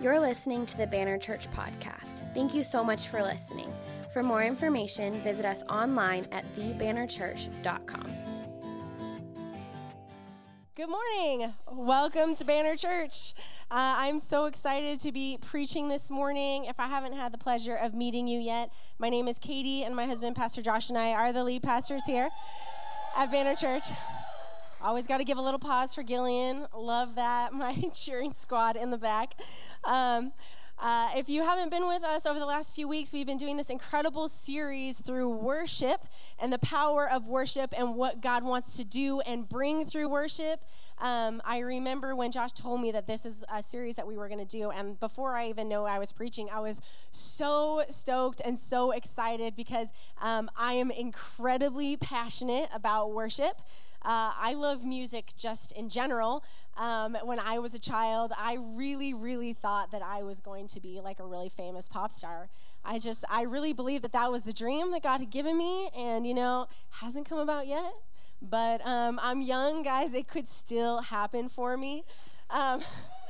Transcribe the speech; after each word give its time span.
You're 0.00 0.18
listening 0.20 0.66
to 0.66 0.76
the 0.76 0.86
Banner 0.86 1.16
Church 1.18 1.48
podcast. 1.52 2.22
Thank 2.34 2.54
you 2.54 2.62
so 2.62 2.82
much 2.82 3.06
for 3.08 3.22
listening. 3.22 3.72
For 4.12 4.22
more 4.22 4.42
information, 4.42 5.20
visit 5.22 5.46
us 5.46 5.62
online 5.64 6.26
at 6.32 6.44
thebannerchurch.com. 6.56 8.12
Good 10.74 10.88
morning. 10.88 11.54
Welcome 11.70 12.34
to 12.34 12.44
Banner 12.44 12.76
Church. 12.76 13.32
Uh, 13.70 13.94
I'm 13.96 14.18
so 14.18 14.46
excited 14.46 14.98
to 15.00 15.12
be 15.12 15.38
preaching 15.40 15.88
this 15.88 16.10
morning. 16.10 16.64
If 16.64 16.80
I 16.80 16.88
haven't 16.88 17.12
had 17.12 17.32
the 17.32 17.38
pleasure 17.38 17.76
of 17.76 17.94
meeting 17.94 18.26
you 18.26 18.40
yet, 18.40 18.72
my 18.98 19.08
name 19.08 19.28
is 19.28 19.38
Katie, 19.38 19.84
and 19.84 19.94
my 19.94 20.06
husband, 20.06 20.34
Pastor 20.34 20.62
Josh, 20.62 20.88
and 20.88 20.98
I 20.98 21.12
are 21.12 21.32
the 21.32 21.44
lead 21.44 21.62
pastors 21.62 22.04
here 22.04 22.28
at 23.16 23.30
Banner 23.30 23.54
Church. 23.54 23.84
Always 24.84 25.06
got 25.06 25.16
to 25.16 25.24
give 25.24 25.38
a 25.38 25.40
little 25.40 25.58
pause 25.58 25.94
for 25.94 26.02
Gillian. 26.02 26.66
Love 26.76 27.14
that. 27.14 27.52
My 27.54 27.72
cheering 27.94 28.34
squad 28.34 28.76
in 28.76 28.90
the 28.90 28.98
back. 28.98 29.32
Um, 29.82 30.30
uh, 30.78 31.08
if 31.16 31.26
you 31.26 31.42
haven't 31.42 31.70
been 31.70 31.88
with 31.88 32.04
us 32.04 32.26
over 32.26 32.38
the 32.38 32.44
last 32.44 32.74
few 32.74 32.86
weeks, 32.86 33.10
we've 33.10 33.26
been 33.26 33.38
doing 33.38 33.56
this 33.56 33.70
incredible 33.70 34.28
series 34.28 35.00
through 35.00 35.30
worship 35.30 36.02
and 36.38 36.52
the 36.52 36.58
power 36.58 37.08
of 37.10 37.28
worship 37.28 37.72
and 37.74 37.94
what 37.94 38.20
God 38.20 38.44
wants 38.44 38.76
to 38.76 38.84
do 38.84 39.20
and 39.20 39.48
bring 39.48 39.86
through 39.86 40.10
worship. 40.10 40.60
Um, 40.98 41.40
I 41.46 41.60
remember 41.60 42.14
when 42.14 42.30
Josh 42.30 42.52
told 42.52 42.82
me 42.82 42.92
that 42.92 43.06
this 43.06 43.24
is 43.24 43.42
a 43.50 43.62
series 43.62 43.96
that 43.96 44.06
we 44.06 44.18
were 44.18 44.28
going 44.28 44.46
to 44.46 44.58
do, 44.58 44.70
and 44.70 45.00
before 45.00 45.34
I 45.34 45.48
even 45.48 45.66
know 45.66 45.86
I 45.86 45.98
was 45.98 46.12
preaching, 46.12 46.48
I 46.52 46.60
was 46.60 46.82
so 47.10 47.84
stoked 47.88 48.42
and 48.44 48.58
so 48.58 48.90
excited 48.90 49.56
because 49.56 49.92
um, 50.20 50.50
I 50.58 50.74
am 50.74 50.90
incredibly 50.90 51.96
passionate 51.96 52.68
about 52.74 53.12
worship. 53.12 53.62
Uh, 54.04 54.32
I 54.38 54.52
love 54.54 54.84
music 54.84 55.32
just 55.36 55.72
in 55.72 55.88
general. 55.88 56.44
Um, 56.76 57.16
when 57.24 57.38
I 57.38 57.58
was 57.58 57.72
a 57.74 57.78
child, 57.78 58.32
I 58.36 58.58
really, 58.60 59.14
really 59.14 59.52
thought 59.52 59.92
that 59.92 60.02
I 60.02 60.22
was 60.22 60.40
going 60.40 60.66
to 60.68 60.80
be 60.80 61.00
like 61.00 61.20
a 61.20 61.24
really 61.24 61.48
famous 61.48 61.88
pop 61.88 62.12
star. 62.12 62.48
I 62.84 62.98
just, 62.98 63.24
I 63.30 63.42
really 63.42 63.72
believed 63.72 64.04
that 64.04 64.12
that 64.12 64.30
was 64.30 64.44
the 64.44 64.52
dream 64.52 64.90
that 64.90 65.02
God 65.02 65.20
had 65.20 65.30
given 65.30 65.56
me, 65.56 65.88
and 65.96 66.26
you 66.26 66.34
know, 66.34 66.68
hasn't 66.90 67.28
come 67.28 67.38
about 67.38 67.66
yet. 67.66 67.94
But 68.42 68.86
um, 68.86 69.18
I'm 69.22 69.40
young, 69.40 69.82
guys. 69.82 70.12
It 70.12 70.28
could 70.28 70.48
still 70.48 70.98
happen 70.98 71.48
for 71.48 71.76
me. 71.76 72.04
Um, 72.50 72.80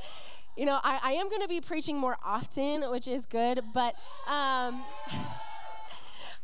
you 0.56 0.66
know, 0.66 0.80
I, 0.82 0.98
I 1.02 1.12
am 1.12 1.28
going 1.28 1.42
to 1.42 1.48
be 1.48 1.60
preaching 1.60 1.96
more 1.96 2.16
often, 2.24 2.90
which 2.90 3.06
is 3.06 3.26
good, 3.26 3.60
but. 3.72 3.94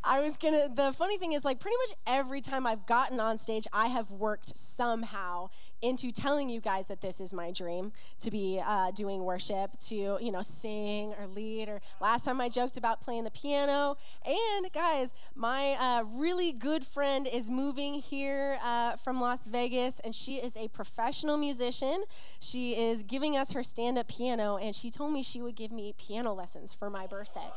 I 0.03 0.19
was 0.19 0.37
gonna, 0.37 0.67
the 0.73 0.91
funny 0.93 1.17
thing 1.17 1.33
is, 1.33 1.45
like, 1.45 1.59
pretty 1.59 1.77
much 1.87 1.97
every 2.07 2.41
time 2.41 2.65
I've 2.65 2.85
gotten 2.87 3.19
on 3.19 3.37
stage, 3.37 3.67
I 3.71 3.87
have 3.87 4.09
worked 4.09 4.57
somehow 4.57 5.49
into 5.81 6.11
telling 6.11 6.49
you 6.49 6.59
guys 6.59 6.87
that 6.87 7.01
this 7.01 7.21
is 7.21 7.33
my 7.33 7.51
dream 7.51 7.91
to 8.19 8.31
be 8.31 8.61
uh, 8.65 8.91
doing 8.91 9.23
worship, 9.23 9.79
to, 9.79 10.17
you 10.19 10.31
know, 10.31 10.41
sing 10.41 11.13
or 11.19 11.27
lead. 11.27 11.69
Or 11.69 11.81
last 11.99 12.25
time 12.25 12.41
I 12.41 12.49
joked 12.49 12.77
about 12.77 13.01
playing 13.01 13.25
the 13.25 13.31
piano. 13.31 13.95
And 14.25 14.71
guys, 14.73 15.11
my 15.35 15.73
uh, 15.73 16.03
really 16.03 16.51
good 16.51 16.85
friend 16.85 17.27
is 17.27 17.51
moving 17.51 17.93
here 17.95 18.57
uh, 18.63 18.95
from 18.97 19.21
Las 19.21 19.45
Vegas, 19.45 19.99
and 19.99 20.15
she 20.15 20.37
is 20.37 20.57
a 20.57 20.67
professional 20.69 21.37
musician. 21.37 22.03
She 22.39 22.75
is 22.75 23.03
giving 23.03 23.37
us 23.37 23.51
her 23.51 23.61
stand 23.61 23.99
up 23.99 24.07
piano, 24.07 24.57
and 24.57 24.75
she 24.75 24.89
told 24.89 25.13
me 25.13 25.21
she 25.21 25.41
would 25.41 25.55
give 25.55 25.71
me 25.71 25.93
piano 25.97 26.33
lessons 26.33 26.73
for 26.73 26.89
my 26.89 27.05
birthday. 27.05 27.49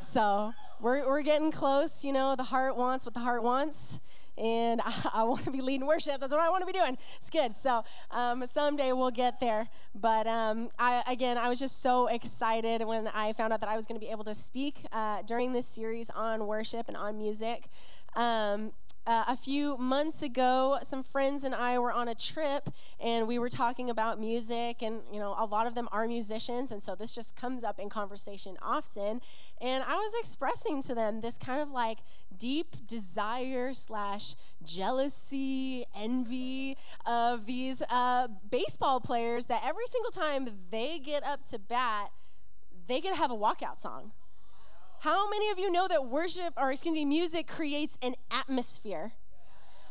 So 0.00 0.52
we're, 0.82 1.06
we're 1.06 1.22
getting 1.22 1.50
close. 1.50 2.04
You 2.04 2.12
know, 2.12 2.34
the 2.36 2.42
heart 2.42 2.76
wants 2.76 3.06
what 3.06 3.14
the 3.14 3.20
heart 3.20 3.42
wants. 3.42 4.00
And 4.36 4.80
I, 4.84 4.94
I 5.14 5.24
want 5.24 5.44
to 5.44 5.50
be 5.50 5.60
leading 5.60 5.86
worship. 5.86 6.20
That's 6.20 6.32
what 6.32 6.42
I 6.42 6.50
want 6.50 6.62
to 6.62 6.66
be 6.66 6.72
doing. 6.72 6.98
It's 7.20 7.30
good. 7.30 7.56
So 7.56 7.84
um, 8.10 8.44
someday 8.46 8.92
we'll 8.92 9.10
get 9.10 9.40
there. 9.40 9.68
But 9.94 10.26
um, 10.26 10.70
I, 10.78 11.02
again, 11.06 11.38
I 11.38 11.48
was 11.48 11.58
just 11.58 11.82
so 11.82 12.08
excited 12.08 12.84
when 12.84 13.08
I 13.08 13.32
found 13.32 13.52
out 13.52 13.60
that 13.60 13.68
I 13.68 13.76
was 13.76 13.86
going 13.86 13.98
to 13.98 14.04
be 14.04 14.10
able 14.10 14.24
to 14.24 14.34
speak 14.34 14.84
uh, 14.92 15.22
during 15.22 15.52
this 15.52 15.66
series 15.66 16.10
on 16.10 16.46
worship 16.46 16.88
and 16.88 16.96
on 16.96 17.16
music. 17.16 17.68
Um, 18.14 18.72
uh, 19.06 19.24
a 19.26 19.36
few 19.36 19.76
months 19.78 20.22
ago, 20.22 20.78
some 20.82 21.02
friends 21.02 21.42
and 21.44 21.54
I 21.54 21.78
were 21.78 21.92
on 21.92 22.08
a 22.08 22.14
trip 22.14 22.68
and 23.00 23.26
we 23.26 23.38
were 23.38 23.48
talking 23.48 23.90
about 23.90 24.20
music. 24.20 24.82
And, 24.82 25.00
you 25.12 25.18
know, 25.18 25.34
a 25.38 25.44
lot 25.44 25.66
of 25.66 25.74
them 25.74 25.88
are 25.90 26.06
musicians. 26.06 26.70
And 26.70 26.82
so 26.82 26.94
this 26.94 27.14
just 27.14 27.34
comes 27.34 27.64
up 27.64 27.80
in 27.80 27.88
conversation 27.88 28.56
often. 28.62 29.20
And 29.60 29.84
I 29.86 29.96
was 29.96 30.12
expressing 30.20 30.82
to 30.82 30.94
them 30.94 31.20
this 31.20 31.36
kind 31.36 31.60
of 31.60 31.70
like 31.70 31.98
deep 32.36 32.86
desire 32.86 33.74
slash 33.74 34.36
jealousy, 34.64 35.84
envy 35.96 36.76
of 37.04 37.46
these 37.46 37.82
uh, 37.90 38.28
baseball 38.50 39.00
players 39.00 39.46
that 39.46 39.62
every 39.64 39.86
single 39.86 40.12
time 40.12 40.48
they 40.70 41.00
get 41.00 41.24
up 41.24 41.44
to 41.46 41.58
bat, 41.58 42.10
they 42.86 43.00
get 43.00 43.10
to 43.10 43.16
have 43.16 43.30
a 43.30 43.36
walkout 43.36 43.80
song. 43.80 44.12
How 45.02 45.28
many 45.28 45.50
of 45.50 45.58
you 45.58 45.72
know 45.72 45.88
that 45.88 46.06
worship, 46.06 46.54
or 46.56 46.70
excuse 46.70 46.94
me, 46.94 47.04
music 47.04 47.48
creates 47.48 47.98
an 48.02 48.14
atmosphere? 48.30 49.14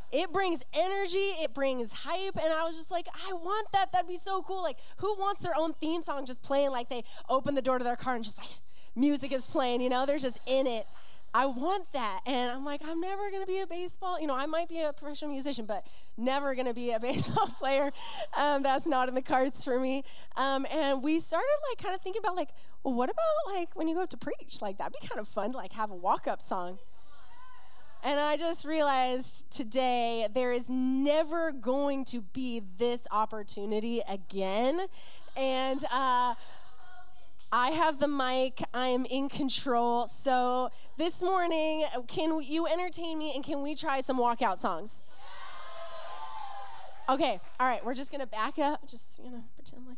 It 0.10 0.32
brings 0.32 0.64
energy, 0.74 1.36
it 1.42 1.54
brings 1.54 1.92
hype, 1.92 2.38
and 2.42 2.54
I 2.54 2.64
was 2.64 2.78
just 2.78 2.92
like, 2.92 3.08
I 3.28 3.34
want 3.34 3.68
that. 3.74 3.92
That'd 3.92 4.08
be 4.08 4.16
so 4.16 4.42
cool. 4.42 4.64
Like, 4.64 4.78
who 5.00 5.14
wants 5.16 5.42
their 5.42 5.52
own 5.54 5.74
theme 5.74 6.02
song 6.02 6.26
just 6.26 6.42
playing 6.42 6.72
like 6.72 6.88
they 6.88 7.04
open 7.28 7.56
the 7.56 7.62
door 7.62 7.78
to 7.78 7.84
their 7.84 7.98
car 7.98 8.16
and 8.16 8.24
just 8.24 8.38
like 8.38 8.48
music 8.96 9.34
is 9.34 9.46
playing, 9.46 9.82
you 9.82 9.90
know? 9.90 10.06
They're 10.06 10.18
just 10.18 10.40
in 10.46 10.66
it. 10.66 10.88
I 11.34 11.46
want 11.46 11.92
that. 11.94 12.22
And 12.26 12.52
I'm 12.52 12.66
like, 12.66 12.82
I'm 12.86 13.00
never 13.00 13.30
going 13.30 13.42
to 13.42 13.48
be 13.48 13.60
a 13.60 13.68
baseball, 13.68 14.20
you 14.20 14.28
know, 14.28 14.36
I 14.36 14.46
might 14.46 14.68
be 14.68 14.82
a 14.82 14.94
professional 14.94 15.32
musician, 15.32 15.66
but 15.66 15.86
never 16.18 16.54
going 16.56 16.68
to 16.68 16.74
be 16.74 16.92
a 16.92 17.00
baseball 17.02 17.48
player. 17.48 17.92
Um, 18.38 18.64
that's 18.64 18.88
not 18.88 19.10
in 19.10 19.16
the 19.16 19.22
cards 19.22 19.64
for 19.64 19.80
me. 19.80 20.04
Um, 20.36 20.66
and 20.70 21.02
we 21.02 21.20
started 21.20 21.48
like 21.70 21.82
kind 21.82 21.96
of 21.96 22.02
thinking 22.02 22.22
about 22.22 22.36
like, 22.36 22.50
well, 22.84 22.94
what 22.94 23.10
about 23.10 23.56
like 23.56 23.76
when 23.76 23.88
you 23.88 23.96
go 23.96 24.06
to 24.06 24.18
preach? 24.18 24.62
Like, 24.62 24.78
that'd 24.78 24.94
be 25.00 25.08
kind 25.08 25.20
of 25.20 25.28
fun 25.28 25.52
to 25.52 25.58
like 25.58 25.74
have 25.74 25.92
a 25.92 25.96
walk 25.96 26.28
up 26.28 26.42
song. 26.42 26.80
And 28.04 28.20
I 28.20 28.36
just 28.36 28.66
realized 28.66 29.52
today 29.52 30.28
there 30.34 30.52
is 30.52 30.70
never 30.70 31.52
going 31.52 32.04
to 32.06 32.22
be 32.22 32.64
this 32.80 33.06
opportunity 33.12 34.02
again. 34.08 34.88
And, 35.38 35.86
uh, 35.92 36.34
I 37.54 37.72
have 37.72 38.00
the 38.00 38.08
mic. 38.08 38.64
I 38.74 38.88
am 38.88 39.06
in 39.06 39.28
control. 39.28 40.08
So 40.08 40.70
this 40.98 41.22
morning, 41.22 41.86
can 42.08 42.42
you 42.42 42.66
entertain 42.66 43.20
me 43.20 43.34
and 43.36 43.44
can 43.44 43.62
we 43.62 43.76
try 43.76 44.00
some 44.02 44.18
walkout 44.18 44.58
songs? 44.58 45.04
Okay, 47.10 47.40
all 47.60 47.68
right, 47.68 47.84
we're 47.84 47.94
just 47.94 48.10
gonna 48.10 48.26
back 48.26 48.58
up, 48.58 48.88
just, 48.88 49.22
you 49.22 49.30
know, 49.30 49.44
pretend 49.56 49.86
like 49.86 49.98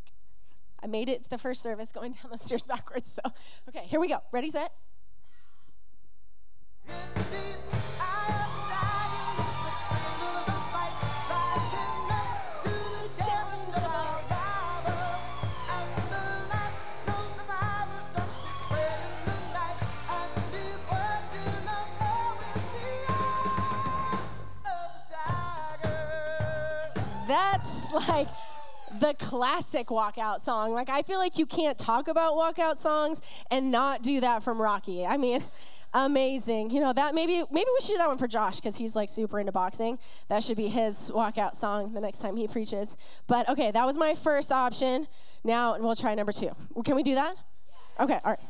I 0.82 0.88
made 0.88 1.08
it 1.08 1.30
the 1.30 1.38
first 1.38 1.62
service 1.62 1.92
going 1.92 2.12
down 2.12 2.32
the 2.32 2.38
stairs 2.38 2.66
backwards. 2.66 3.12
So, 3.12 3.22
okay, 3.68 3.86
here 3.86 4.00
we 4.00 4.08
go. 4.08 4.18
Ready, 4.32 4.50
set? 4.50 4.72
That's 27.26 27.92
like 28.08 28.28
the 29.00 29.14
classic 29.14 29.88
walkout 29.88 30.40
song. 30.40 30.72
Like, 30.72 30.88
I 30.88 31.02
feel 31.02 31.18
like 31.18 31.38
you 31.38 31.46
can't 31.46 31.78
talk 31.78 32.08
about 32.08 32.34
walkout 32.34 32.76
songs 32.76 33.20
and 33.50 33.70
not 33.70 34.02
do 34.02 34.20
that 34.20 34.42
from 34.42 34.60
Rocky. 34.60 35.04
I 35.04 35.16
mean, 35.16 35.42
amazing. 35.92 36.70
You 36.70 36.80
know, 36.80 36.92
that 36.92 37.14
maybe 37.14 37.42
maybe 37.50 37.68
we 37.72 37.80
should 37.80 37.92
do 37.92 37.98
that 37.98 38.08
one 38.08 38.18
for 38.18 38.28
Josh 38.28 38.56
because 38.56 38.76
he's 38.76 38.94
like 38.94 39.08
super 39.08 39.40
into 39.40 39.52
boxing. 39.52 39.98
That 40.28 40.42
should 40.42 40.56
be 40.56 40.68
his 40.68 41.10
walkout 41.10 41.56
song 41.56 41.92
the 41.92 42.00
next 42.00 42.18
time 42.18 42.36
he 42.36 42.46
preaches. 42.48 42.96
But 43.26 43.48
okay, 43.48 43.70
that 43.70 43.86
was 43.86 43.96
my 43.96 44.14
first 44.14 44.52
option. 44.52 45.06
Now 45.44 45.78
we'll 45.78 45.96
try 45.96 46.14
number 46.14 46.32
two. 46.32 46.50
Can 46.84 46.96
we 46.96 47.02
do 47.02 47.14
that? 47.14 47.36
Okay, 47.98 48.20
all 48.24 48.30
right. 48.32 48.40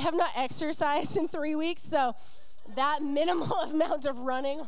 I 0.00 0.02
have 0.02 0.14
not 0.14 0.30
exercised 0.34 1.18
in 1.18 1.28
three 1.28 1.54
weeks, 1.54 1.82
so 1.82 2.14
that 2.74 3.02
minimal 3.02 3.52
amount 3.70 4.06
of 4.06 4.18
running. 4.20 4.66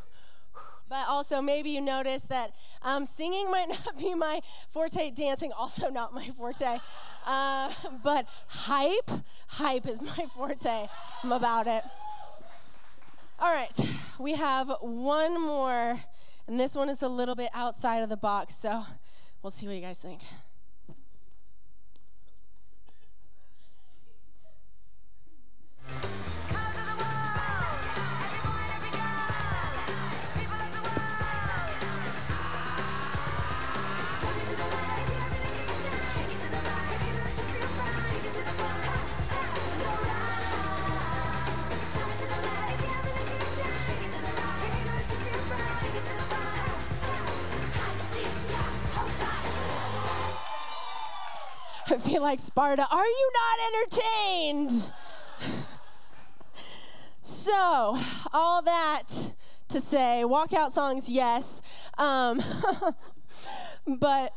But 0.90 1.08
also, 1.08 1.40
maybe 1.40 1.70
you 1.70 1.80
notice 1.80 2.24
that 2.24 2.54
um, 2.82 3.06
singing 3.06 3.50
might 3.50 3.68
not 3.86 3.96
be 3.96 4.14
my 4.14 4.42
forte, 4.68 5.10
dancing 5.10 5.50
also 5.50 5.88
not 5.88 6.12
my 6.12 6.28
forte. 6.36 6.80
Uh, 7.24 7.72
but 8.04 8.26
hype, 8.46 9.10
hype 9.46 9.88
is 9.88 10.02
my 10.02 10.26
forte. 10.36 10.86
I'm 11.24 11.32
about 11.32 11.66
it. 11.66 11.82
All 13.38 13.54
right, 13.54 13.80
we 14.18 14.34
have 14.34 14.70
one 14.82 15.40
more, 15.40 15.98
and 16.46 16.60
this 16.60 16.74
one 16.74 16.90
is 16.90 17.00
a 17.00 17.08
little 17.08 17.34
bit 17.34 17.48
outside 17.54 18.02
of 18.02 18.10
the 18.10 18.18
box, 18.18 18.54
so 18.54 18.84
we'll 19.42 19.50
see 19.50 19.66
what 19.66 19.76
you 19.76 19.80
guys 19.80 19.98
think. 19.98 20.20
I 51.96 51.98
feel 51.98 52.22
like 52.22 52.40
Sparta. 52.40 52.86
Are 52.90 53.04
you 53.04 53.30
not 53.34 53.58
entertained? 53.74 54.90
so, 57.20 57.98
all 58.32 58.62
that 58.62 59.08
to 59.68 59.78
say, 59.78 60.22
walkout 60.24 60.72
songs, 60.72 61.10
yes. 61.10 61.60
Um, 61.98 62.40
but, 63.86 64.32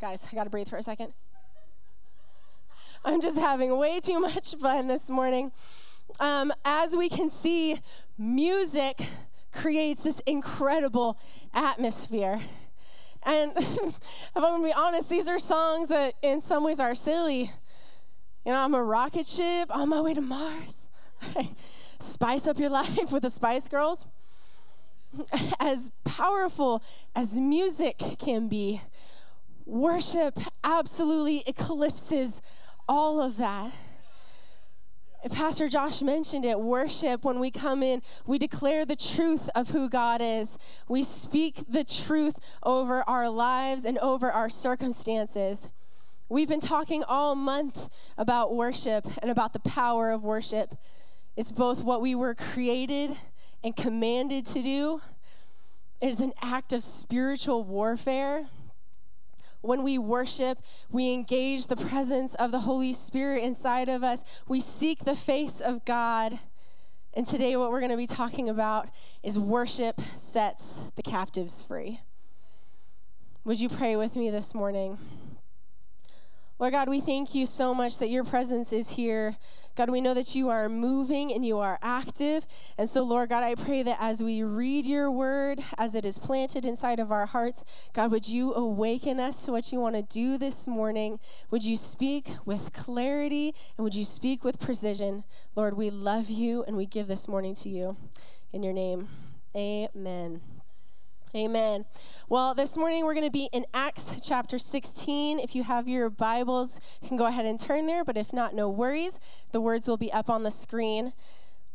guys, 0.00 0.26
I 0.32 0.34
gotta 0.34 0.48
breathe 0.48 0.68
for 0.68 0.78
a 0.78 0.82
second. 0.82 1.12
I'm 3.04 3.20
just 3.20 3.36
having 3.36 3.76
way 3.76 4.00
too 4.00 4.20
much 4.20 4.54
fun 4.54 4.86
this 4.86 5.10
morning. 5.10 5.52
Um, 6.18 6.50
as 6.64 6.96
we 6.96 7.10
can 7.10 7.28
see, 7.28 7.78
music 8.16 9.02
creates 9.52 10.02
this 10.02 10.20
incredible 10.20 11.18
atmosphere. 11.52 12.40
And 13.28 13.52
if 13.58 14.00
I'm 14.34 14.42
gonna 14.42 14.64
be 14.64 14.72
honest, 14.72 15.10
these 15.10 15.28
are 15.28 15.38
songs 15.38 15.88
that 15.88 16.14
in 16.22 16.40
some 16.40 16.64
ways 16.64 16.80
are 16.80 16.94
silly. 16.94 17.52
You 18.46 18.52
know, 18.52 18.58
I'm 18.58 18.74
a 18.74 18.82
rocket 18.82 19.26
ship 19.26 19.68
on 19.70 19.90
my 19.90 20.00
way 20.00 20.14
to 20.14 20.22
Mars. 20.22 20.88
Spice 22.00 22.46
up 22.46 22.58
your 22.58 22.70
life 22.80 23.12
with 23.12 23.22
the 23.22 23.30
Spice 23.30 23.68
Girls. 23.68 24.06
As 25.60 25.90
powerful 26.04 26.82
as 27.14 27.38
music 27.38 27.98
can 28.18 28.48
be, 28.48 28.80
worship 29.66 30.38
absolutely 30.64 31.42
eclipses 31.46 32.40
all 32.88 33.20
of 33.20 33.36
that. 33.36 33.72
Pastor 35.30 35.68
Josh 35.68 36.00
mentioned 36.00 36.44
it 36.44 36.58
worship, 36.58 37.24
when 37.24 37.40
we 37.40 37.50
come 37.50 37.82
in, 37.82 38.02
we 38.26 38.38
declare 38.38 38.84
the 38.84 38.96
truth 38.96 39.50
of 39.54 39.70
who 39.70 39.88
God 39.88 40.20
is. 40.22 40.58
We 40.88 41.02
speak 41.02 41.64
the 41.68 41.84
truth 41.84 42.38
over 42.62 43.02
our 43.08 43.28
lives 43.28 43.84
and 43.84 43.98
over 43.98 44.30
our 44.30 44.48
circumstances. 44.48 45.70
We've 46.28 46.48
been 46.48 46.60
talking 46.60 47.02
all 47.04 47.34
month 47.34 47.88
about 48.16 48.54
worship 48.54 49.06
and 49.20 49.30
about 49.30 49.52
the 49.52 49.60
power 49.60 50.10
of 50.10 50.22
worship. 50.22 50.74
It's 51.36 51.52
both 51.52 51.82
what 51.82 52.00
we 52.00 52.14
were 52.14 52.34
created 52.34 53.16
and 53.64 53.74
commanded 53.74 54.46
to 54.46 54.62
do, 54.62 55.00
it 56.00 56.08
is 56.08 56.20
an 56.20 56.32
act 56.40 56.72
of 56.72 56.84
spiritual 56.84 57.64
warfare 57.64 58.46
when 59.68 59.82
we 59.82 59.98
worship, 59.98 60.58
we 60.90 61.12
engage 61.12 61.66
the 61.66 61.76
presence 61.76 62.34
of 62.36 62.52
the 62.52 62.60
Holy 62.60 62.94
Spirit 62.94 63.44
inside 63.44 63.90
of 63.90 64.02
us. 64.02 64.24
We 64.48 64.60
seek 64.60 65.04
the 65.04 65.14
face 65.14 65.60
of 65.60 65.84
God. 65.84 66.38
And 67.12 67.26
today, 67.26 67.54
what 67.54 67.70
we're 67.70 67.80
going 67.80 67.90
to 67.90 67.96
be 67.98 68.06
talking 68.06 68.48
about 68.48 68.88
is 69.22 69.38
worship 69.38 70.00
sets 70.16 70.84
the 70.96 71.02
captives 71.02 71.62
free. 71.62 72.00
Would 73.44 73.60
you 73.60 73.68
pray 73.68 73.94
with 73.94 74.16
me 74.16 74.30
this 74.30 74.54
morning? 74.54 74.96
Lord 76.58 76.72
God, 76.72 76.88
we 76.88 77.00
thank 77.00 77.36
you 77.36 77.46
so 77.46 77.72
much 77.72 77.98
that 77.98 78.10
your 78.10 78.24
presence 78.24 78.72
is 78.72 78.90
here. 78.90 79.36
God, 79.76 79.90
we 79.90 80.00
know 80.00 80.12
that 80.14 80.34
you 80.34 80.48
are 80.48 80.68
moving 80.68 81.32
and 81.32 81.46
you 81.46 81.58
are 81.58 81.78
active. 81.82 82.48
And 82.76 82.88
so, 82.88 83.04
Lord 83.04 83.28
God, 83.28 83.44
I 83.44 83.54
pray 83.54 83.84
that 83.84 83.96
as 84.00 84.24
we 84.24 84.42
read 84.42 84.84
your 84.84 85.08
word, 85.08 85.60
as 85.78 85.94
it 85.94 86.04
is 86.04 86.18
planted 86.18 86.66
inside 86.66 86.98
of 86.98 87.12
our 87.12 87.26
hearts, 87.26 87.64
God, 87.92 88.10
would 88.10 88.28
you 88.28 88.54
awaken 88.54 89.20
us 89.20 89.44
to 89.44 89.52
what 89.52 89.70
you 89.70 89.78
want 89.78 89.94
to 89.94 90.02
do 90.02 90.36
this 90.36 90.66
morning? 90.66 91.20
Would 91.52 91.64
you 91.64 91.76
speak 91.76 92.28
with 92.44 92.72
clarity 92.72 93.54
and 93.76 93.84
would 93.84 93.94
you 93.94 94.04
speak 94.04 94.42
with 94.42 94.58
precision? 94.58 95.22
Lord, 95.54 95.76
we 95.76 95.90
love 95.90 96.28
you 96.28 96.64
and 96.64 96.76
we 96.76 96.86
give 96.86 97.06
this 97.06 97.28
morning 97.28 97.54
to 97.54 97.68
you. 97.68 97.96
In 98.52 98.64
your 98.64 98.72
name, 98.72 99.08
amen. 99.54 100.57
Amen. 101.38 101.84
Well, 102.28 102.52
this 102.52 102.76
morning 102.76 103.04
we're 103.04 103.14
going 103.14 103.24
to 103.24 103.30
be 103.30 103.48
in 103.52 103.64
Acts 103.72 104.12
chapter 104.20 104.58
16. 104.58 105.38
If 105.38 105.54
you 105.54 105.62
have 105.62 105.86
your 105.86 106.10
Bibles, 106.10 106.80
you 107.00 107.06
can 107.06 107.16
go 107.16 107.26
ahead 107.26 107.46
and 107.46 107.60
turn 107.60 107.86
there, 107.86 108.04
but 108.04 108.16
if 108.16 108.32
not, 108.32 108.56
no 108.56 108.68
worries. 108.68 109.20
The 109.52 109.60
words 109.60 109.86
will 109.86 109.96
be 109.96 110.12
up 110.12 110.28
on 110.28 110.42
the 110.42 110.50
screen. 110.50 111.12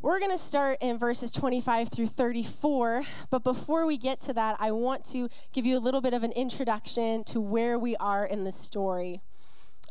We're 0.02 0.18
going 0.18 0.32
to 0.32 0.38
start 0.38 0.76
in 0.82 0.98
verses 0.98 1.32
25 1.32 1.88
through 1.88 2.08
34, 2.08 3.04
but 3.30 3.42
before 3.42 3.86
we 3.86 3.96
get 3.96 4.20
to 4.20 4.34
that, 4.34 4.58
I 4.60 4.70
want 4.70 5.02
to 5.12 5.30
give 5.54 5.64
you 5.64 5.78
a 5.78 5.80
little 5.80 6.02
bit 6.02 6.12
of 6.12 6.24
an 6.24 6.32
introduction 6.32 7.24
to 7.24 7.40
where 7.40 7.78
we 7.78 7.96
are 7.96 8.26
in 8.26 8.44
the 8.44 8.52
story. 8.52 9.22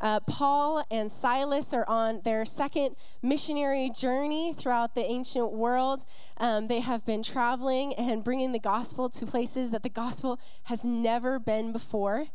Uh, 0.04 0.20
Paul 0.20 0.84
and 0.92 1.10
Silas 1.10 1.74
are 1.74 1.88
on 1.88 2.20
their 2.26 2.44
second 2.44 2.98
missionary 3.22 3.90
journey 3.90 4.54
throughout 4.54 4.96
the 4.96 5.06
ancient 5.06 5.54
world. 5.54 6.04
Um, 6.36 6.68
they 6.68 6.82
have 6.82 7.06
been 7.06 7.24
traveling 7.24 7.94
and 7.94 8.22
bringing 8.22 8.52
the 8.52 8.60
gospel 8.60 9.10
to 9.12 9.26
places 9.26 9.72
that 9.72 9.82
the 9.82 9.88
gospel 9.88 10.42
has 10.64 10.84
never 10.84 11.40
been 11.40 11.72
before. 11.72 12.26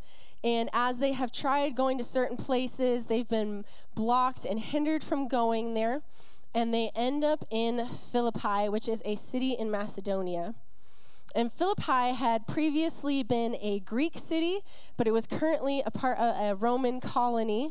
And 0.43 0.71
as 0.73 0.99
they 0.99 1.13
have 1.13 1.31
tried 1.31 1.77
going 1.77 1.99
to 1.99 2.05
certain 2.05 2.39
places, 2.39 3.05
they've 3.05 3.29
been 3.29 3.67
blocked 3.95 4.47
and 4.47 4.59
hindered 4.59 5.05
from 5.05 5.29
going 5.29 5.75
there. 5.75 6.01
And 6.55 6.73
they 6.73 6.91
end 6.97 7.23
up 7.23 7.45
in 7.51 7.87
Philippi, 8.11 8.71
which 8.71 8.89
is 8.89 9.03
a 9.05 9.17
city 9.17 9.53
in 9.53 9.71
Macedonia. 9.71 10.55
And 11.39 11.53
Philippi 11.53 12.15
had 12.15 12.49
previously 12.49 13.23
been 13.23 13.57
a 13.61 13.79
Greek 13.79 14.19
city, 14.19 14.63
but 14.97 15.07
it 15.07 15.13
was 15.13 15.29
currently 15.29 15.85
a 15.87 15.91
part 15.93 16.19
of 16.19 16.35
a 16.35 16.57
Roman 16.57 17.01
colony. 17.01 17.71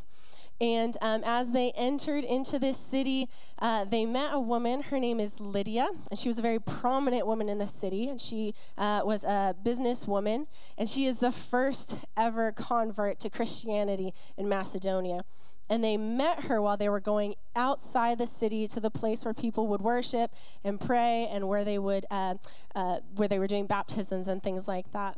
And 0.61 0.95
um, 1.01 1.21
as 1.25 1.51
they 1.51 1.71
entered 1.71 2.23
into 2.23 2.59
this 2.59 2.77
city, 2.77 3.27
uh, 3.59 3.83
they 3.83 4.05
met 4.05 4.29
a 4.31 4.39
woman. 4.39 4.83
Her 4.83 4.99
name 5.01 5.19
is 5.19 5.41
Lydia, 5.41 5.89
and 6.09 6.17
she 6.17 6.29
was 6.29 6.39
a 6.39 6.41
very 6.41 6.59
prominent 6.59 7.27
woman 7.27 7.49
in 7.49 7.57
the 7.57 7.67
city. 7.67 8.07
And 8.07 8.21
she 8.21 8.55
uh, 8.77 9.01
was 9.03 9.25
a 9.25 9.53
businesswoman, 9.61 10.47
and 10.77 10.87
she 10.87 11.05
is 11.05 11.17
the 11.17 11.33
first 11.33 11.99
ever 12.15 12.53
convert 12.53 13.19
to 13.19 13.29
Christianity 13.29 14.13
in 14.37 14.47
Macedonia 14.47 15.25
and 15.69 15.83
they 15.83 15.97
met 15.97 16.45
her 16.45 16.61
while 16.61 16.77
they 16.77 16.89
were 16.89 16.99
going 16.99 17.35
outside 17.55 18.17
the 18.17 18.27
city 18.27 18.67
to 18.67 18.79
the 18.79 18.89
place 18.89 19.25
where 19.25 19.33
people 19.33 19.67
would 19.67 19.81
worship 19.81 20.31
and 20.63 20.79
pray 20.79 21.27
and 21.31 21.47
where 21.47 21.63
they 21.63 21.77
would 21.77 22.05
uh, 22.09 22.35
uh, 22.75 22.99
where 23.15 23.27
they 23.27 23.39
were 23.39 23.47
doing 23.47 23.65
baptisms 23.65 24.27
and 24.27 24.41
things 24.41 24.67
like 24.67 24.91
that 24.91 25.17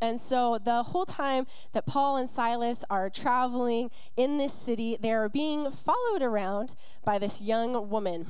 and 0.00 0.20
so 0.20 0.58
the 0.62 0.82
whole 0.82 1.04
time 1.04 1.46
that 1.72 1.86
Paul 1.86 2.16
and 2.16 2.28
Silas 2.28 2.84
are 2.90 3.10
traveling 3.10 3.90
in 4.16 4.38
this 4.38 4.52
city, 4.52 4.98
they 5.00 5.12
are 5.12 5.28
being 5.28 5.70
followed 5.70 6.22
around 6.22 6.72
by 7.04 7.18
this 7.18 7.40
young 7.40 7.88
woman. 7.88 8.26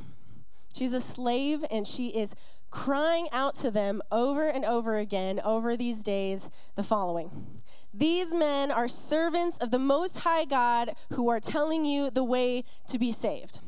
She's 0.74 0.92
a 0.92 1.00
slave 1.00 1.64
and 1.70 1.86
she 1.86 2.08
is 2.08 2.34
crying 2.70 3.28
out 3.30 3.54
to 3.54 3.70
them 3.70 4.02
over 4.10 4.48
and 4.48 4.64
over 4.64 4.98
again 4.98 5.40
over 5.44 5.76
these 5.76 6.02
days 6.02 6.50
the 6.74 6.82
following 6.82 7.62
these 7.96 8.34
men 8.34 8.70
are 8.70 8.88
servants 8.88 9.56
of 9.58 9.70
the 9.70 9.78
Most 9.78 10.18
High 10.18 10.44
God 10.44 10.94
who 11.12 11.28
are 11.28 11.40
telling 11.40 11.84
you 11.84 12.10
the 12.10 12.24
way 12.24 12.64
to 12.88 12.98
be 12.98 13.12
saved. 13.12 13.60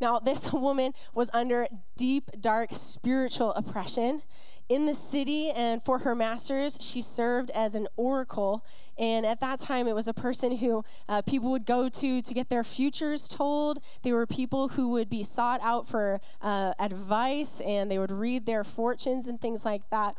Now, 0.00 0.18
this 0.18 0.52
woman 0.52 0.92
was 1.14 1.30
under 1.32 1.66
deep, 1.96 2.30
dark 2.40 2.70
spiritual 2.72 3.52
oppression. 3.54 4.22
In 4.68 4.86
the 4.86 4.94
city 4.94 5.50
and 5.50 5.82
for 5.84 6.00
her 6.00 6.14
masters, 6.16 6.76
she 6.80 7.00
served 7.00 7.52
as 7.52 7.76
an 7.76 7.86
oracle. 7.96 8.64
And 8.98 9.24
at 9.24 9.38
that 9.38 9.60
time, 9.60 9.86
it 9.86 9.94
was 9.94 10.08
a 10.08 10.14
person 10.14 10.56
who 10.56 10.84
uh, 11.08 11.22
people 11.22 11.52
would 11.52 11.66
go 11.66 11.88
to 11.88 12.20
to 12.20 12.34
get 12.34 12.48
their 12.48 12.64
futures 12.64 13.28
told. 13.28 13.78
They 14.02 14.12
were 14.12 14.26
people 14.26 14.68
who 14.68 14.88
would 14.88 15.08
be 15.08 15.22
sought 15.22 15.60
out 15.62 15.86
for 15.86 16.20
uh, 16.42 16.74
advice 16.80 17.60
and 17.60 17.88
they 17.88 17.98
would 17.98 18.10
read 18.10 18.44
their 18.44 18.64
fortunes 18.64 19.28
and 19.28 19.40
things 19.40 19.64
like 19.64 19.88
that. 19.90 20.16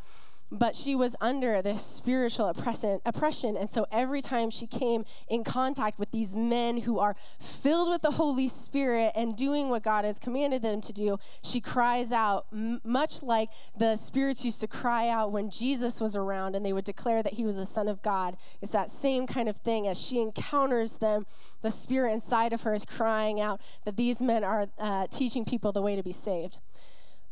But 0.51 0.75
she 0.75 0.96
was 0.96 1.16
under 1.20 1.62
this 1.62 1.82
spiritual 1.82 2.48
oppression. 2.48 3.58
And 3.58 3.70
so 3.70 3.86
every 3.92 4.22
time 4.22 4.50
she 4.50 4.66
came 4.66 5.04
in 5.27 5.44
contact 5.44 6.00
with 6.00 6.12
these 6.12 6.36
men 6.36 6.77
who 6.77 7.00
are 7.00 7.16
filled 7.39 7.89
with 7.89 8.01
the 8.01 8.12
Holy 8.12 8.48
Spirit 8.48 9.12
and 9.16 9.36
doing 9.36 9.70
what 9.70 9.84
God 9.84 10.06
has 10.06 10.20
commanded 10.20 10.62
them 10.62 10.80
to 10.82 10.94
do, 10.94 11.18
she 11.44 11.60
cries 11.60 12.12
out, 12.12 12.46
much 12.51 13.22
like 13.22 13.50
the 13.77 13.98
spirits 13.98 14.46
used 14.46 14.62
to 14.62 14.68
cry 14.68 15.10
out 15.10 15.32
when 15.32 15.50
Jesus 15.50 16.00
was 16.00 16.16
around 16.16 16.56
and 16.56 16.66
they 16.66 16.74
would 16.74 16.86
declare 16.86 17.22
that 17.24 17.34
he 17.34 17.46
was 17.46 17.58
the 17.58 17.66
Son 17.66 17.88
of 17.88 18.01
God. 18.01 18.38
It's 18.62 18.72
that 18.72 18.89
same 18.89 19.27
kind 19.27 19.50
of 19.50 19.58
thing 19.58 19.88
as 19.88 20.00
she 20.00 20.22
encounters 20.22 20.94
them. 20.94 21.25
The 21.62 21.72
spirit 21.72 22.13
inside 22.13 22.54
of 22.54 22.62
her 22.62 22.74
is 22.74 22.86
crying 22.86 23.42
out 23.42 23.62
that 23.84 23.98
these 23.98 24.22
men 24.22 24.44
are 24.44 24.68
uh, 24.80 25.08
teaching 25.08 25.44
people 25.44 25.72
the 25.72 25.82
way 25.82 25.96
to 25.96 26.04
be 26.04 26.12
saved. 26.12 26.60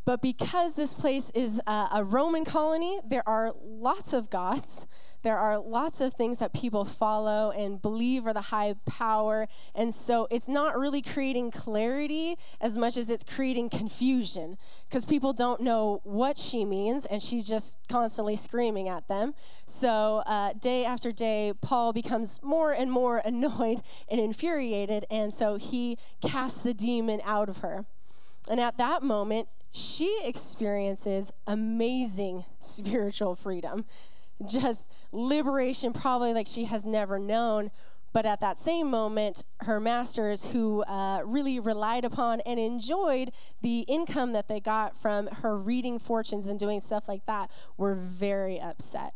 But 0.05 0.21
because 0.21 0.75
this 0.75 0.93
place 0.93 1.31
is 1.33 1.59
a, 1.65 1.89
a 1.95 2.03
Roman 2.03 2.45
colony, 2.45 2.99
there 3.07 3.27
are 3.27 3.53
lots 3.63 4.13
of 4.13 4.29
gods. 4.29 4.85
There 5.25 5.39
are 5.39 5.57
lots 5.57 6.01
of 6.01 6.13
things 6.13 6.37
that 6.37 6.53
people 6.53 6.85
follow 6.85 7.49
and 7.49 7.81
believe 7.81 8.27
are 8.27 8.33
the 8.33 8.41
high 8.41 8.75
power. 8.85 9.47
And 9.73 9.91
so 9.91 10.27
it's 10.29 10.47
not 10.47 10.77
really 10.77 11.01
creating 11.01 11.49
clarity 11.49 12.37
as 12.61 12.77
much 12.77 12.95
as 12.95 13.09
it's 13.09 13.23
creating 13.23 13.71
confusion 13.71 14.55
because 14.87 15.03
people 15.03 15.33
don't 15.33 15.61
know 15.61 16.01
what 16.03 16.37
she 16.37 16.63
means 16.63 17.07
and 17.07 17.23
she's 17.23 17.47
just 17.47 17.75
constantly 17.89 18.35
screaming 18.35 18.87
at 18.87 19.07
them. 19.07 19.33
So 19.65 20.21
uh, 20.27 20.53
day 20.53 20.85
after 20.85 21.11
day, 21.11 21.53
Paul 21.59 21.91
becomes 21.91 22.39
more 22.43 22.71
and 22.71 22.91
more 22.91 23.17
annoyed 23.25 23.81
and 24.07 24.21
infuriated. 24.21 25.07
And 25.09 25.33
so 25.33 25.55
he 25.55 25.97
casts 26.21 26.61
the 26.61 26.75
demon 26.75 27.19
out 27.25 27.49
of 27.49 27.57
her. 27.57 27.85
And 28.47 28.59
at 28.59 28.77
that 28.77 29.01
moment, 29.01 29.47
she 29.75 30.21
experiences 30.23 31.33
amazing 31.45 32.45
spiritual 32.59 33.35
freedom, 33.35 33.85
just 34.45 34.89
liberation, 35.11 35.91
probably 35.91 36.33
like 36.33 36.47
she 36.47 36.65
has 36.65 36.85
never 36.85 37.19
known. 37.19 37.71
But 38.13 38.25
at 38.25 38.39
that 38.39 38.61
same 38.61 38.89
moment, 38.89 39.43
her 39.61 39.81
masters, 39.81 40.45
who 40.45 40.83
uh, 40.83 41.21
really 41.25 41.59
relied 41.59 42.05
upon 42.05 42.39
and 42.41 42.57
enjoyed 42.57 43.33
the 43.61 43.79
income 43.81 44.31
that 44.31 44.47
they 44.47 44.61
got 44.61 44.97
from 44.97 45.27
her 45.27 45.57
reading 45.57 45.99
fortunes 45.99 46.47
and 46.47 46.57
doing 46.57 46.79
stuff 46.79 47.09
like 47.09 47.25
that, 47.25 47.51
were 47.75 47.95
very 47.95 48.57
upset. 48.57 49.13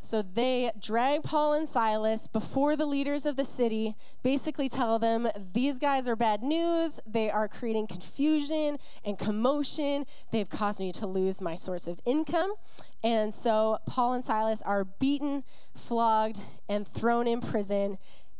So 0.00 0.22
they 0.22 0.70
drag 0.80 1.22
Paul 1.22 1.54
and 1.54 1.68
Silas 1.68 2.26
before 2.26 2.76
the 2.76 2.86
leaders 2.86 3.26
of 3.26 3.36
the 3.36 3.44
city, 3.44 3.96
basically 4.22 4.68
tell 4.68 4.98
them 4.98 5.28
these 5.52 5.78
guys 5.78 6.06
are 6.08 6.16
bad 6.16 6.42
news. 6.42 7.00
They 7.06 7.30
are 7.30 7.48
creating 7.48 7.88
confusion 7.88 8.78
and 9.04 9.18
commotion. 9.18 10.06
They've 10.30 10.48
caused 10.48 10.80
me 10.80 10.92
to 10.92 11.06
lose 11.06 11.40
my 11.40 11.56
source 11.56 11.86
of 11.86 12.00
income. 12.04 12.54
And 13.02 13.34
so 13.34 13.78
Paul 13.86 14.14
and 14.14 14.24
Silas 14.24 14.62
are 14.62 14.84
beaten, 14.84 15.44
flogged, 15.76 16.42
and 16.68 16.86
thrown 16.86 17.26
in 17.26 17.40
prison. 17.40 17.98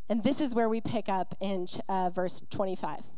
And 0.08 0.22
this 0.22 0.40
is 0.40 0.54
where 0.54 0.68
we 0.68 0.80
pick 0.80 1.08
up 1.08 1.34
in 1.40 1.66
uh, 1.88 2.10
verse 2.10 2.40
25 2.50 3.17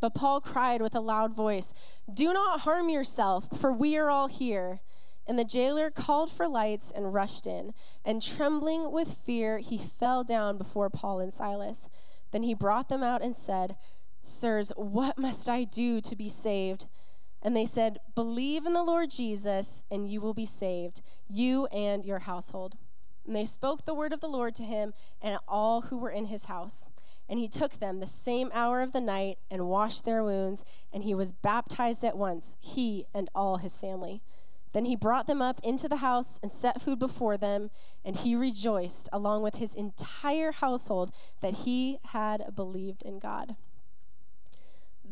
But 0.00 0.14
Paul 0.14 0.40
cried 0.40 0.82
with 0.82 0.94
a 0.94 1.00
loud 1.00 1.34
voice, 1.34 1.72
Do 2.12 2.32
not 2.32 2.60
harm 2.60 2.88
yourself, 2.88 3.48
for 3.58 3.72
we 3.72 3.96
are 3.96 4.10
all 4.10 4.28
here. 4.28 4.80
And 5.26 5.38
the 5.38 5.44
jailer 5.44 5.90
called 5.90 6.30
for 6.30 6.46
lights 6.46 6.92
and 6.94 7.12
rushed 7.12 7.46
in. 7.46 7.72
And 8.04 8.22
trembling 8.22 8.92
with 8.92 9.18
fear, 9.24 9.58
he 9.58 9.78
fell 9.78 10.22
down 10.22 10.58
before 10.58 10.90
Paul 10.90 11.20
and 11.20 11.32
Silas. 11.32 11.88
Then 12.30 12.42
he 12.42 12.54
brought 12.54 12.88
them 12.88 13.02
out 13.02 13.22
and 13.22 13.34
said, 13.34 13.76
Sirs, 14.22 14.72
what 14.76 15.18
must 15.18 15.48
I 15.48 15.64
do 15.64 16.00
to 16.00 16.16
be 16.16 16.28
saved? 16.28 16.86
And 17.42 17.56
they 17.56 17.66
said, 17.66 17.98
Believe 18.14 18.66
in 18.66 18.72
the 18.72 18.82
Lord 18.82 19.10
Jesus, 19.10 19.84
and 19.90 20.10
you 20.10 20.20
will 20.20 20.34
be 20.34 20.46
saved, 20.46 21.02
you 21.28 21.66
and 21.66 22.04
your 22.04 22.20
household. 22.20 22.76
And 23.26 23.34
they 23.34 23.44
spoke 23.44 23.84
the 23.84 23.94
word 23.94 24.12
of 24.12 24.20
the 24.20 24.28
Lord 24.28 24.54
to 24.56 24.62
him 24.62 24.94
and 25.20 25.38
all 25.48 25.82
who 25.82 25.98
were 25.98 26.10
in 26.10 26.26
his 26.26 26.46
house. 26.46 26.88
And 27.28 27.38
he 27.38 27.48
took 27.48 27.78
them 27.80 27.98
the 27.98 28.06
same 28.06 28.50
hour 28.54 28.80
of 28.82 28.92
the 28.92 29.00
night 29.00 29.38
and 29.50 29.68
washed 29.68 30.04
their 30.04 30.22
wounds, 30.22 30.64
and 30.92 31.02
he 31.02 31.14
was 31.14 31.32
baptized 31.32 32.04
at 32.04 32.16
once, 32.16 32.56
he 32.60 33.06
and 33.12 33.28
all 33.34 33.56
his 33.56 33.78
family. 33.78 34.22
Then 34.72 34.84
he 34.84 34.94
brought 34.94 35.26
them 35.26 35.40
up 35.40 35.60
into 35.62 35.88
the 35.88 35.96
house 35.96 36.38
and 36.42 36.52
set 36.52 36.82
food 36.82 36.98
before 36.98 37.36
them, 37.36 37.70
and 38.04 38.16
he 38.16 38.36
rejoiced 38.36 39.08
along 39.12 39.42
with 39.42 39.56
his 39.56 39.74
entire 39.74 40.52
household 40.52 41.10
that 41.40 41.54
he 41.64 41.98
had 42.04 42.54
believed 42.54 43.02
in 43.02 43.18
God 43.18 43.56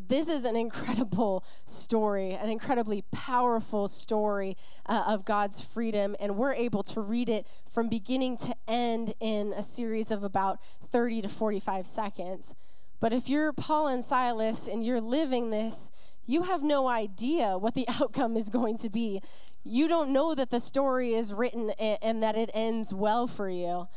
this 0.08 0.28
is 0.28 0.44
an 0.44 0.56
incredible 0.56 1.44
story, 1.64 2.32
an 2.32 2.50
incredibly 2.50 3.02
powerful 3.12 3.88
story 3.88 4.56
uh, 4.86 5.04
of 5.06 5.24
God's 5.24 5.60
freedom, 5.60 6.16
and 6.20 6.36
we're 6.36 6.54
able 6.54 6.82
to 6.84 7.00
read 7.00 7.28
it 7.28 7.46
from 7.70 7.88
beginning 7.88 8.36
to 8.38 8.54
end 8.68 9.14
in 9.20 9.52
a 9.52 9.62
series 9.62 10.10
of 10.10 10.24
about 10.24 10.58
30 10.90 11.22
to 11.22 11.28
45 11.28 11.86
seconds. 11.86 12.54
But 13.00 13.12
if 13.12 13.28
you're 13.28 13.52
Paul 13.52 13.88
and 13.88 14.04
Silas 14.04 14.68
and 14.68 14.84
you're 14.84 15.00
living 15.00 15.50
this, 15.50 15.90
you 16.26 16.42
have 16.42 16.62
no 16.62 16.88
idea 16.88 17.58
what 17.58 17.74
the 17.74 17.86
outcome 18.00 18.36
is 18.36 18.48
going 18.48 18.78
to 18.78 18.88
be. 18.88 19.20
You 19.64 19.88
don't 19.88 20.10
know 20.10 20.34
that 20.34 20.50
the 20.50 20.60
story 20.60 21.14
is 21.14 21.32
written 21.32 21.70
and, 21.78 21.98
and 22.02 22.22
that 22.22 22.36
it 22.36 22.50
ends 22.52 22.92
well 22.92 23.26
for 23.26 23.48
you. 23.48 23.88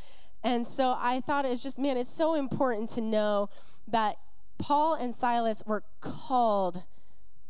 And 0.43 0.65
so 0.65 0.95
I 0.97 1.19
thought 1.19 1.45
it's 1.45 1.63
just, 1.63 1.79
man, 1.79 1.97
it's 1.97 2.09
so 2.09 2.35
important 2.35 2.89
to 2.91 3.01
know 3.01 3.49
that 3.87 4.17
Paul 4.57 4.95
and 4.95 5.13
Silas 5.13 5.63
were 5.65 5.83
called 6.01 6.83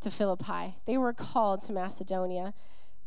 to 0.00 0.10
Philippi, 0.10 0.76
they 0.86 0.96
were 0.96 1.12
called 1.12 1.62
to 1.62 1.72
Macedonia. 1.72 2.54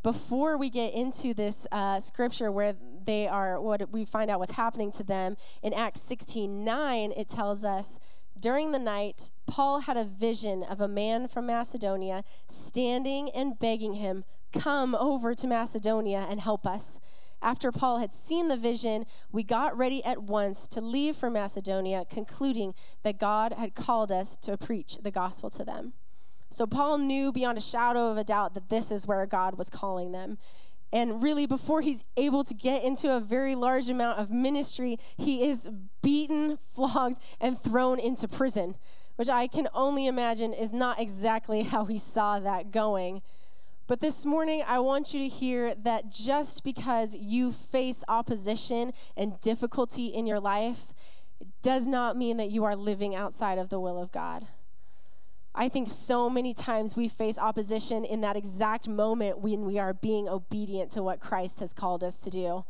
Before 0.03 0.57
we 0.57 0.71
get 0.71 0.95
into 0.95 1.35
this 1.35 1.67
uh, 1.71 1.99
scripture 1.99 2.51
where 2.51 2.75
they 3.05 3.27
are, 3.27 3.61
what 3.61 3.91
we 3.91 4.03
find 4.03 4.31
out 4.31 4.39
what's 4.39 4.53
happening 4.53 4.91
to 4.93 5.03
them, 5.03 5.37
in 5.61 5.73
Acts 5.73 6.01
16 6.01 6.63
9, 6.63 7.11
it 7.15 7.27
tells 7.27 7.63
us, 7.63 7.99
during 8.39 8.71
the 8.71 8.79
night, 8.79 9.29
Paul 9.45 9.81
had 9.81 9.97
a 9.97 10.03
vision 10.03 10.63
of 10.63 10.81
a 10.81 10.87
man 10.87 11.27
from 11.27 11.45
Macedonia 11.45 12.23
standing 12.49 13.29
and 13.29 13.59
begging 13.59 13.95
him, 13.95 14.23
Come 14.51 14.95
over 14.95 15.35
to 15.35 15.47
Macedonia 15.47 16.25
and 16.27 16.41
help 16.41 16.65
us. 16.65 16.99
After 17.41 17.71
Paul 17.71 17.97
had 17.97 18.13
seen 18.13 18.47
the 18.47 18.57
vision, 18.57 19.05
we 19.31 19.43
got 19.43 19.77
ready 19.77 20.03
at 20.03 20.21
once 20.21 20.67
to 20.67 20.81
leave 20.81 21.15
for 21.15 21.29
Macedonia, 21.29 22.05
concluding 22.07 22.75
that 23.03 23.19
God 23.19 23.53
had 23.53 23.73
called 23.73 24.11
us 24.11 24.35
to 24.37 24.57
preach 24.57 24.97
the 24.97 25.11
gospel 25.11 25.49
to 25.51 25.65
them. 25.65 25.93
So 26.51 26.67
Paul 26.67 26.97
knew 26.99 27.31
beyond 27.31 27.57
a 27.57 27.61
shadow 27.61 28.11
of 28.11 28.17
a 28.17 28.23
doubt 28.23 28.53
that 28.53 28.69
this 28.69 28.91
is 28.91 29.07
where 29.07 29.25
God 29.25 29.57
was 29.57 29.69
calling 29.69 30.11
them. 30.11 30.37
And 30.93 31.23
really, 31.23 31.45
before 31.45 31.81
he's 31.81 32.03
able 32.17 32.43
to 32.43 32.53
get 32.53 32.83
into 32.83 33.15
a 33.15 33.21
very 33.21 33.55
large 33.55 33.89
amount 33.89 34.19
of 34.19 34.29
ministry, 34.29 34.99
he 35.17 35.47
is 35.47 35.69
beaten, 36.01 36.57
flogged, 36.75 37.19
and 37.39 37.57
thrown 37.57 37.99
into 37.99 38.27
prison, 38.27 38.75
which 39.15 39.29
I 39.29 39.47
can 39.47 39.69
only 39.73 40.05
imagine 40.05 40.53
is 40.53 40.73
not 40.73 40.99
exactly 40.99 41.63
how 41.63 41.85
he 41.85 41.97
saw 41.97 42.39
that 42.39 42.71
going. 42.71 43.21
But 43.91 43.99
this 43.99 44.25
morning, 44.25 44.63
I 44.65 44.79
want 44.79 45.13
you 45.13 45.19
to 45.19 45.27
hear 45.27 45.75
that 45.75 46.09
just 46.09 46.63
because 46.63 47.13
you 47.13 47.51
face 47.51 48.05
opposition 48.07 48.93
and 49.17 49.37
difficulty 49.41 50.05
in 50.05 50.25
your 50.25 50.39
life, 50.39 50.93
does 51.61 51.87
not 51.87 52.15
mean 52.15 52.37
that 52.37 52.51
you 52.51 52.63
are 52.63 52.77
living 52.77 53.15
outside 53.15 53.57
of 53.57 53.67
the 53.67 53.81
will 53.81 54.01
of 54.01 54.13
God. 54.13 54.47
I 55.53 55.67
think 55.67 55.89
so 55.89 56.29
many 56.29 56.53
times 56.53 56.95
we 56.95 57.09
face 57.09 57.37
opposition 57.37 58.05
in 58.05 58.21
that 58.21 58.37
exact 58.37 58.87
moment 58.87 59.39
when 59.39 59.65
we 59.65 59.77
are 59.77 59.93
being 59.93 60.29
obedient 60.29 60.91
to 60.91 61.03
what 61.03 61.19
Christ 61.19 61.59
has 61.59 61.73
called 61.73 62.01
us 62.01 62.17
to 62.19 62.29
do. 62.29 62.63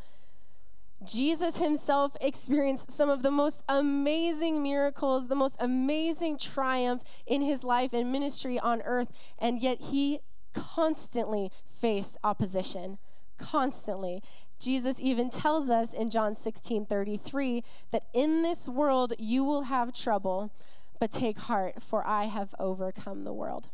Jesus 1.06 1.58
himself 1.58 2.18
experienced 2.20 2.90
some 2.90 3.10
of 3.10 3.22
the 3.22 3.30
most 3.30 3.64
amazing 3.70 4.64
miracles, 4.64 5.28
the 5.28 5.36
most 5.36 5.58
amazing 5.60 6.40
triumph 6.40 7.04
in 7.28 7.44
his 7.44 7.64
life 7.64 7.94
and 7.94 8.12
ministry 8.12 8.58
on 8.58 8.82
earth, 8.82 9.12
and 9.38 9.62
yet 9.62 9.82
he 9.82 10.22
constantly 10.54 11.52
faced 11.70 12.18
opposition. 12.24 12.98
Constantly. 13.38 14.22
Jesus 14.60 15.00
even 15.00 15.30
tells 15.30 15.70
us 15.72 15.92
in 15.92 16.12
John 16.12 16.36
16 16.36 16.86
33 16.86 17.64
that 17.92 18.04
in 18.14 18.44
this 18.44 18.70
world 18.70 19.14
you 19.18 19.44
will 19.44 19.64
have 19.64 19.94
trouble, 19.94 20.52
but 21.00 21.12
take 21.12 21.40
heart, 21.40 21.82
for 21.82 22.06
I 22.06 22.26
have 22.26 22.54
overcome 22.60 23.24
the 23.24 23.34
world. 23.34 23.70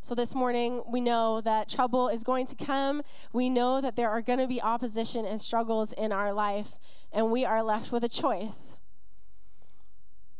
So, 0.00 0.14
this 0.14 0.34
morning, 0.34 0.82
we 0.88 1.00
know 1.00 1.42
that 1.42 1.68
trouble 1.68 2.08
is 2.08 2.22
going 2.22 2.46
to 2.46 2.54
come. 2.54 3.02
We 3.32 3.50
know 3.50 3.80
that 3.80 3.96
there 3.96 4.08
are 4.08 4.22
going 4.22 4.38
to 4.38 4.46
be 4.46 4.62
opposition 4.62 5.26
and 5.26 5.40
struggles 5.40 5.92
in 5.92 6.12
our 6.12 6.32
life, 6.32 6.78
and 7.12 7.30
we 7.30 7.44
are 7.44 7.62
left 7.62 7.92
with 7.92 8.04
a 8.04 8.08
choice. 8.08 8.78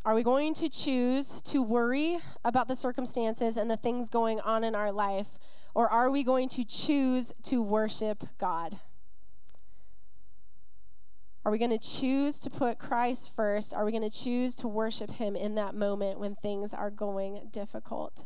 Are 0.08 0.14
we 0.14 0.22
going 0.22 0.54
to 0.54 0.70
choose 0.70 1.42
to 1.42 1.62
worry 1.62 2.18
about 2.42 2.66
the 2.66 2.74
circumstances 2.74 3.58
and 3.58 3.70
the 3.70 3.76
things 3.76 4.08
going 4.08 4.40
on 4.40 4.64
in 4.64 4.74
our 4.74 4.90
life, 4.90 5.38
or 5.74 5.86
are 5.86 6.10
we 6.10 6.24
going 6.24 6.48
to 6.48 6.64
choose 6.64 7.34
to 7.42 7.62
worship 7.62 8.24
God? 8.38 8.78
Are 11.44 11.52
we 11.52 11.58
going 11.58 11.78
to 11.78 11.78
choose 11.78 12.38
to 12.38 12.48
put 12.48 12.78
Christ 12.78 13.36
first? 13.36 13.74
Are 13.74 13.84
we 13.84 13.90
going 13.90 14.02
to 14.02 14.08
choose 14.08 14.54
to 14.54 14.66
worship 14.66 15.10
Him 15.10 15.36
in 15.36 15.56
that 15.56 15.74
moment 15.74 16.18
when 16.18 16.36
things 16.36 16.72
are 16.72 16.90
going 16.90 17.50
difficult? 17.52 18.24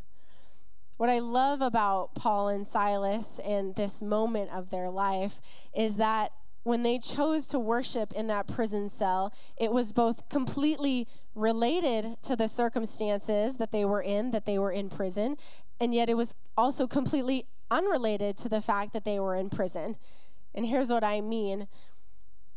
What 0.98 1.10
I 1.10 1.18
love 1.18 1.62
about 1.62 2.14
Paul 2.14 2.46
and 2.46 2.64
Silas 2.64 3.40
and 3.44 3.74
this 3.74 4.00
moment 4.00 4.52
of 4.52 4.70
their 4.70 4.88
life 4.88 5.40
is 5.74 5.96
that 5.96 6.30
when 6.64 6.82
they 6.82 6.98
chose 6.98 7.46
to 7.48 7.58
worship 7.58 8.12
in 8.12 8.28
that 8.28 8.46
prison 8.46 8.88
cell, 8.88 9.32
it 9.56 9.72
was 9.72 9.92
both 9.92 10.28
completely 10.28 11.08
related 11.34 12.16
to 12.22 12.36
the 12.36 12.48
circumstances 12.48 13.56
that 13.56 13.72
they 13.72 13.84
were 13.84 14.02
in, 14.02 14.30
that 14.30 14.44
they 14.44 14.58
were 14.58 14.70
in 14.70 14.88
prison, 14.88 15.36
and 15.80 15.94
yet 15.94 16.08
it 16.08 16.16
was 16.16 16.34
also 16.56 16.86
completely 16.86 17.46
unrelated 17.70 18.36
to 18.36 18.48
the 18.48 18.60
fact 18.60 18.92
that 18.92 19.04
they 19.04 19.18
were 19.18 19.34
in 19.34 19.50
prison. 19.50 19.96
And 20.54 20.66
here's 20.66 20.88
what 20.88 21.02
I 21.02 21.20
mean 21.20 21.66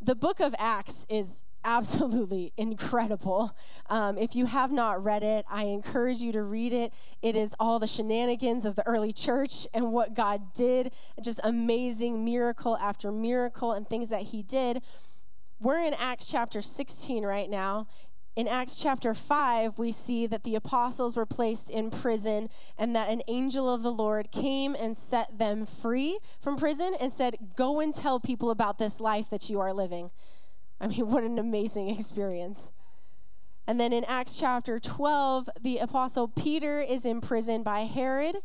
the 0.00 0.14
book 0.14 0.40
of 0.40 0.54
Acts 0.58 1.06
is 1.08 1.42
absolutely 1.66 2.52
incredible. 2.56 3.54
Um, 3.90 4.16
if 4.16 4.34
you 4.34 4.46
have 4.46 4.72
not 4.72 5.04
read 5.04 5.22
it, 5.22 5.44
I 5.50 5.64
encourage 5.64 6.20
you 6.20 6.32
to 6.32 6.42
read 6.42 6.72
it. 6.72 6.94
It 7.20 7.36
is 7.36 7.54
all 7.60 7.78
the 7.78 7.86
shenanigans 7.86 8.64
of 8.64 8.76
the 8.76 8.86
early 8.86 9.12
church 9.12 9.66
and 9.74 9.92
what 9.92 10.14
God 10.14 10.54
did, 10.54 10.92
just 11.22 11.40
amazing 11.44 12.24
miracle 12.24 12.78
after 12.78 13.12
miracle 13.12 13.72
and 13.72 13.86
things 13.86 14.08
that 14.08 14.22
He 14.22 14.42
did. 14.42 14.82
We're 15.60 15.82
in 15.82 15.94
Acts 15.94 16.30
chapter 16.30 16.62
16 16.62 17.24
right 17.24 17.50
now. 17.50 17.88
In 18.36 18.46
Acts 18.46 18.78
chapter 18.78 19.14
5, 19.14 19.78
we 19.78 19.90
see 19.90 20.26
that 20.26 20.44
the 20.44 20.56
apostles 20.56 21.16
were 21.16 21.24
placed 21.24 21.70
in 21.70 21.90
prison 21.90 22.50
and 22.76 22.94
that 22.94 23.08
an 23.08 23.22
angel 23.28 23.72
of 23.72 23.82
the 23.82 23.90
Lord 23.90 24.30
came 24.30 24.74
and 24.74 24.94
set 24.94 25.38
them 25.38 25.64
free 25.64 26.18
from 26.42 26.58
prison 26.58 26.94
and 27.00 27.10
said, 27.10 27.38
Go 27.56 27.80
and 27.80 27.94
tell 27.94 28.20
people 28.20 28.50
about 28.50 28.76
this 28.76 29.00
life 29.00 29.30
that 29.30 29.48
you 29.48 29.58
are 29.58 29.72
living. 29.72 30.10
I 30.80 30.88
mean, 30.88 31.08
what 31.10 31.24
an 31.24 31.38
amazing 31.38 31.90
experience. 31.90 32.72
And 33.66 33.80
then 33.80 33.92
in 33.92 34.04
Acts 34.04 34.38
chapter 34.38 34.78
12, 34.78 35.50
the 35.60 35.78
apostle 35.78 36.28
Peter 36.28 36.80
is 36.80 37.04
imprisoned 37.04 37.64
by 37.64 37.80
Herod. 37.80 38.36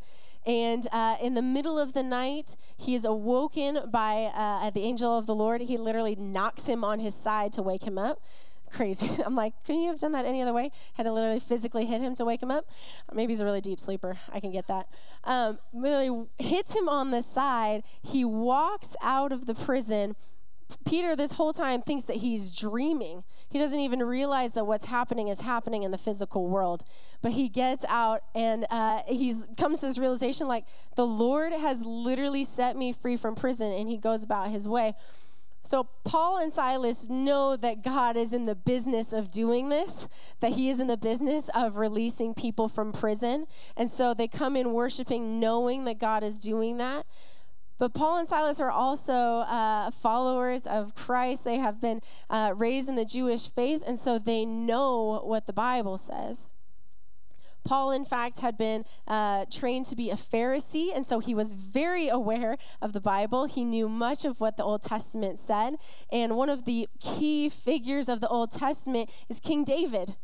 And 0.45 0.87
uh, 0.91 1.17
in 1.21 1.35
the 1.35 1.43
middle 1.43 1.77
of 1.77 1.93
the 1.93 2.01
night, 2.01 2.55
he 2.75 2.95
is 2.95 3.05
awoken 3.05 3.81
by 3.91 4.31
uh, 4.33 4.71
the 4.71 4.81
angel 4.81 5.15
of 5.15 5.27
the 5.27 5.35
Lord. 5.35 5.61
He 5.61 5.77
literally 5.77 6.15
knocks 6.15 6.65
him 6.65 6.83
on 6.83 6.99
his 6.99 7.13
side 7.13 7.53
to 7.53 7.61
wake 7.61 7.83
him 7.83 7.99
up. 7.99 8.23
Crazy. 8.71 9.21
I'm 9.25 9.35
like, 9.35 9.53
couldn't 9.65 9.81
you 9.81 9.89
have 9.89 9.99
done 9.99 10.13
that 10.13 10.25
any 10.25 10.41
other 10.41 10.53
way? 10.53 10.71
Had 10.95 11.03
to 11.03 11.13
literally 11.13 11.39
physically 11.39 11.85
hit 11.85 12.01
him 12.01 12.15
to 12.15 12.25
wake 12.25 12.41
him 12.41 12.49
up. 12.49 12.65
Maybe 13.13 13.33
he's 13.33 13.41
a 13.41 13.45
really 13.45 13.61
deep 13.61 13.79
sleeper. 13.79 14.17
I 14.33 14.39
can 14.39 14.51
get 14.51 14.65
that. 14.67 14.87
Um, 15.23 15.59
literally 15.73 16.25
hits 16.39 16.75
him 16.75 16.89
on 16.89 17.11
the 17.11 17.21
side. 17.21 17.83
He 18.01 18.25
walks 18.25 18.95
out 19.03 19.31
of 19.31 19.45
the 19.45 19.53
prison 19.53 20.15
Peter, 20.85 21.15
this 21.15 21.33
whole 21.33 21.53
time, 21.53 21.81
thinks 21.81 22.05
that 22.05 22.17
he's 22.17 22.51
dreaming. 22.51 23.23
He 23.49 23.59
doesn't 23.59 23.79
even 23.79 24.03
realize 24.03 24.53
that 24.53 24.65
what's 24.65 24.85
happening 24.85 25.27
is 25.27 25.41
happening 25.41 25.83
in 25.83 25.91
the 25.91 25.97
physical 25.97 26.47
world. 26.47 26.83
But 27.21 27.33
he 27.33 27.49
gets 27.49 27.85
out 27.87 28.21
and 28.33 28.65
uh, 28.69 29.01
he 29.07 29.35
comes 29.57 29.79
to 29.79 29.87
this 29.87 29.97
realization 29.97 30.47
like, 30.47 30.65
the 30.95 31.05
Lord 31.05 31.53
has 31.53 31.81
literally 31.81 32.43
set 32.43 32.75
me 32.75 32.91
free 32.91 33.17
from 33.17 33.35
prison, 33.35 33.71
and 33.71 33.89
he 33.89 33.97
goes 33.97 34.23
about 34.23 34.49
his 34.49 34.67
way. 34.67 34.95
So, 35.63 35.87
Paul 36.03 36.37
and 36.37 36.51
Silas 36.51 37.07
know 37.07 37.55
that 37.55 37.83
God 37.83 38.17
is 38.17 38.33
in 38.33 38.45
the 38.45 38.55
business 38.55 39.13
of 39.13 39.31
doing 39.31 39.69
this, 39.69 40.07
that 40.39 40.53
He 40.53 40.69
is 40.69 40.79
in 40.79 40.87
the 40.87 40.97
business 40.97 41.49
of 41.53 41.77
releasing 41.77 42.33
people 42.33 42.67
from 42.67 42.91
prison. 42.91 43.45
And 43.77 43.89
so 43.89 44.13
they 44.13 44.27
come 44.27 44.55
in 44.55 44.73
worshiping, 44.73 45.39
knowing 45.39 45.85
that 45.85 45.99
God 45.99 46.23
is 46.23 46.37
doing 46.37 46.77
that. 46.77 47.05
But 47.81 47.95
Paul 47.95 48.19
and 48.19 48.27
Silas 48.27 48.59
are 48.59 48.69
also 48.69 49.39
uh, 49.39 49.89
followers 49.89 50.67
of 50.67 50.93
Christ. 50.93 51.43
They 51.43 51.57
have 51.57 51.81
been 51.81 52.03
uh, 52.29 52.53
raised 52.55 52.89
in 52.89 52.93
the 52.93 53.05
Jewish 53.05 53.49
faith, 53.49 53.81
and 53.87 53.97
so 53.97 54.19
they 54.19 54.45
know 54.45 55.19
what 55.23 55.47
the 55.47 55.51
Bible 55.51 55.97
says. 55.97 56.51
Paul, 57.63 57.89
in 57.89 58.05
fact, 58.05 58.37
had 58.37 58.55
been 58.55 58.85
uh, 59.07 59.45
trained 59.49 59.87
to 59.87 59.95
be 59.95 60.11
a 60.11 60.15
Pharisee, 60.15 60.95
and 60.95 61.03
so 61.03 61.17
he 61.17 61.33
was 61.33 61.53
very 61.53 62.07
aware 62.07 62.55
of 62.83 62.93
the 62.93 63.01
Bible. 63.01 63.45
He 63.45 63.65
knew 63.65 63.89
much 63.89 64.25
of 64.25 64.39
what 64.39 64.57
the 64.57 64.63
Old 64.63 64.83
Testament 64.83 65.39
said. 65.39 65.77
And 66.11 66.37
one 66.37 66.51
of 66.51 66.65
the 66.65 66.87
key 66.99 67.49
figures 67.49 68.07
of 68.07 68.21
the 68.21 68.29
Old 68.29 68.51
Testament 68.51 69.09
is 69.27 69.39
King 69.39 69.63
David. 69.63 70.15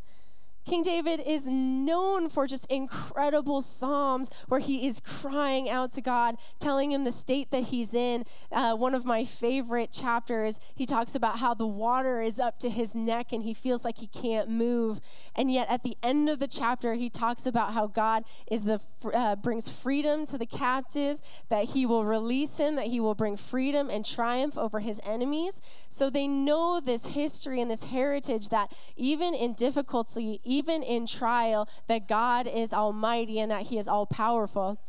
King 0.68 0.82
David 0.82 1.22
is 1.26 1.48
known 1.48 2.28
for 2.30 2.46
just 2.46 2.66
incredible 2.70 3.62
Psalms 3.62 4.30
where 4.50 4.60
he 4.60 4.86
is 4.86 5.00
crying 5.00 5.70
out 5.70 5.94
to 5.94 6.02
God, 6.02 6.36
telling 6.60 6.92
him 6.92 7.06
the 7.06 7.12
state 7.14 7.52
that 7.52 7.64
he's 7.64 7.94
in. 7.94 8.26
Uh, 8.52 8.76
one 8.76 8.94
of 8.94 9.06
my 9.06 9.24
favorite 9.24 9.94
chapters, 9.94 10.60
he 10.76 10.86
talks 10.86 11.16
about 11.16 11.40
how 11.40 11.54
the 11.54 11.66
water 11.66 12.20
is 12.20 12.38
up 12.38 12.60
to 12.60 12.70
his 12.70 12.96
neck 12.96 13.32
and 13.32 13.44
he 13.44 13.54
feels 13.54 13.86
like 13.86 14.00
he 14.00 14.08
can't 14.08 14.50
move. 14.50 15.00
And 15.36 15.50
yet 15.50 15.70
at 15.70 15.84
the 15.84 15.96
end 16.04 16.28
of 16.28 16.40
the 16.40 16.48
chapter, 16.48 16.96
he 16.96 17.10
talks 17.10 17.46
about 17.46 17.72
how 17.72 17.88
God 17.88 18.26
is 18.52 18.64
the 18.64 18.82
uh, 19.14 19.38
brings 19.38 19.70
freedom 19.70 20.26
to 20.26 20.38
the 20.38 20.46
captives, 20.46 21.22
that 21.48 21.66
he 21.70 21.86
will 21.86 22.04
release 22.04 22.58
him, 22.58 22.76
that 22.76 22.88
he 22.88 23.00
will 23.00 23.16
bring 23.16 23.38
freedom 23.38 23.90
and 23.90 24.06
triumph 24.06 24.58
over 24.58 24.82
his 24.82 25.00
enemies. 25.06 25.62
So 25.90 26.10
they 26.10 26.28
know 26.28 26.82
this 26.82 27.06
history 27.06 27.62
and 27.62 27.72
this 27.72 27.86
heritage 27.86 28.50
that 28.50 28.74
even 28.98 29.34
in 29.34 29.54
difficulty, 29.54 30.42
even 30.58 30.82
in 30.82 31.06
trial, 31.06 31.70
that 31.88 32.08
God 32.08 32.48
is 32.48 32.74
almighty 32.74 33.40
and 33.40 33.52
that 33.52 33.68
he 33.68 33.78
is 33.78 33.88
all 33.88 34.08
powerful. 34.08 34.80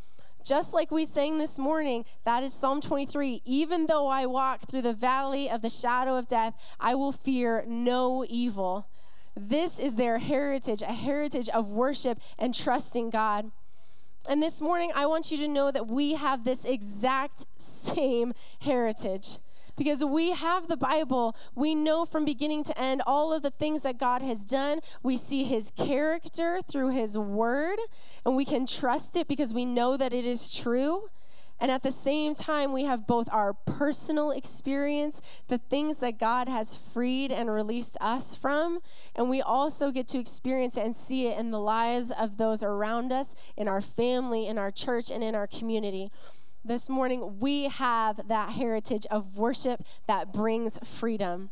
Just 0.43 0.73
like 0.73 0.89
we 0.89 1.05
sang 1.05 1.37
this 1.37 1.59
morning, 1.59 2.05
that 2.23 2.43
is 2.43 2.53
Psalm 2.53 2.81
23. 2.81 3.43
Even 3.45 3.85
though 3.85 4.07
I 4.07 4.25
walk 4.25 4.61
through 4.61 4.81
the 4.81 4.93
valley 4.93 5.49
of 5.49 5.61
the 5.61 5.69
shadow 5.69 6.15
of 6.15 6.27
death, 6.27 6.55
I 6.79 6.95
will 6.95 7.11
fear 7.11 7.63
no 7.67 8.25
evil. 8.27 8.87
This 9.35 9.77
is 9.77 9.95
their 9.95 10.17
heritage, 10.17 10.81
a 10.81 10.93
heritage 10.93 11.49
of 11.49 11.69
worship 11.69 12.19
and 12.39 12.55
trusting 12.55 13.11
God. 13.11 13.51
And 14.27 14.41
this 14.41 14.61
morning, 14.61 14.91
I 14.95 15.05
want 15.05 15.31
you 15.31 15.37
to 15.37 15.47
know 15.47 15.71
that 15.71 15.87
we 15.87 16.15
have 16.15 16.43
this 16.43 16.65
exact 16.65 17.45
same 17.57 18.33
heritage 18.61 19.37
because 19.79 20.03
we 20.03 20.31
have 20.31 20.67
the 20.67 20.77
Bible. 20.77 21.35
We 21.55 21.73
know 21.73 22.05
from 22.05 22.25
beginning 22.25 22.65
to 22.65 22.77
end 22.77 23.01
all 23.07 23.31
of 23.31 23.41
the 23.41 23.49
things 23.49 23.81
that 23.83 23.97
God 23.97 24.21
has 24.21 24.43
done. 24.43 24.81
We 25.01 25.15
see 25.15 25.45
his 25.45 25.71
character 25.71 26.59
through 26.69 26.89
his 26.89 27.17
word, 27.17 27.79
and 28.25 28.35
we 28.35 28.43
can 28.43 28.67
trust 28.67 29.15
it 29.15 29.29
because 29.29 29.53
we 29.53 29.63
know 29.63 29.95
that 29.95 30.13
it 30.13 30.25
is 30.25 30.53
true. 30.53 31.07
And 31.61 31.71
at 31.71 31.83
the 31.83 31.91
same 31.91 32.35
time, 32.35 32.73
we 32.73 32.83
have 32.83 33.07
both 33.07 33.27
our 33.31 33.53
personal 33.53 34.31
experience, 34.31 35.21
the 35.47 35.57
things 35.57 35.97
that 35.97 36.19
God 36.19 36.49
has 36.49 36.77
freed 36.93 37.31
and 37.31 37.49
released 37.49 37.97
us 38.01 38.35
from, 38.35 38.79
and 39.15 39.29
we 39.29 39.41
also 39.41 39.91
get 39.91 40.09
to 40.09 40.19
experience 40.19 40.77
and 40.77 40.95
see 40.95 41.27
it 41.27 41.37
in 41.37 41.51
the 41.51 41.59
lives 41.59 42.11
of 42.11 42.37
those 42.37 42.63
around 42.63 43.11
us, 43.11 43.33
in 43.57 43.67
our 43.67 43.81
family, 43.81 44.45
in 44.47 44.57
our 44.57 44.71
church, 44.71 45.09
and 45.09 45.23
in 45.23 45.35
our 45.35 45.47
community 45.47 46.11
this 46.63 46.89
morning, 46.89 47.39
we 47.39 47.65
have 47.65 48.27
that 48.27 48.51
heritage 48.51 49.05
of 49.09 49.37
worship 49.37 49.83
that 50.07 50.33
brings 50.33 50.77
freedom. 50.83 51.51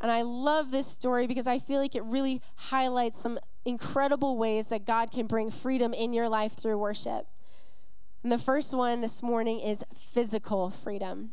And 0.00 0.10
I 0.10 0.22
love 0.22 0.70
this 0.70 0.86
story 0.86 1.26
because 1.26 1.46
I 1.46 1.58
feel 1.58 1.80
like 1.80 1.94
it 1.94 2.04
really 2.04 2.42
highlights 2.56 3.20
some 3.20 3.38
incredible 3.64 4.36
ways 4.36 4.68
that 4.68 4.86
God 4.86 5.10
can 5.10 5.26
bring 5.26 5.50
freedom 5.50 5.92
in 5.92 6.12
your 6.12 6.28
life 6.28 6.52
through 6.52 6.78
worship. 6.78 7.26
And 8.22 8.32
the 8.32 8.38
first 8.38 8.74
one 8.74 9.00
this 9.00 9.22
morning 9.22 9.60
is 9.60 9.84
physical 9.94 10.70
freedom. 10.70 11.32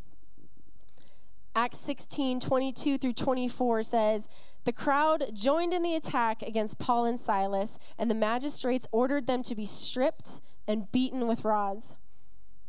Acts 1.56 1.78
16, 1.80 2.40
22 2.40 2.98
through 2.98 3.14
24 3.14 3.84
says, 3.84 4.28
The 4.64 4.74
crowd 4.74 5.32
joined 5.34 5.74
in 5.74 5.84
the 5.84 5.96
attack 5.96 6.42
against 6.42 6.80
Paul 6.80 7.06
and 7.06 7.20
Silas, 7.20 7.78
and 7.98 8.10
the 8.10 8.16
magistrates 8.16 8.88
ordered 8.92 9.28
them 9.28 9.44
to 9.44 9.56
be 9.56 9.66
stripped 9.66 10.42
and 10.68 10.92
beaten 10.92 11.28
with 11.28 11.46
rods. 11.46 11.96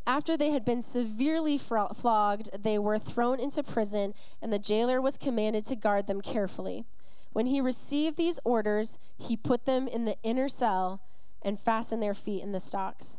After 0.06 0.36
they 0.36 0.50
had 0.50 0.64
been 0.64 0.82
severely 0.82 1.56
flogged, 1.58 2.50
they 2.62 2.78
were 2.78 2.98
thrown 2.98 3.40
into 3.40 3.62
prison, 3.62 4.14
and 4.42 4.52
the 4.52 4.58
jailer 4.58 5.00
was 5.00 5.16
commanded 5.16 5.64
to 5.66 5.76
guard 5.76 6.06
them 6.06 6.20
carefully. 6.20 6.84
When 7.32 7.46
he 7.46 7.60
received 7.60 8.16
these 8.16 8.38
orders, 8.44 8.98
he 9.16 9.36
put 9.36 9.64
them 9.64 9.88
in 9.88 10.04
the 10.04 10.16
inner 10.22 10.48
cell 10.48 11.00
and 11.42 11.58
fastened 11.58 12.02
their 12.02 12.14
feet 12.14 12.42
in 12.42 12.52
the 12.52 12.60
stocks. 12.60 13.18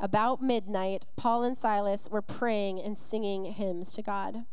About 0.00 0.42
midnight, 0.42 1.06
Paul 1.16 1.44
and 1.44 1.56
Silas 1.56 2.08
were 2.10 2.22
praying 2.22 2.80
and 2.80 2.98
singing 2.98 3.44
hymns 3.44 3.94
to 3.94 4.02
God. 4.02 4.44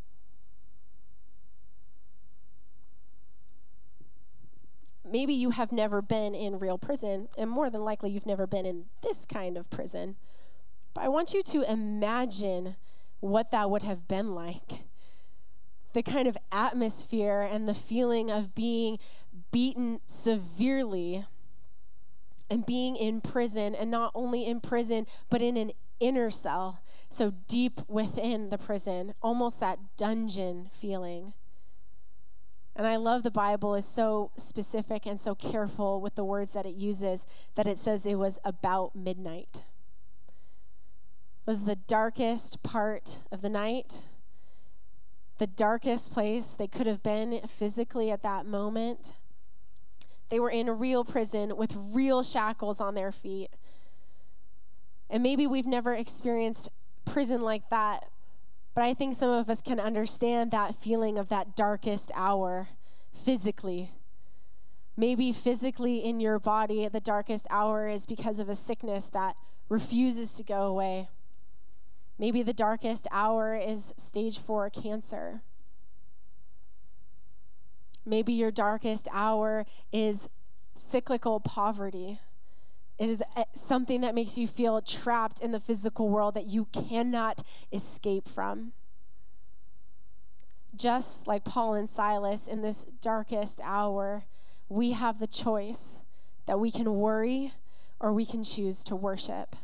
maybe 5.12 5.33
you 5.33 5.51
have 5.51 5.71
never 5.71 6.01
been 6.01 6.35
in 6.35 6.59
real 6.59 6.77
prison, 6.77 7.27
and 7.38 7.49
more 7.49 7.69
than 7.69 7.83
likely, 7.83 8.12
you've 8.12 8.25
never 8.25 8.47
been 8.47 8.65
in 8.65 8.85
this 9.01 9.25
kind 9.25 9.57
of 9.57 9.69
prison. 9.69 10.15
But 10.93 11.04
I 11.04 11.08
want 11.08 11.34
you 11.34 11.41
to 11.41 11.71
imagine 11.71 12.75
what 13.19 13.52
that 13.52 13.69
would 13.69 13.84
have 13.84 14.08
been 14.08 14.34
like. 14.34 14.84
The 15.93 16.04
kind 16.04 16.28
of 16.28 16.38
atmosphere 16.52 17.41
and 17.41 17.67
the 17.67 17.73
feeling 17.73 18.30
of 18.30 18.56
being 18.56 18.99
beaten 19.52 20.02
severely 20.06 21.25
and 22.49 22.65
being 22.65 22.95
in 22.95 23.21
prison, 23.21 23.75
and 23.75 23.91
not 23.91 24.12
only 24.15 24.45
in 24.45 24.60
prison, 24.60 25.06
but 25.30 25.41
in 25.41 25.56
an 25.56 25.71
inner 25.99 26.32
cell, 26.32 26.82
so 27.10 27.34
deep 27.47 27.82
within 27.88 28.49
the 28.49 28.58
prison, 28.58 29.13
almost 29.21 29.60
that 29.60 29.80
dungeon 29.97 30.69
feeling. 30.73 31.34
And 32.75 32.88
I 32.88 32.95
love 32.95 33.23
the 33.23 33.32
Bible 33.32 33.75
is 33.75 33.86
so 33.86 34.32
specific 34.38 35.06
and 35.06 35.19
so 35.19 35.36
careful 35.36 36.02
with 36.02 36.15
the 36.15 36.23
words 36.23 36.54
that 36.54 36.65
it 36.65 36.75
uses 36.75 37.25
that 37.56 37.67
it 37.67 37.78
says 37.78 38.06
it 38.06 38.15
was 38.15 38.39
about 38.43 38.95
midnight. 38.95 39.63
Was 41.49 41.63
the 41.63 41.77
darkest 41.77 42.62
part 42.62 43.17
of 43.31 43.41
the 43.41 43.49
night, 43.49 44.03
the 45.39 45.47
darkest 45.47 46.12
place 46.12 46.49
they 46.49 46.67
could 46.67 46.85
have 46.85 47.01
been 47.01 47.41
physically 47.47 48.12
at 48.12 48.21
that 48.21 48.45
moment. 48.45 49.13
They 50.29 50.39
were 50.39 50.51
in 50.51 50.69
a 50.69 50.73
real 50.73 51.03
prison 51.03 51.57
with 51.57 51.75
real 51.75 52.21
shackles 52.21 52.79
on 52.79 52.93
their 52.93 53.12
feet. 53.12 53.49
And 55.09 55.23
maybe 55.23 55.47
we've 55.47 55.65
never 55.65 55.95
experienced 55.95 56.69
prison 57.03 57.41
like 57.41 57.67
that, 57.71 58.12
but 58.75 58.83
I 58.83 58.93
think 58.93 59.15
some 59.15 59.31
of 59.31 59.49
us 59.49 59.59
can 59.59 59.79
understand 59.79 60.51
that 60.51 60.75
feeling 60.75 61.17
of 61.17 61.29
that 61.29 61.55
darkest 61.55 62.12
hour 62.13 62.67
physically. 63.25 63.89
Maybe 64.95 65.33
physically 65.33 65.97
in 66.05 66.19
your 66.19 66.38
body, 66.38 66.88
the 66.88 66.99
darkest 66.99 67.47
hour 67.49 67.88
is 67.88 68.05
because 68.05 68.38
of 68.38 68.49
a 68.49 68.55
sickness 68.55 69.07
that 69.07 69.35
refuses 69.67 70.35
to 70.35 70.43
go 70.43 70.67
away. 70.67 71.09
Maybe 72.19 72.43
the 72.43 72.53
darkest 72.53 73.08
hour 73.12 73.55
is 73.55 73.93
stage 73.95 74.39
four 74.39 74.69
cancer. 74.69 75.41
Maybe 78.05 78.34
your 78.34 78.51
darkest 78.51 79.08
hour 79.13 79.65
is 79.93 80.27
cyclical 80.75 81.39
poverty. 81.39 82.19
It 82.97 83.10
is 83.10 83.23
eh, 83.38 83.45
something 83.53 84.01
that 84.01 84.13
makes 84.13 84.38
you 84.38 84.47
feel 84.47 84.82
trapped 84.82 85.39
in 85.39 85.53
the 85.53 85.62
physical 85.62 86.10
world 86.10 86.34
that 86.34 86.47
you 86.47 86.65
cannot 86.65 87.41
escape 87.71 88.27
from. 88.27 88.73
Just 90.75 91.25
like 91.25 91.45
Paul 91.45 91.73
and 91.73 91.88
Silas 91.88 92.47
in 92.47 92.62
this 92.62 92.86
darkest 93.01 93.62
hour, 93.63 94.25
we 94.67 94.91
have 94.91 95.19
the 95.19 95.27
choice 95.27 96.03
that 96.47 96.60
we 96.60 96.69
can 96.69 96.95
worry 96.95 97.53
or 97.99 98.12
we 98.12 98.25
can 98.25 98.43
choose 98.43 98.84
to 98.84 98.95
worship. 98.95 99.55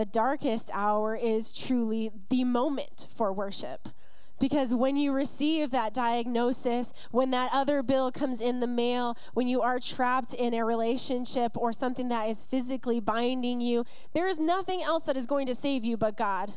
The 0.00 0.06
darkest 0.06 0.70
hour 0.72 1.14
is 1.14 1.52
truly 1.52 2.10
the 2.30 2.42
moment 2.42 3.06
for 3.14 3.34
worship 3.34 3.90
because 4.38 4.72
when 4.72 4.96
you 4.96 5.12
receive 5.12 5.72
that 5.72 5.92
diagnosis, 5.92 6.94
when 7.10 7.32
that 7.32 7.50
other 7.52 7.82
bill 7.82 8.10
comes 8.10 8.40
in 8.40 8.60
the 8.60 8.66
mail, 8.66 9.14
when 9.34 9.46
you 9.46 9.60
are 9.60 9.78
trapped 9.78 10.32
in 10.32 10.54
a 10.54 10.64
relationship 10.64 11.54
or 11.54 11.74
something 11.74 12.08
that 12.08 12.30
is 12.30 12.42
physically 12.42 12.98
binding 12.98 13.60
you, 13.60 13.84
there 14.14 14.26
is 14.26 14.38
nothing 14.38 14.82
else 14.82 15.02
that 15.02 15.18
is 15.18 15.26
going 15.26 15.46
to 15.48 15.54
save 15.54 15.84
you 15.84 15.98
but 15.98 16.16
God. 16.16 16.54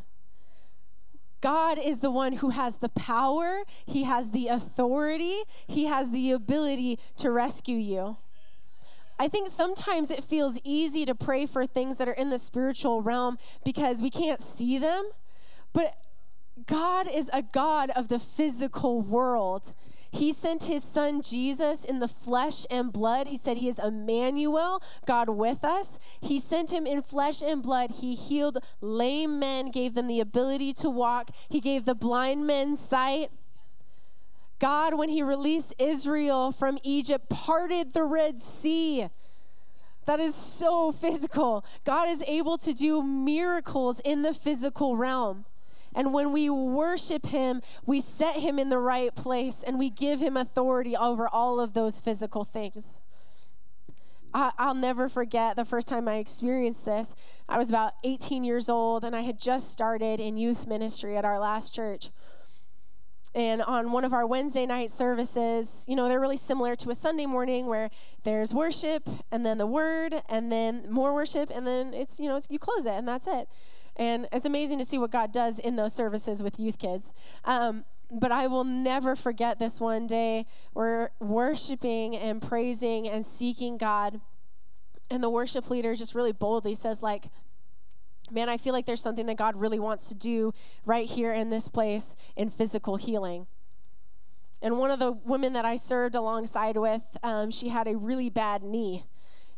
God 1.41 1.77
is 1.77 1.99
the 1.99 2.11
one 2.11 2.31
who 2.31 2.51
has 2.51 2.77
the 2.77 2.87
power, 2.87 3.63
He 3.85 4.03
has 4.03 4.31
the 4.31 4.47
authority, 4.47 5.41
He 5.67 5.87
has 5.87 6.11
the 6.11 6.31
ability 6.31 6.97
to 7.17 7.29
rescue 7.29 7.75
you. 7.75 8.15
I 9.23 9.29
think 9.29 9.47
sometimes 9.47 10.11
it 10.11 10.21
feels 10.21 10.59
easy 10.65 11.05
to 11.05 11.15
pray 11.15 11.45
for 11.45 11.65
things 11.65 11.97
that 11.97 12.09
are 12.09 12.11
in 12.11 12.29
the 12.29 12.37
spiritual 12.37 13.01
realm 13.01 13.37
because 13.63 14.01
we 14.01 14.09
can't 14.09 14.41
see 14.41 14.77
them. 14.77 15.11
But 15.71 15.95
God 16.67 17.07
is 17.07 17.29
a 17.31 17.41
God 17.41 17.89
of 17.91 18.09
the 18.09 18.19
physical 18.19 18.99
world. 18.99 19.71
He 20.11 20.33
sent 20.33 20.63
his 20.63 20.83
son 20.83 21.21
Jesus 21.21 21.85
in 21.85 21.99
the 21.99 22.09
flesh 22.09 22.65
and 22.69 22.91
blood. 22.91 23.27
He 23.27 23.37
said 23.37 23.55
he 23.55 23.69
is 23.69 23.79
Emmanuel, 23.79 24.83
God 25.05 25.29
with 25.29 25.63
us. 25.63 25.99
He 26.19 26.37
sent 26.37 26.73
him 26.73 26.85
in 26.85 27.01
flesh 27.01 27.41
and 27.41 27.63
blood. 27.63 27.91
He 27.91 28.15
healed 28.15 28.57
lame 28.81 29.39
men, 29.39 29.71
gave 29.71 29.93
them 29.93 30.07
the 30.07 30.19
ability 30.19 30.73
to 30.73 30.89
walk. 30.89 31.31
He 31.47 31.61
gave 31.61 31.85
the 31.85 31.95
blind 31.95 32.45
men 32.45 32.75
sight. 32.75 33.31
God, 34.63 34.93
when 34.93 35.09
he 35.09 35.21
released 35.21 35.75
Israel 35.77 36.53
from 36.53 36.79
Egypt, 36.83 37.27
parted 37.27 37.91
the 37.91 38.05
Red 38.05 38.41
Sea. 38.41 39.09
That 40.05 40.21
is 40.21 40.33
so 40.33 40.93
physical. 40.93 41.65
God 41.83 42.07
is 42.07 42.23
able 42.25 42.57
to 42.59 42.73
do 42.73 43.03
miracles 43.03 43.99
in 44.05 44.21
the 44.21 44.33
physical 44.33 44.95
realm. 44.95 45.43
And 45.93 46.13
when 46.13 46.31
we 46.31 46.49
worship 46.49 47.25
Him, 47.25 47.61
we 47.85 47.99
set 47.99 48.37
Him 48.37 48.57
in 48.57 48.69
the 48.69 48.79
right 48.79 49.13
place 49.13 49.63
and 49.67 49.77
we 49.77 49.89
give 49.89 50.21
Him 50.21 50.37
authority 50.37 50.95
over 50.95 51.27
all 51.27 51.59
of 51.59 51.73
those 51.73 51.99
physical 51.99 52.45
things. 52.45 53.01
I, 54.33 54.53
will 54.57 54.75
never 54.75 55.09
forget 55.09 55.57
the 55.57 55.65
first 55.65 55.89
time 55.89 56.07
I 56.07 56.15
experienced 56.19 56.85
this. 56.85 57.15
I 57.49 57.57
was 57.57 57.67
about 57.67 57.95
18 58.05 58.45
years 58.45 58.69
old 58.69 59.03
and 59.03 59.13
I 59.13 59.23
had 59.23 59.37
just 59.37 59.71
started 59.71 60.21
in 60.21 60.37
youth 60.37 60.67
ministry 60.67 61.17
at 61.17 61.25
our 61.25 61.37
last 61.37 61.75
church. 61.75 62.11
And 63.35 63.61
on 63.63 63.91
one 63.91 64.03
of 64.03 64.13
our 64.13 64.27
Wednesday 64.27 64.65
night 64.65 64.91
services, 64.91 65.85
you 65.87 65.95
know, 65.95 66.07
they're 66.07 66.19
really 66.19 66.37
similar 66.37 66.75
to 66.77 66.91
a 66.91 66.95
Sunday 66.95 67.25
morning 67.25 67.65
where 67.65 67.89
there's 68.23 68.53
worship 68.53 69.09
and 69.31 69.43
then 69.45 69.57
the 69.57 69.65
word 69.65 70.21
and 70.29 70.51
then 70.51 70.85
more 70.89 71.13
worship 71.13 71.49
and 71.53 71.65
then 71.65 71.93
it's, 71.93 72.19
you 72.19 72.27
know, 72.29 72.35
it's, 72.35 72.47
you 72.51 72.59
close 72.59 72.85
it 72.85 72.93
and 72.93 73.07
that's 73.07 73.25
it. 73.25 73.47
And 73.95 74.27
it's 74.31 74.45
amazing 74.45 74.79
to 74.79 74.85
see 74.85 74.97
what 74.97 75.11
God 75.11 75.31
does 75.31 75.57
in 75.59 75.75
those 75.75 75.93
services 75.93 76.43
with 76.43 76.59
youth 76.59 76.77
kids. 76.77 77.13
Um, 77.45 77.85
but 78.11 78.31
I 78.31 78.47
will 78.47 78.63
never 78.63 79.15
forget 79.15 79.57
this 79.57 79.79
one 79.79 80.05
day. 80.05 80.45
We're 80.73 81.09
worshiping 81.19 82.15
and 82.15 82.41
praising 82.41 83.07
and 83.07 83.25
seeking 83.25 83.77
God. 83.77 84.21
And 85.09 85.23
the 85.23 85.29
worship 85.29 85.69
leader 85.69 85.95
just 85.95 86.13
really 86.13 86.31
boldly 86.31 86.75
says, 86.75 87.01
like, 87.01 87.25
man, 88.33 88.49
I 88.49 88.57
feel 88.57 88.73
like 88.73 88.85
there's 88.85 89.01
something 89.01 89.25
that 89.27 89.37
God 89.37 89.55
really 89.55 89.79
wants 89.79 90.07
to 90.09 90.15
do 90.15 90.53
right 90.85 91.07
here 91.07 91.33
in 91.33 91.49
this 91.49 91.67
place 91.67 92.15
in 92.35 92.49
physical 92.49 92.97
healing. 92.97 93.47
And 94.61 94.77
one 94.77 94.91
of 94.91 94.99
the 94.99 95.11
women 95.11 95.53
that 95.53 95.65
I 95.65 95.75
served 95.75 96.15
alongside 96.15 96.77
with, 96.77 97.01
um, 97.21 97.51
she 97.51 97.69
had 97.69 97.87
a 97.87 97.97
really 97.97 98.29
bad 98.29 98.63
knee. 98.63 99.05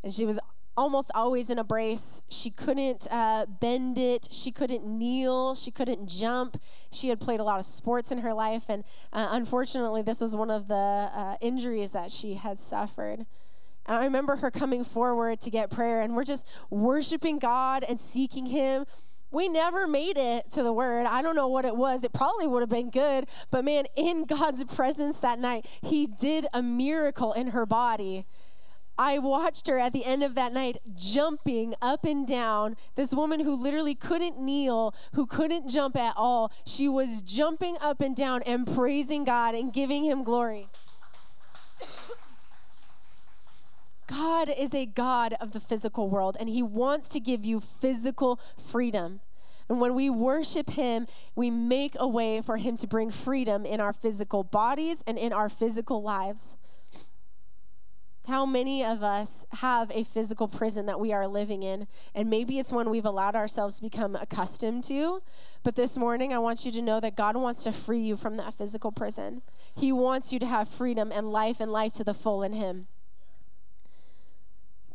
And 0.02 0.12
she 0.12 0.24
was 0.24 0.38
almost 0.76 1.10
always 1.14 1.48
in 1.48 1.58
a 1.58 1.64
brace. 1.64 2.22
She 2.28 2.50
couldn't 2.50 3.06
uh, 3.10 3.46
bend 3.46 3.98
it. 3.98 4.28
She 4.30 4.52
couldn't 4.52 4.86
kneel. 4.86 5.54
She 5.54 5.70
couldn't 5.70 6.08
jump. 6.08 6.60
She 6.92 7.08
had 7.08 7.20
played 7.20 7.40
a 7.40 7.44
lot 7.44 7.58
of 7.58 7.64
sports 7.64 8.12
in 8.12 8.18
her 8.18 8.34
life, 8.34 8.64
and 8.68 8.84
uh, 9.12 9.28
unfortunately, 9.30 10.02
this 10.02 10.20
was 10.20 10.34
one 10.34 10.50
of 10.50 10.68
the 10.68 10.74
uh, 10.74 11.36
injuries 11.40 11.92
that 11.92 12.10
she 12.10 12.34
had 12.34 12.58
suffered. 12.58 13.26
And 13.86 13.96
I 13.98 14.04
remember 14.04 14.36
her 14.36 14.50
coming 14.50 14.84
forward 14.84 15.40
to 15.40 15.50
get 15.50 15.70
prayer, 15.70 16.00
and 16.02 16.14
we're 16.14 16.24
just 16.24 16.46
worshiping 16.70 17.38
God 17.38 17.84
and 17.84 17.98
seeking 17.98 18.46
Him. 18.46 18.86
We 19.30 19.48
never 19.48 19.86
made 19.86 20.18
it 20.18 20.50
to 20.52 20.62
the 20.62 20.72
word. 20.72 21.06
I 21.06 21.20
don't 21.20 21.36
know 21.36 21.48
what 21.48 21.64
it 21.64 21.76
was. 21.76 22.04
It 22.04 22.12
probably 22.12 22.46
would 22.46 22.60
have 22.60 22.70
been 22.70 22.90
good. 22.90 23.26
But 23.50 23.64
man, 23.64 23.86
in 23.96 24.24
God's 24.26 24.64
presence 24.64 25.18
that 25.20 25.38
night, 25.38 25.66
He 25.82 26.06
did 26.06 26.46
a 26.52 26.62
miracle 26.62 27.32
in 27.32 27.48
her 27.48 27.66
body 27.66 28.26
I 28.98 29.18
watched 29.18 29.68
her 29.68 29.78
at 29.78 29.92
the 29.92 30.04
end 30.04 30.22
of 30.22 30.34
that 30.36 30.52
night 30.52 30.78
jumping 30.94 31.74
up 31.82 32.04
and 32.04 32.26
down. 32.26 32.76
This 32.94 33.14
woman 33.14 33.40
who 33.40 33.54
literally 33.54 33.94
couldn't 33.94 34.40
kneel, 34.40 34.94
who 35.12 35.26
couldn't 35.26 35.68
jump 35.68 35.96
at 35.96 36.14
all, 36.16 36.50
she 36.66 36.88
was 36.88 37.20
jumping 37.20 37.76
up 37.80 38.00
and 38.00 38.16
down 38.16 38.42
and 38.42 38.66
praising 38.66 39.24
God 39.24 39.54
and 39.54 39.72
giving 39.72 40.04
Him 40.04 40.24
glory. 40.24 40.68
God 44.06 44.48
is 44.48 44.72
a 44.74 44.86
God 44.86 45.36
of 45.40 45.52
the 45.52 45.60
physical 45.60 46.08
world, 46.08 46.36
and 46.38 46.48
He 46.48 46.62
wants 46.62 47.08
to 47.10 47.20
give 47.20 47.44
you 47.44 47.60
physical 47.60 48.40
freedom. 48.58 49.20
And 49.68 49.80
when 49.80 49.94
we 49.94 50.08
worship 50.10 50.70
Him, 50.70 51.06
we 51.34 51.50
make 51.50 51.96
a 51.98 52.06
way 52.06 52.40
for 52.40 52.56
Him 52.56 52.76
to 52.78 52.86
bring 52.86 53.10
freedom 53.10 53.66
in 53.66 53.80
our 53.80 53.92
physical 53.92 54.44
bodies 54.44 55.02
and 55.06 55.18
in 55.18 55.32
our 55.32 55.48
physical 55.48 56.02
lives. 56.02 56.56
How 58.26 58.44
many 58.44 58.84
of 58.84 59.04
us 59.04 59.46
have 59.58 59.92
a 59.92 60.02
physical 60.02 60.48
prison 60.48 60.86
that 60.86 60.98
we 60.98 61.12
are 61.12 61.28
living 61.28 61.62
in? 61.62 61.86
And 62.12 62.28
maybe 62.28 62.58
it's 62.58 62.72
one 62.72 62.90
we've 62.90 63.04
allowed 63.04 63.36
ourselves 63.36 63.76
to 63.76 63.82
become 63.82 64.16
accustomed 64.16 64.82
to. 64.84 65.22
But 65.62 65.76
this 65.76 65.96
morning, 65.96 66.32
I 66.32 66.38
want 66.38 66.66
you 66.66 66.72
to 66.72 66.82
know 66.82 66.98
that 66.98 67.16
God 67.16 67.36
wants 67.36 67.62
to 67.64 67.72
free 67.72 68.00
you 68.00 68.16
from 68.16 68.36
that 68.36 68.54
physical 68.54 68.90
prison. 68.90 69.42
He 69.76 69.92
wants 69.92 70.32
you 70.32 70.40
to 70.40 70.46
have 70.46 70.68
freedom 70.68 71.12
and 71.12 71.30
life 71.30 71.60
and 71.60 71.70
life 71.70 71.92
to 71.94 72.04
the 72.04 72.14
full 72.14 72.42
in 72.42 72.52
Him. 72.52 72.88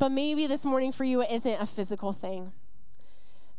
But 0.01 0.11
maybe 0.11 0.47
this 0.47 0.65
morning 0.65 0.91
for 0.91 1.03
you, 1.03 1.21
it 1.21 1.29
isn't 1.29 1.61
a 1.61 1.67
physical 1.67 2.11
thing. 2.11 2.53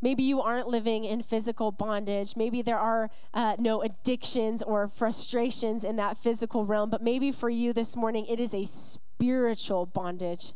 Maybe 0.01 0.23
you 0.23 0.41
aren't 0.41 0.67
living 0.67 1.05
in 1.05 1.23
physical 1.23 1.71
bondage. 1.71 2.35
Maybe 2.35 2.61
there 2.61 2.77
are 2.77 3.09
uh, 3.33 3.55
no 3.59 3.81
addictions 3.81 4.61
or 4.61 4.89
frustrations 4.89 5.85
in 5.85 5.95
that 5.95 6.17
physical 6.17 6.65
realm. 6.65 6.89
But 6.89 7.01
maybe 7.01 7.31
for 7.31 7.49
you 7.49 7.71
this 7.71 7.95
morning, 7.95 8.25
it 8.25 8.41
is 8.41 8.53
a 8.53 8.65
spiritual 8.65 9.85
bondage. 9.85 10.51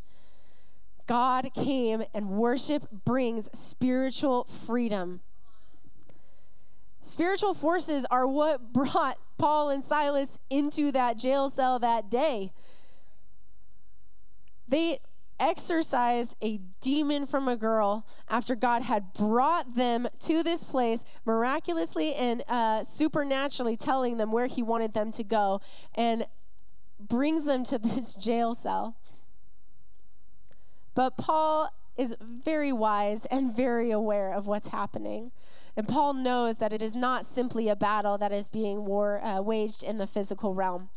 God 1.05 1.53
came 1.53 2.03
and 2.13 2.31
worship 2.31 2.91
brings 3.05 3.47
spiritual 3.57 4.45
freedom. 4.65 5.21
Spiritual 7.01 7.53
forces 7.53 8.05
are 8.11 8.27
what 8.27 8.73
brought 8.73 9.19
Paul 9.37 9.69
and 9.69 9.81
Silas 9.81 10.37
into 10.49 10.91
that 10.91 11.17
jail 11.17 11.49
cell 11.49 11.79
that 11.79 12.11
day. 12.11 12.51
They 14.67 14.99
exorcised 15.39 16.35
a 16.41 16.59
demon 16.81 17.25
from 17.25 17.47
a 17.47 17.55
girl 17.55 18.05
after 18.29 18.55
God 18.55 18.81
had 18.81 19.13
brought 19.13 19.75
them 19.75 20.07
to 20.21 20.43
this 20.43 20.63
place 20.63 21.03
miraculously 21.25 22.15
and 22.15 22.43
uh, 22.47 22.83
supernaturally 22.83 23.77
telling 23.77 24.17
them 24.17 24.31
where 24.31 24.47
He 24.47 24.63
wanted 24.63 24.93
them 24.93 25.11
to 25.11 25.23
go 25.23 25.61
and 25.95 26.25
brings 26.99 27.45
them 27.45 27.63
to 27.65 27.77
this 27.77 28.15
jail 28.15 28.55
cell. 28.55 28.95
But 30.95 31.17
Paul 31.17 31.71
is 31.95 32.15
very 32.21 32.71
wise 32.71 33.25
and 33.25 33.55
very 33.55 33.91
aware 33.91 34.33
of 34.33 34.47
what's 34.47 34.67
happening. 34.69 35.31
And 35.75 35.87
Paul 35.87 36.13
knows 36.13 36.57
that 36.57 36.73
it 36.73 36.81
is 36.81 36.95
not 36.95 37.25
simply 37.25 37.69
a 37.69 37.75
battle 37.75 38.17
that 38.17 38.31
is 38.31 38.49
being 38.49 38.85
war, 38.85 39.23
uh, 39.23 39.41
waged 39.41 39.83
in 39.83 39.99
the 39.99 40.07
physical 40.07 40.55
realm. 40.55 40.89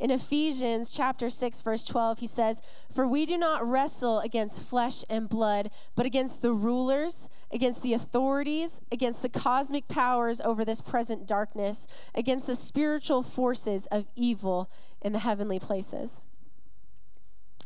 In 0.00 0.10
Ephesians 0.10 0.90
chapter 0.90 1.30
6 1.30 1.62
verse 1.62 1.84
12 1.84 2.18
he 2.18 2.26
says, 2.26 2.60
"For 2.92 3.06
we 3.06 3.24
do 3.24 3.38
not 3.38 3.66
wrestle 3.66 4.18
against 4.18 4.62
flesh 4.62 5.04
and 5.08 5.28
blood, 5.28 5.70
but 5.94 6.04
against 6.04 6.42
the 6.42 6.52
rulers, 6.52 7.28
against 7.50 7.82
the 7.82 7.94
authorities, 7.94 8.80
against 8.90 9.22
the 9.22 9.28
cosmic 9.28 9.86
powers 9.88 10.40
over 10.40 10.64
this 10.64 10.80
present 10.80 11.26
darkness, 11.26 11.86
against 12.14 12.46
the 12.46 12.56
spiritual 12.56 13.22
forces 13.22 13.86
of 13.86 14.06
evil 14.16 14.68
in 15.00 15.12
the 15.12 15.20
heavenly 15.20 15.60
places." 15.60 16.22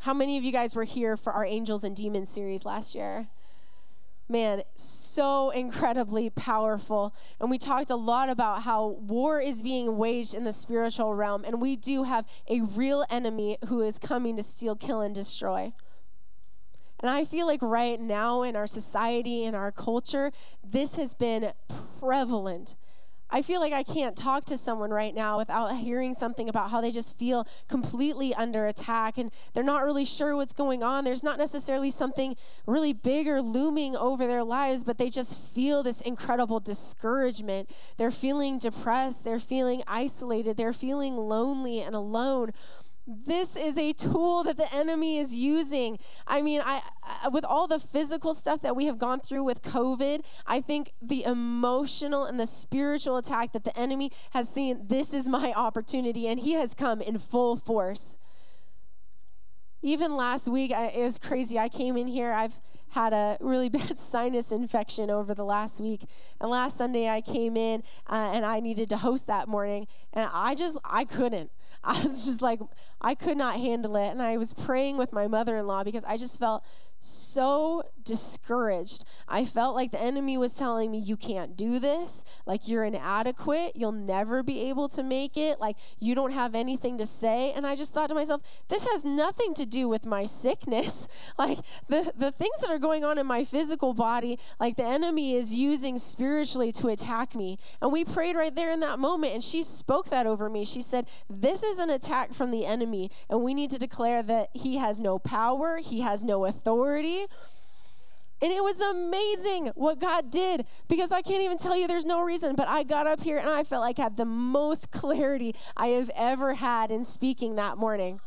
How 0.00 0.14
many 0.14 0.36
of 0.36 0.44
you 0.44 0.52
guys 0.52 0.76
were 0.76 0.84
here 0.84 1.16
for 1.16 1.32
our 1.32 1.44
Angels 1.44 1.82
and 1.82 1.96
Demons 1.96 2.30
series 2.30 2.64
last 2.64 2.94
year? 2.94 3.28
Man, 4.28 4.62
so 4.74 5.50
incredibly 5.50 6.30
powerful. 6.30 7.14
And 7.40 7.50
we 7.50 7.58
talked 7.58 7.90
a 7.90 7.96
lot 7.96 8.28
about 8.28 8.62
how 8.62 8.88
war 9.00 9.40
is 9.40 9.62
being 9.62 9.96
waged 9.96 10.34
in 10.34 10.44
the 10.44 10.52
spiritual 10.52 11.14
realm, 11.14 11.44
and 11.44 11.60
we 11.60 11.76
do 11.76 12.04
have 12.04 12.26
a 12.48 12.60
real 12.60 13.04
enemy 13.10 13.58
who 13.68 13.80
is 13.80 13.98
coming 13.98 14.36
to 14.36 14.42
steal, 14.42 14.76
kill, 14.76 15.00
and 15.00 15.14
destroy. 15.14 15.72
And 17.00 17.10
I 17.10 17.24
feel 17.24 17.46
like 17.46 17.62
right 17.62 18.00
now 18.00 18.42
in 18.42 18.56
our 18.56 18.66
society, 18.66 19.44
in 19.44 19.54
our 19.54 19.70
culture, 19.70 20.32
this 20.64 20.96
has 20.96 21.14
been 21.14 21.52
prevalent 22.00 22.74
I 23.30 23.42
feel 23.42 23.60
like 23.60 23.72
I 23.72 23.82
can't 23.82 24.16
talk 24.16 24.46
to 24.46 24.56
someone 24.56 24.90
right 24.90 25.14
now 25.14 25.36
without 25.36 25.76
hearing 25.76 26.14
something 26.14 26.48
about 26.48 26.70
how 26.70 26.80
they 26.80 26.90
just 26.90 27.18
feel 27.18 27.46
completely 27.68 28.34
under 28.34 28.66
attack 28.66 29.18
and 29.18 29.30
they're 29.52 29.62
not 29.62 29.84
really 29.84 30.06
sure 30.06 30.34
what's 30.34 30.54
going 30.54 30.82
on. 30.82 31.04
There's 31.04 31.22
not 31.22 31.38
necessarily 31.38 31.90
something 31.90 32.36
really 32.66 32.94
big 32.94 33.28
or 33.28 33.42
looming 33.42 33.96
over 33.96 34.26
their 34.26 34.44
lives, 34.44 34.82
but 34.82 34.96
they 34.96 35.10
just 35.10 35.38
feel 35.38 35.82
this 35.82 36.00
incredible 36.00 36.58
discouragement. 36.58 37.70
They're 37.98 38.10
feeling 38.10 38.58
depressed, 38.58 39.24
they're 39.24 39.38
feeling 39.38 39.82
isolated, 39.86 40.56
they're 40.56 40.72
feeling 40.72 41.16
lonely 41.16 41.82
and 41.82 41.94
alone 41.94 42.52
this 43.08 43.56
is 43.56 43.78
a 43.78 43.94
tool 43.94 44.44
that 44.44 44.58
the 44.58 44.72
enemy 44.72 45.18
is 45.18 45.34
using. 45.34 45.98
I 46.26 46.42
mean, 46.42 46.60
I, 46.62 46.82
I, 47.02 47.28
with 47.28 47.44
all 47.44 47.66
the 47.66 47.80
physical 47.80 48.34
stuff 48.34 48.60
that 48.60 48.76
we 48.76 48.84
have 48.84 48.98
gone 48.98 49.20
through 49.20 49.44
with 49.44 49.62
COVID, 49.62 50.22
I 50.46 50.60
think 50.60 50.92
the 51.00 51.24
emotional 51.24 52.24
and 52.24 52.38
the 52.38 52.46
spiritual 52.46 53.16
attack 53.16 53.52
that 53.54 53.64
the 53.64 53.76
enemy 53.78 54.12
has 54.32 54.50
seen, 54.50 54.82
this 54.86 55.14
is 55.14 55.26
my 55.26 55.52
opportunity, 55.56 56.28
and 56.28 56.38
he 56.38 56.52
has 56.52 56.74
come 56.74 57.00
in 57.00 57.18
full 57.18 57.56
force. 57.56 58.16
Even 59.80 60.14
last 60.14 60.48
week, 60.48 60.70
I, 60.72 60.88
it 60.88 61.02
was 61.02 61.18
crazy. 61.18 61.58
I 61.58 61.70
came 61.70 61.96
in 61.96 62.08
here. 62.08 62.32
I've 62.32 62.60
had 62.90 63.12
a 63.14 63.38
really 63.40 63.68
bad 63.70 63.98
sinus 63.98 64.52
infection 64.52 65.08
over 65.10 65.34
the 65.34 65.44
last 65.44 65.80
week. 65.80 66.04
And 66.40 66.50
last 66.50 66.76
Sunday 66.76 67.08
I 67.08 67.22
came 67.22 67.56
in 67.56 67.82
uh, 68.06 68.32
and 68.34 68.44
I 68.44 68.60
needed 68.60 68.88
to 68.90 68.98
host 68.98 69.26
that 69.28 69.48
morning 69.48 69.86
and 70.12 70.28
I 70.32 70.54
just 70.54 70.76
I 70.84 71.04
couldn't. 71.04 71.50
I 71.84 72.02
was 72.02 72.26
just 72.26 72.42
like, 72.42 72.60
I 73.00 73.14
could 73.14 73.36
not 73.36 73.56
handle 73.56 73.96
it. 73.96 74.08
And 74.08 74.22
I 74.22 74.36
was 74.36 74.52
praying 74.52 74.98
with 74.98 75.12
my 75.12 75.28
mother 75.28 75.56
in 75.56 75.66
law 75.66 75.84
because 75.84 76.04
I 76.04 76.16
just 76.16 76.38
felt 76.38 76.64
so 77.00 77.84
discouraged. 78.02 79.04
I 79.28 79.44
felt 79.44 79.74
like 79.74 79.92
the 79.92 80.00
enemy 80.00 80.36
was 80.36 80.54
telling 80.54 80.90
me, 80.90 80.98
You 80.98 81.16
can't 81.16 81.56
do 81.56 81.78
this. 81.78 82.24
Like, 82.46 82.66
you're 82.66 82.84
inadequate. 82.84 83.76
You'll 83.76 83.92
never 83.92 84.42
be 84.42 84.62
able 84.68 84.88
to 84.90 85.02
make 85.02 85.36
it. 85.36 85.60
Like, 85.60 85.76
you 86.00 86.14
don't 86.14 86.32
have 86.32 86.54
anything 86.54 86.98
to 86.98 87.06
say. 87.06 87.52
And 87.52 87.66
I 87.66 87.76
just 87.76 87.92
thought 87.94 88.08
to 88.08 88.14
myself, 88.14 88.42
This 88.68 88.86
has 88.86 89.04
nothing 89.04 89.54
to 89.54 89.66
do 89.66 89.88
with 89.88 90.06
my 90.06 90.26
sickness. 90.26 91.08
Like, 91.38 91.58
the, 91.88 92.12
the 92.16 92.32
things 92.32 92.60
that 92.60 92.70
are 92.70 92.78
going 92.78 93.04
on 93.04 93.16
in 93.16 93.26
my 93.26 93.44
physical 93.44 93.94
body, 93.94 94.38
like, 94.58 94.76
the 94.76 94.84
enemy 94.84 95.36
is 95.36 95.54
using 95.54 95.98
spiritually 95.98 96.72
to 96.72 96.88
attack 96.88 97.34
me. 97.34 97.58
And 97.80 97.92
we 97.92 98.04
prayed 98.04 98.34
right 98.34 98.54
there 98.54 98.70
in 98.70 98.80
that 98.80 98.98
moment. 98.98 99.34
And 99.34 99.44
she 99.44 99.62
spoke 99.62 100.08
that 100.08 100.26
over 100.26 100.48
me. 100.48 100.64
She 100.64 100.82
said, 100.82 101.06
This 101.30 101.62
is 101.62 101.78
an 101.78 101.90
attack 101.90 102.34
from 102.34 102.50
the 102.50 102.66
enemy. 102.66 103.10
And 103.28 103.42
we 103.42 103.54
need 103.54 103.70
to 103.70 103.78
declare 103.78 104.22
that 104.24 104.48
he 104.52 104.78
has 104.78 104.98
no 104.98 105.18
power, 105.18 105.78
he 105.78 106.00
has 106.00 106.24
no 106.24 106.44
authority 106.44 106.87
authority. 106.88 107.26
And 108.40 108.52
it 108.52 108.62
was 108.62 108.80
amazing 108.80 109.72
what 109.74 109.98
God 109.98 110.30
did 110.30 110.64
because 110.88 111.10
I 111.10 111.22
can't 111.22 111.42
even 111.42 111.58
tell 111.58 111.76
you 111.76 111.88
there's 111.88 112.06
no 112.06 112.22
reason, 112.22 112.54
but 112.54 112.68
I 112.68 112.84
got 112.84 113.08
up 113.08 113.20
here 113.20 113.38
and 113.38 113.50
I 113.50 113.64
felt 113.64 113.82
like 113.82 113.98
I 113.98 114.04
had 114.04 114.16
the 114.16 114.24
most 114.24 114.90
clarity 114.92 115.56
I 115.76 115.88
have 115.88 116.10
ever 116.14 116.54
had 116.54 116.90
in 116.90 117.02
speaking 117.02 117.56
that 117.56 117.78
morning. 117.78 118.20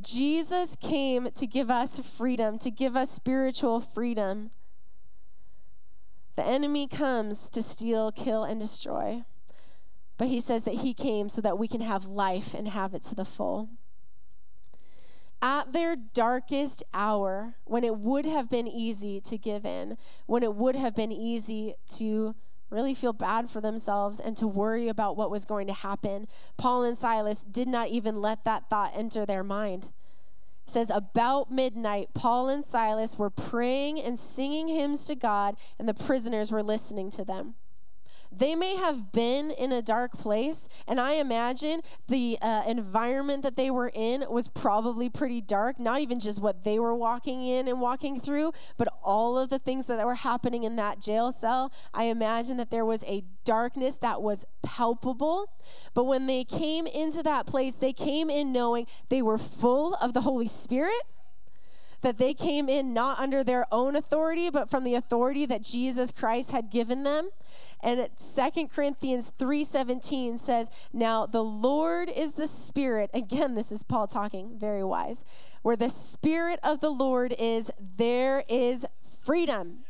Jesus 0.00 0.76
came 0.76 1.30
to 1.32 1.46
give 1.46 1.70
us 1.70 1.98
freedom, 2.00 2.58
to 2.58 2.70
give 2.70 2.96
us 2.96 3.10
spiritual 3.10 3.80
freedom. 3.80 4.50
The 6.36 6.44
enemy 6.44 6.86
comes 6.86 7.48
to 7.50 7.62
steal, 7.62 8.12
kill, 8.12 8.44
and 8.44 8.60
destroy. 8.60 9.24
But 10.18 10.28
he 10.28 10.38
says 10.38 10.64
that 10.64 10.74
he 10.74 10.92
came 10.92 11.30
so 11.30 11.40
that 11.40 11.58
we 11.58 11.66
can 11.66 11.80
have 11.80 12.04
life 12.04 12.52
and 12.52 12.68
have 12.68 12.94
it 12.94 13.02
to 13.04 13.14
the 13.14 13.24
full 13.24 13.70
at 15.42 15.72
their 15.72 15.96
darkest 15.96 16.82
hour, 16.92 17.54
when 17.64 17.84
it 17.84 17.96
would 17.96 18.26
have 18.26 18.50
been 18.50 18.68
easy 18.68 19.20
to 19.22 19.38
give 19.38 19.64
in, 19.64 19.96
when 20.26 20.42
it 20.42 20.54
would 20.54 20.76
have 20.76 20.94
been 20.94 21.12
easy 21.12 21.74
to 21.96 22.34
really 22.70 22.94
feel 22.94 23.12
bad 23.12 23.50
for 23.50 23.60
themselves 23.60 24.20
and 24.20 24.36
to 24.36 24.46
worry 24.46 24.88
about 24.88 25.16
what 25.16 25.30
was 25.30 25.44
going 25.44 25.66
to 25.66 25.72
happen, 25.72 26.26
Paul 26.56 26.84
and 26.84 26.96
Silas 26.96 27.42
did 27.42 27.68
not 27.68 27.88
even 27.88 28.20
let 28.20 28.44
that 28.44 28.68
thought 28.70 28.92
enter 28.94 29.26
their 29.26 29.42
mind. 29.42 29.88
It 30.66 30.72
says, 30.72 30.90
About 30.90 31.50
midnight, 31.50 32.10
Paul 32.14 32.48
and 32.48 32.64
Silas 32.64 33.18
were 33.18 33.30
praying 33.30 34.00
and 34.00 34.18
singing 34.18 34.68
hymns 34.68 35.06
to 35.06 35.16
God, 35.16 35.56
and 35.78 35.88
the 35.88 35.94
prisoners 35.94 36.52
were 36.52 36.62
listening 36.62 37.10
to 37.12 37.24
them. 37.24 37.54
They 38.32 38.54
may 38.54 38.76
have 38.76 39.12
been 39.12 39.50
in 39.50 39.72
a 39.72 39.82
dark 39.82 40.16
place, 40.16 40.68
and 40.86 41.00
I 41.00 41.14
imagine 41.14 41.82
the 42.08 42.38
uh, 42.40 42.62
environment 42.66 43.42
that 43.42 43.56
they 43.56 43.70
were 43.70 43.90
in 43.92 44.24
was 44.30 44.46
probably 44.48 45.08
pretty 45.08 45.40
dark. 45.40 45.80
Not 45.80 46.00
even 46.00 46.20
just 46.20 46.40
what 46.40 46.64
they 46.64 46.78
were 46.78 46.94
walking 46.94 47.44
in 47.44 47.66
and 47.66 47.80
walking 47.80 48.20
through, 48.20 48.52
but 48.76 48.88
all 49.02 49.36
of 49.36 49.50
the 49.50 49.58
things 49.58 49.86
that 49.86 50.04
were 50.06 50.14
happening 50.14 50.62
in 50.64 50.76
that 50.76 51.00
jail 51.00 51.32
cell. 51.32 51.72
I 51.92 52.04
imagine 52.04 52.56
that 52.58 52.70
there 52.70 52.84
was 52.84 53.02
a 53.04 53.24
darkness 53.44 53.96
that 53.96 54.22
was 54.22 54.44
palpable. 54.62 55.52
But 55.92 56.04
when 56.04 56.26
they 56.26 56.44
came 56.44 56.86
into 56.86 57.22
that 57.24 57.46
place, 57.46 57.74
they 57.74 57.92
came 57.92 58.30
in 58.30 58.52
knowing 58.52 58.86
they 59.08 59.22
were 59.22 59.38
full 59.38 59.94
of 59.94 60.12
the 60.12 60.20
Holy 60.20 60.48
Spirit 60.48 61.02
that 62.02 62.18
they 62.18 62.34
came 62.34 62.68
in 62.68 62.92
not 62.94 63.18
under 63.18 63.44
their 63.44 63.66
own 63.72 63.96
authority, 63.96 64.50
but 64.50 64.70
from 64.70 64.84
the 64.84 64.94
authority 64.94 65.46
that 65.46 65.62
Jesus 65.62 66.12
Christ 66.12 66.50
had 66.50 66.70
given 66.70 67.02
them. 67.02 67.30
And 67.82 68.08
Second 68.16 68.70
Corinthians 68.70 69.32
3:17 69.38 70.38
says, 70.38 70.70
"Now 70.92 71.26
the 71.26 71.44
Lord 71.44 72.08
is 72.08 72.32
the 72.32 72.48
Spirit." 72.48 73.10
Again, 73.14 73.54
this 73.54 73.72
is 73.72 73.82
Paul 73.82 74.06
talking, 74.06 74.58
very 74.58 74.84
wise. 74.84 75.24
Where 75.62 75.76
the 75.76 75.90
Spirit 75.90 76.60
of 76.62 76.80
the 76.80 76.90
Lord 76.90 77.34
is, 77.38 77.70
there 77.78 78.44
is 78.48 78.86
freedom. 79.20 79.84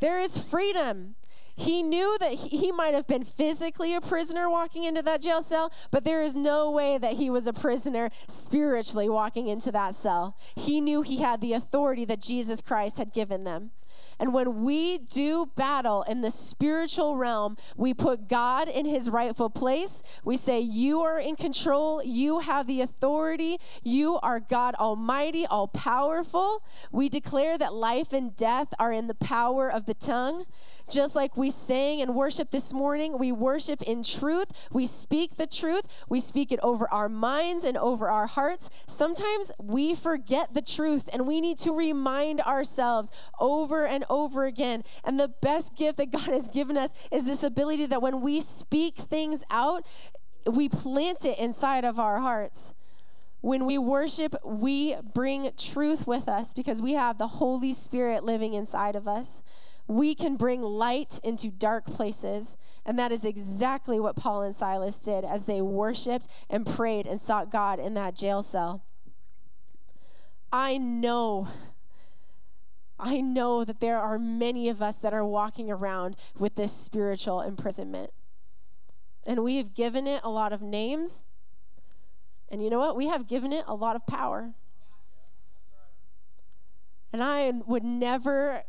There 0.00 0.18
is 0.18 0.38
freedom. 0.38 1.16
He 1.56 1.82
knew 1.82 2.16
that 2.20 2.34
he 2.34 2.70
might 2.70 2.94
have 2.94 3.06
been 3.06 3.24
physically 3.24 3.94
a 3.94 4.00
prisoner 4.00 4.48
walking 4.50 4.84
into 4.84 5.02
that 5.02 5.22
jail 5.22 5.42
cell, 5.42 5.72
but 5.90 6.04
there 6.04 6.22
is 6.22 6.34
no 6.34 6.70
way 6.70 6.98
that 6.98 7.14
he 7.14 7.30
was 7.30 7.46
a 7.46 7.52
prisoner 7.52 8.10
spiritually 8.28 9.08
walking 9.08 9.48
into 9.48 9.72
that 9.72 9.94
cell. 9.94 10.36
He 10.54 10.82
knew 10.82 11.00
he 11.00 11.22
had 11.22 11.40
the 11.40 11.54
authority 11.54 12.04
that 12.04 12.20
Jesus 12.20 12.60
Christ 12.60 12.98
had 12.98 13.12
given 13.12 13.44
them. 13.44 13.70
And 14.18 14.32
when 14.32 14.62
we 14.64 14.98
do 14.98 15.50
battle 15.56 16.02
in 16.02 16.22
the 16.22 16.30
spiritual 16.30 17.16
realm, 17.16 17.56
we 17.76 17.92
put 17.92 18.28
God 18.28 18.66
in 18.68 18.86
his 18.86 19.10
rightful 19.10 19.50
place. 19.50 20.02
We 20.24 20.38
say, 20.38 20.60
You 20.60 21.02
are 21.02 21.18
in 21.18 21.36
control. 21.36 22.02
You 22.02 22.38
have 22.38 22.66
the 22.66 22.80
authority. 22.80 23.58
You 23.82 24.18
are 24.22 24.40
God 24.40 24.74
Almighty, 24.76 25.44
all 25.46 25.68
powerful. 25.68 26.62
We 26.90 27.08
declare 27.10 27.58
that 27.58 27.74
life 27.74 28.12
and 28.12 28.34
death 28.34 28.68
are 28.78 28.92
in 28.92 29.06
the 29.06 29.14
power 29.14 29.70
of 29.70 29.84
the 29.84 29.94
tongue. 29.94 30.46
Just 30.88 31.16
like 31.16 31.36
we 31.36 31.50
sang 31.50 32.00
and 32.00 32.14
worship 32.14 32.50
this 32.50 32.72
morning, 32.72 33.18
we 33.18 33.32
worship 33.32 33.82
in 33.82 34.04
truth. 34.04 34.46
We 34.70 34.86
speak 34.86 35.36
the 35.36 35.46
truth. 35.46 35.82
We 36.08 36.20
speak 36.20 36.52
it 36.52 36.60
over 36.62 36.88
our 36.92 37.08
minds 37.08 37.64
and 37.64 37.76
over 37.76 38.08
our 38.08 38.26
hearts. 38.26 38.70
Sometimes 38.86 39.50
we 39.60 39.94
forget 39.94 40.54
the 40.54 40.62
truth 40.62 41.08
and 41.12 41.26
we 41.26 41.40
need 41.40 41.58
to 41.58 41.72
remind 41.72 42.40
ourselves 42.40 43.10
over 43.40 43.84
and 43.84 44.04
over 44.08 44.44
again. 44.44 44.84
And 45.04 45.18
the 45.18 45.28
best 45.28 45.74
gift 45.74 45.96
that 45.96 46.12
God 46.12 46.28
has 46.28 46.48
given 46.48 46.76
us 46.76 46.92
is 47.10 47.26
this 47.26 47.42
ability 47.42 47.86
that 47.86 48.02
when 48.02 48.20
we 48.20 48.40
speak 48.40 48.96
things 48.96 49.42
out, 49.50 49.84
we 50.46 50.68
plant 50.68 51.24
it 51.24 51.38
inside 51.38 51.84
of 51.84 51.98
our 51.98 52.20
hearts. 52.20 52.74
When 53.40 53.66
we 53.66 53.78
worship, 53.78 54.34
we 54.44 54.96
bring 55.14 55.50
truth 55.56 56.06
with 56.06 56.28
us 56.28 56.54
because 56.54 56.80
we 56.80 56.94
have 56.94 57.18
the 57.18 57.26
Holy 57.26 57.74
Spirit 57.74 58.24
living 58.24 58.54
inside 58.54 58.96
of 58.96 59.06
us 59.06 59.42
we 59.88 60.14
can 60.14 60.36
bring 60.36 60.62
light 60.62 61.20
into 61.22 61.48
dark 61.48 61.84
places. 61.84 62.56
And 62.84 62.98
that 62.98 63.12
is 63.12 63.24
exactly 63.24 64.00
what 64.00 64.16
Paul 64.16 64.42
and 64.42 64.54
Silas 64.54 65.00
did 65.00 65.24
as 65.24 65.46
they 65.46 65.60
worshiped 65.60 66.28
and 66.50 66.66
prayed 66.66 67.06
and 67.06 67.20
sought 67.20 67.50
God 67.50 67.78
in 67.78 67.94
that 67.94 68.16
jail 68.16 68.42
cell. 68.42 68.82
I 70.52 70.78
know, 70.78 71.48
I 72.98 73.20
know 73.20 73.64
that 73.64 73.80
there 73.80 73.98
are 73.98 74.18
many 74.18 74.68
of 74.68 74.80
us 74.80 74.96
that 74.96 75.12
are 75.12 75.24
walking 75.24 75.70
around 75.70 76.16
with 76.38 76.54
this 76.54 76.72
spiritual 76.72 77.40
imprisonment. 77.40 78.10
And 79.26 79.42
we 79.42 79.56
have 79.56 79.74
given 79.74 80.06
it 80.06 80.20
a 80.22 80.30
lot 80.30 80.52
of 80.52 80.62
names. 80.62 81.24
And 82.48 82.62
you 82.62 82.70
know 82.70 82.78
what? 82.78 82.96
We 82.96 83.08
have 83.08 83.26
given 83.26 83.52
it 83.52 83.64
a 83.66 83.74
lot 83.74 83.96
of 83.96 84.06
power. 84.06 84.52
And 87.12 87.22
I 87.22 87.52
would 87.66 87.82
never 87.82 88.62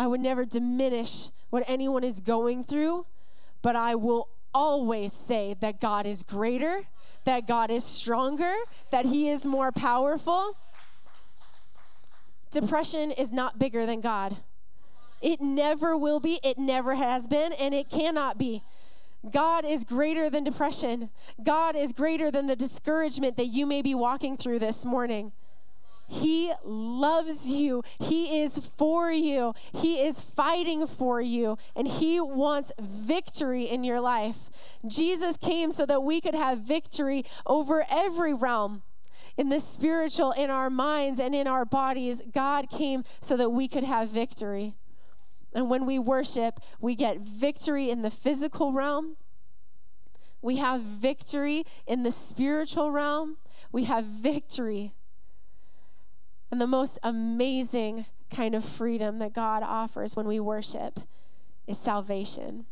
I 0.00 0.06
would 0.06 0.22
never 0.22 0.46
diminish 0.46 1.28
what 1.50 1.62
anyone 1.66 2.04
is 2.04 2.20
going 2.20 2.64
through, 2.64 3.04
but 3.60 3.76
I 3.76 3.96
will 3.96 4.30
always 4.54 5.12
say 5.12 5.56
that 5.60 5.78
God 5.78 6.06
is 6.06 6.22
greater, 6.22 6.84
that 7.24 7.46
God 7.46 7.70
is 7.70 7.84
stronger, 7.84 8.54
that 8.90 9.04
He 9.04 9.28
is 9.28 9.44
more 9.44 9.70
powerful. 9.70 10.56
Depression 12.50 13.10
is 13.10 13.30
not 13.30 13.58
bigger 13.58 13.84
than 13.84 14.00
God. 14.00 14.38
It 15.20 15.42
never 15.42 15.94
will 15.98 16.18
be, 16.18 16.40
it 16.42 16.56
never 16.56 16.94
has 16.94 17.26
been, 17.26 17.52
and 17.52 17.74
it 17.74 17.90
cannot 17.90 18.38
be. 18.38 18.62
God 19.30 19.66
is 19.66 19.84
greater 19.84 20.30
than 20.30 20.44
depression. 20.44 21.10
God 21.42 21.76
is 21.76 21.92
greater 21.92 22.30
than 22.30 22.46
the 22.46 22.56
discouragement 22.56 23.36
that 23.36 23.48
you 23.48 23.66
may 23.66 23.82
be 23.82 23.94
walking 23.94 24.38
through 24.38 24.60
this 24.60 24.86
morning. 24.86 25.32
He 26.10 26.52
loves 26.64 27.52
you. 27.52 27.84
He 28.00 28.42
is 28.42 28.58
for 28.76 29.12
you. 29.12 29.54
He 29.72 30.00
is 30.00 30.20
fighting 30.20 30.88
for 30.88 31.20
you. 31.20 31.56
And 31.76 31.86
He 31.86 32.20
wants 32.20 32.72
victory 32.80 33.62
in 33.62 33.84
your 33.84 34.00
life. 34.00 34.36
Jesus 34.86 35.36
came 35.36 35.70
so 35.70 35.86
that 35.86 36.02
we 36.02 36.20
could 36.20 36.34
have 36.34 36.58
victory 36.58 37.24
over 37.46 37.86
every 37.88 38.34
realm. 38.34 38.82
In 39.36 39.50
the 39.50 39.60
spiritual, 39.60 40.32
in 40.32 40.50
our 40.50 40.68
minds, 40.68 41.20
and 41.20 41.32
in 41.32 41.46
our 41.46 41.64
bodies, 41.64 42.20
God 42.34 42.68
came 42.68 43.04
so 43.20 43.36
that 43.36 43.50
we 43.50 43.68
could 43.68 43.84
have 43.84 44.08
victory. 44.08 44.74
And 45.54 45.70
when 45.70 45.86
we 45.86 46.00
worship, 46.00 46.58
we 46.80 46.96
get 46.96 47.20
victory 47.20 47.88
in 47.88 48.02
the 48.02 48.10
physical 48.10 48.72
realm. 48.72 49.16
We 50.42 50.56
have 50.56 50.80
victory 50.80 51.64
in 51.86 52.02
the 52.02 52.10
spiritual 52.10 52.90
realm. 52.90 53.36
We 53.70 53.84
have 53.84 54.04
victory 54.04 54.94
and 56.50 56.60
the 56.60 56.66
most 56.66 56.98
amazing 57.02 58.06
kind 58.30 58.54
of 58.54 58.64
freedom 58.64 59.18
that 59.18 59.32
God 59.32 59.62
offers 59.62 60.16
when 60.16 60.26
we 60.26 60.40
worship 60.40 61.00
is 61.66 61.78
salvation. 61.78 62.66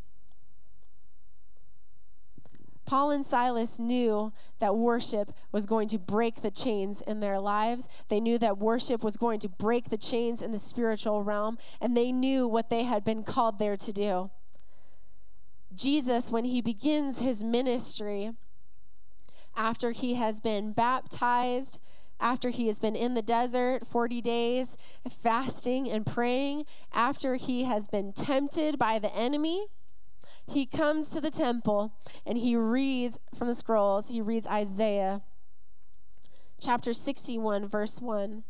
Paul 2.89 3.11
and 3.11 3.25
Silas 3.25 3.79
knew 3.79 4.33
that 4.61 4.75
worship 4.75 5.33
was 5.53 5.67
going 5.67 5.89
to 5.89 5.99
break 5.99 6.41
the 6.41 6.51
chains 6.51 7.03
in 7.03 7.21
their 7.21 7.39
lives. 7.39 7.87
They 8.09 8.19
knew 8.19 8.39
that 8.39 8.57
worship 8.57 9.05
was 9.05 9.19
going 9.19 9.41
to 9.41 9.49
break 9.49 9.91
the 9.91 9.99
chains 9.99 10.41
in 10.41 10.53
the 10.53 10.59
spiritual 10.59 11.23
realm, 11.23 11.59
and 11.83 11.95
they 11.95 12.13
knew 12.13 12.49
what 12.49 12.71
they 12.71 12.85
had 12.85 13.05
been 13.05 13.25
called 13.25 13.59
there 13.59 13.77
to 13.77 13.93
do. 13.93 14.31
Jesus, 15.75 16.33
when 16.33 16.45
he 16.45 16.63
begins 16.63 17.19
his 17.19 17.45
ministry, 17.45 18.33
after 19.55 19.91
he 19.91 20.15
has 20.15 20.41
been 20.41 20.73
baptized, 20.73 21.79
after 22.21 22.51
he 22.51 22.67
has 22.67 22.81
been 22.81 22.97
in 22.97 23.15
the 23.15 23.23
desert 23.23 23.87
40 23.87 24.21
days, 24.21 24.77
fasting 25.23 25.89
and 25.91 26.05
praying, 26.05 26.65
after 26.93 27.37
he 27.37 27.65
has 27.65 27.89
been 27.89 28.13
tempted 28.13 28.79
by 28.79 28.99
the 28.99 29.15
enemy, 29.15 29.67
he 30.47 30.67
comes 30.67 31.11
to 31.11 31.21
the 31.21 31.31
temple 31.31 31.93
and 32.27 32.39
he 32.39 32.57
reads 32.57 33.19
from 33.37 33.49
the 33.49 33.55
scrolls, 33.55 34.09
he 34.09 34.21
reads 34.21 34.47
Isaiah 34.47 35.23
chapter 36.61 36.93
61, 36.93 37.69
verse 37.69 38.01
1. 38.01 38.45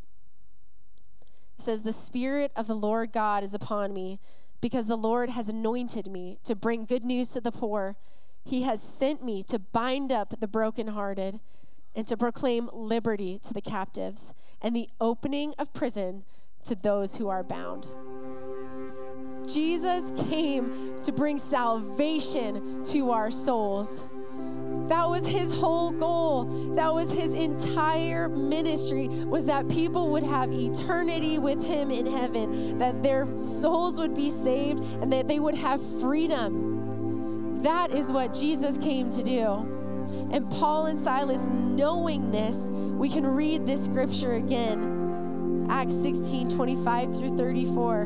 It 1.59 1.63
says, 1.63 1.83
The 1.83 1.93
Spirit 1.93 2.53
of 2.57 2.67
the 2.67 2.75
Lord 2.75 3.13
God 3.13 3.45
is 3.45 3.55
upon 3.55 3.93
me, 3.93 4.21
because 4.61 4.87
the 4.87 4.97
Lord 4.97 5.31
has 5.31 5.49
anointed 5.49 6.11
me 6.11 6.39
to 6.45 6.55
bring 6.55 6.85
good 6.85 7.05
news 7.05 7.31
to 7.33 7.41
the 7.41 7.53
poor. 7.53 7.97
He 8.45 8.63
has 8.63 8.83
sent 8.83 9.23
me 9.23 9.43
to 9.45 9.59
bind 9.59 10.11
up 10.11 10.41
the 10.41 10.49
brokenhearted 10.49 11.41
and 11.99 12.07
to 12.07 12.17
proclaim 12.17 12.71
liberty 12.73 13.41
to 13.43 13.53
the 13.53 13.61
captives 13.61 14.33
and 14.63 14.75
the 14.75 14.89
opening 15.01 15.53
of 15.59 15.75
prison 15.75 16.23
to 16.63 16.77
those 16.77 17.17
who 17.17 17.27
are 17.27 17.43
bound. 17.43 17.89
Jesus 19.45 20.13
came 20.29 20.95
to 21.03 21.11
bring 21.11 21.41
salvation 21.41 22.85
to 22.85 23.11
our 23.11 23.33
souls. 23.33 24.05
That 24.87 25.09
was 25.11 25.27
his 25.27 25.53
whole 25.53 25.91
goal. 25.91 26.45
That 26.77 26.95
was 26.95 27.11
his 27.11 27.35
entire 27.35 28.29
ministry 28.29 29.09
was 29.09 29.45
that 29.47 29.69
people 29.69 30.13
would 30.13 30.23
have 30.23 30.53
eternity 30.53 31.41
with 31.41 31.61
him 31.65 31.91
in 31.91 32.07
heaven, 32.07 32.79
that 32.79 33.03
their 33.03 33.27
souls 33.37 33.99
would 33.99 34.15
be 34.15 34.31
saved 34.31 34.85
and 35.03 35.13
that 35.13 35.27
they 35.27 35.41
would 35.41 35.57
have 35.57 35.83
freedom. 36.01 37.59
That 37.65 37.91
is 37.91 38.13
what 38.13 38.35
Jesus 38.35 38.79
came 38.79 39.11
to 39.11 39.23
do. 39.25 39.78
And 40.31 40.51
Paul 40.51 40.87
and 40.87 40.99
Silas, 40.99 41.47
knowing 41.47 42.31
this, 42.31 42.69
we 42.99 43.09
can 43.09 43.27
read 43.27 43.67
this 43.67 43.85
scripture 43.85 44.35
again 44.35 45.67
Acts 45.71 45.95
16 45.95 46.49
25 46.49 47.15
through 47.15 47.37
34. 47.37 48.03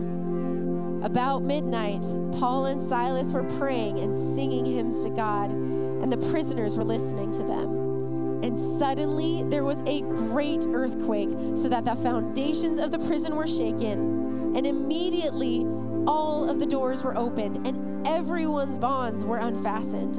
About 1.02 1.42
midnight, 1.42 2.02
Paul 2.38 2.66
and 2.66 2.80
Silas 2.80 3.32
were 3.32 3.44
praying 3.58 3.98
and 4.00 4.14
singing 4.14 4.64
hymns 4.64 5.02
to 5.04 5.10
God, 5.10 5.50
and 5.50 6.12
the 6.12 6.30
prisoners 6.30 6.76
were 6.76 6.84
listening 6.84 7.30
to 7.32 7.42
them. 7.42 8.40
And 8.42 8.58
suddenly 8.58 9.44
there 9.44 9.64
was 9.64 9.82
a 9.86 10.02
great 10.02 10.66
earthquake, 10.72 11.30
so 11.56 11.68
that 11.68 11.84
the 11.84 11.96
foundations 11.96 12.78
of 12.78 12.90
the 12.90 12.98
prison 13.00 13.36
were 13.36 13.46
shaken. 13.46 14.56
And 14.56 14.66
immediately 14.66 15.64
all 16.06 16.50
of 16.50 16.58
the 16.58 16.66
doors 16.66 17.04
were 17.04 17.16
opened, 17.16 17.66
and 17.66 18.06
everyone's 18.06 18.78
bonds 18.78 19.24
were 19.24 19.38
unfastened. 19.38 20.18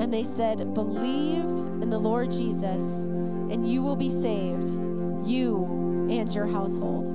And 0.00 0.10
they 0.10 0.24
said, 0.24 0.72
Believe 0.72 1.44
in 1.44 1.90
the 1.90 1.98
Lord 1.98 2.30
Jesus, 2.30 2.82
and 3.04 3.70
you 3.70 3.82
will 3.82 3.96
be 3.96 4.08
saved, 4.08 4.70
you 5.28 6.08
and 6.10 6.34
your 6.34 6.46
household. 6.46 7.10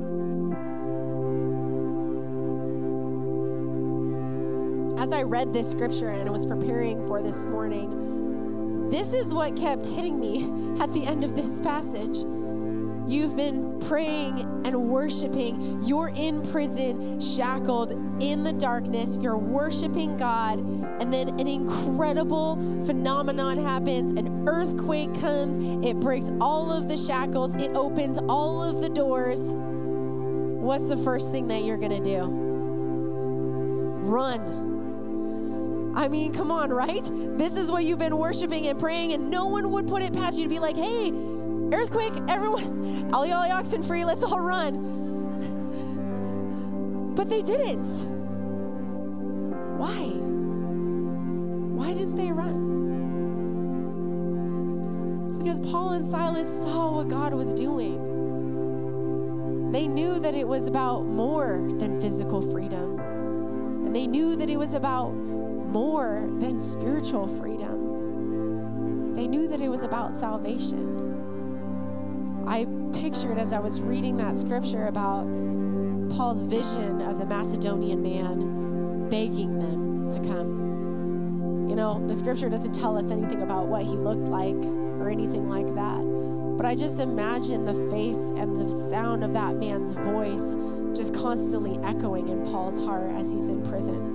As 5.00 5.12
I 5.12 5.24
read 5.24 5.52
this 5.52 5.70
scripture 5.70 6.10
and 6.10 6.30
was 6.30 6.46
preparing 6.46 7.06
for 7.08 7.24
this 7.24 7.44
morning, 7.44 8.88
this 8.90 9.14
is 9.14 9.34
what 9.34 9.56
kept 9.56 9.88
hitting 9.88 10.20
me 10.20 10.44
at 10.80 10.94
the 10.94 11.06
end 11.06 11.24
of 11.24 11.36
this 11.36 11.60
passage. 11.62 12.20
You've 13.08 13.36
been 13.36 13.80
praying 13.82 14.40
and 14.66 14.90
worshiping. 14.90 15.82
You're 15.84 16.10
in 16.10 16.42
prison, 16.52 17.22
shackled 17.22 17.92
in 18.22 18.44
the 18.44 18.54
darkness. 18.54 19.18
You're 19.22 19.38
worshiping 19.38 20.18
God. 20.18 20.60
And 21.00 21.14
then 21.14 21.40
an 21.40 21.48
incredible 21.48 22.56
phenomenon 22.86 23.64
happens. 23.64 24.10
An 24.12 24.48
earthquake 24.48 25.14
comes. 25.20 25.86
It 25.86 26.00
breaks 26.00 26.32
all 26.42 26.72
of 26.72 26.88
the 26.88 26.98
shackles, 26.98 27.54
it 27.56 27.76
opens 27.76 28.18
all 28.28 28.64
of 28.64 28.82
the 28.82 28.90
doors. 28.90 29.54
What's 29.54 30.88
the 30.88 30.98
first 30.98 31.32
thing 31.32 31.48
that 31.50 31.64
you're 31.64 31.78
going 31.78 32.04
to 32.04 32.18
do? 32.18 32.24
Run. 34.10 35.94
I 35.96 36.08
mean, 36.08 36.34
come 36.34 36.52
on, 36.52 36.72
right? 36.72 37.10
This 37.38 37.56
is 37.56 37.72
what 37.72 37.86
you've 37.86 38.00
been 38.00 38.18
worshiping 38.18 38.68
and 38.68 38.80
praying, 38.80 39.14
and 39.14 39.30
no 39.30 39.46
one 39.46 39.72
would 39.72 39.88
put 39.88 40.02
it 40.02 40.12
past 40.12 40.38
you 40.38 40.44
to 40.44 40.50
be 40.50 40.60
like, 40.60 40.76
hey, 40.76 41.12
Earthquake, 41.74 42.14
everyone, 42.28 43.10
all 43.14 43.26
y'all 43.26 43.52
oxen 43.52 43.82
free, 43.84 44.06
let's 44.06 44.24
all 44.24 44.40
run. 44.40 44.94
But 47.16 47.30
they 47.30 47.42
didn't. 47.42 47.88
Why? 49.78 50.12
Why 51.76 51.94
didn't 51.94 52.16
they 52.16 52.32
run? 52.32 52.74
It's 55.28 55.38
because 55.38 55.60
Paul 55.60 55.92
and 55.92 56.06
Silas 56.06 56.48
saw 56.64 56.92
what 56.98 57.08
God 57.08 57.34
was 57.34 57.54
doing. 57.54 58.02
They 59.72 59.88
knew 59.88 60.20
that 60.20 60.36
it 60.36 60.48
was 60.48 60.68
about 60.68 61.06
more 61.06 61.60
than 61.80 62.00
physical 62.00 62.42
freedom, 62.52 63.00
and 63.86 63.96
they 63.96 64.08
knew 64.08 64.36
that 64.36 64.50
it 64.50 64.58
was 64.58 64.74
about 64.74 65.14
more 65.14 66.30
than 66.40 66.60
spiritual 66.60 67.28
freedom. 67.40 69.14
They 69.14 69.28
knew 69.28 69.48
that 69.48 69.62
it 69.62 69.70
was 69.70 69.84
about 69.84 70.16
salvation. 70.16 70.95
I 72.48 72.68
pictured 72.94 73.38
as 73.38 73.54
I 73.54 73.60
was 73.60 73.82
reading 73.82 74.18
that 74.18 74.38
scripture 74.38 74.88
about 74.88 75.26
Paul's 76.10 76.44
vision 76.44 77.02
of 77.02 77.20
the 77.20 77.26
Macedonian 77.26 78.02
man 78.04 79.10
begging 79.10 79.58
them 79.58 80.10
to 80.12 80.20
come. 80.20 81.68
You 81.70 81.76
know, 81.76 82.06
the 82.08 82.16
scripture 82.16 82.50
doesn't 82.50 82.74
tell 82.74 82.98
us 82.98 83.10
anything 83.12 83.42
about 83.42 83.66
what 83.66 83.84
he 83.84 83.92
looked 83.92 84.28
like 84.28 84.56
or 84.56 85.10
anything 85.10 85.50
like 85.50 85.68
that. 85.76 86.00
But 86.58 86.66
I 86.66 86.76
just 86.76 87.00
imagine 87.00 87.66
the 87.66 87.74
face 87.92 88.30
and 88.38 88.62
the 88.62 88.72
sound 88.72 89.24
of 89.24 89.34
that 89.34 89.56
man's 89.56 89.94
voice 89.94 90.56
just 90.96 91.14
constantly 91.14 91.78
echoing 91.84 92.30
in 92.30 92.46
Paul's 92.46 92.80
heart 92.80 93.12
as 93.16 93.32
he's 93.32 93.50
in 93.50 93.62
prison. 93.64 94.14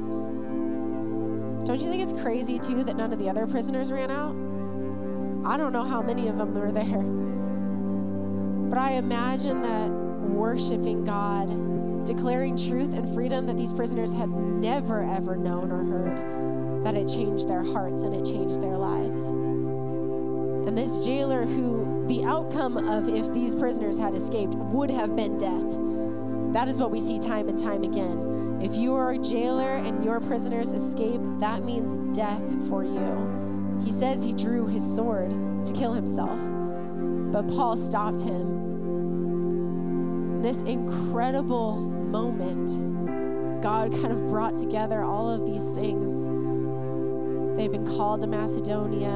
Don't 1.65 1.81
you 1.81 1.91
think 1.91 2.03
it's 2.03 2.15
crazy, 2.23 2.59
too, 2.59 2.83
that 2.85 2.97
none 2.97 3.13
of 3.13 3.19
the 3.19 3.29
other 3.29 3.47
prisoners 3.47 3.93
ran 3.93 4.11
out? 4.11 4.35
I 5.45 5.59
don't 5.59 5.73
know 5.73 5.85
how 5.85 6.01
many 6.01 6.29
of 6.29 6.39
them 6.39 6.55
were 6.55 6.73
there. 6.73 7.05
But 8.71 8.79
I 8.79 8.93
imagine 8.93 9.63
that 9.63 9.91
worshiping 10.31 11.05
God, 11.05 12.07
declaring 12.07 12.57
truth 12.57 12.95
and 12.95 13.13
freedom 13.13 13.45
that 13.49 13.57
these 13.57 13.73
prisoners 13.73 14.13
had 14.13 14.31
never, 14.31 15.03
ever 15.03 15.35
known 15.35 15.73
or 15.73 15.83
heard, 15.83 16.85
that 16.85 16.95
it 16.95 17.09
changed 17.09 17.49
their 17.49 17.65
hearts 17.65 18.05
and 18.05 18.15
it 18.15 18.25
changed 18.25 18.63
their 18.63 18.77
lives. 18.77 19.17
And 20.69 20.79
this 20.79 21.05
jailer, 21.05 21.45
who 21.45 22.05
the 22.07 22.23
outcome 22.23 22.77
of 22.77 23.09
if 23.09 23.33
these 23.33 23.57
prisoners 23.57 23.99
had 23.99 24.15
escaped 24.15 24.55
would 24.55 24.91
have 24.93 25.17
been 25.17 25.37
death, 25.37 26.55
that 26.55 26.69
is 26.69 26.79
what 26.79 26.93
we 26.93 27.01
see 27.01 27.19
time 27.19 27.49
and 27.49 27.59
time 27.59 27.83
again. 27.83 28.61
If 28.63 28.77
you 28.77 28.95
are 28.95 29.11
a 29.11 29.19
jailer 29.19 29.79
and 29.79 30.05
your 30.05 30.21
prisoners 30.21 30.73
escape, 30.75 31.23
that 31.41 31.65
means 31.65 32.17
death 32.17 32.69
for 32.69 32.85
you. 32.85 33.81
He 33.85 33.91
says 33.91 34.25
he 34.25 34.33
drew 34.33 34.69
his 34.69 34.85
sword 34.95 35.31
to 35.65 35.73
kill 35.73 35.93
himself, 35.93 36.39
but 37.33 37.49
Paul 37.49 37.77
stopped 37.77 38.21
him 38.21 38.60
this 40.43 40.63
incredible 40.63 41.77
moment, 41.77 43.63
God 43.63 43.93
kind 43.93 44.13
of 44.13 44.29
brought 44.29 44.57
together 44.57 45.03
all 45.03 45.29
of 45.29 45.47
these 45.47 45.69
things. 45.71 46.11
They've 47.57 47.71
been 47.71 47.87
called 47.87 48.23
to 48.23 48.27
Macedonia. 48.27 49.11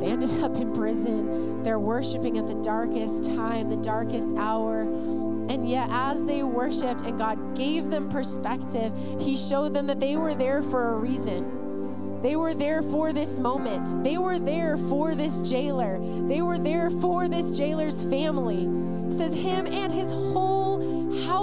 They 0.00 0.06
ended 0.06 0.42
up 0.42 0.56
in 0.56 0.72
prison. 0.72 1.62
They're 1.62 1.78
worshiping 1.78 2.36
at 2.36 2.46
the 2.46 2.54
darkest 2.54 3.24
time, 3.24 3.70
the 3.70 3.76
darkest 3.76 4.30
hour. 4.36 4.80
And 4.80 5.68
yet, 5.68 5.88
as 5.92 6.24
they 6.24 6.42
worshiped 6.42 7.02
and 7.02 7.16
God 7.16 7.56
gave 7.56 7.90
them 7.90 8.08
perspective, 8.08 8.92
He 9.20 9.36
showed 9.36 9.72
them 9.72 9.86
that 9.86 10.00
they 10.00 10.16
were 10.16 10.34
there 10.34 10.62
for 10.62 10.94
a 10.94 10.96
reason. 10.96 12.20
They 12.22 12.34
were 12.34 12.54
there 12.54 12.82
for 12.82 13.12
this 13.12 13.38
moment. 13.38 14.02
They 14.02 14.18
were 14.18 14.38
there 14.38 14.76
for 14.76 15.14
this 15.14 15.40
jailer. 15.42 16.00
They 16.26 16.42
were 16.42 16.58
there 16.58 16.90
for 16.90 17.28
this 17.28 17.56
jailer's 17.56 18.02
family. 18.04 18.68
It 19.08 19.12
says 19.12 19.34
him 19.34 19.66
and 19.66 19.92
his 19.92 20.10
whole 20.10 20.55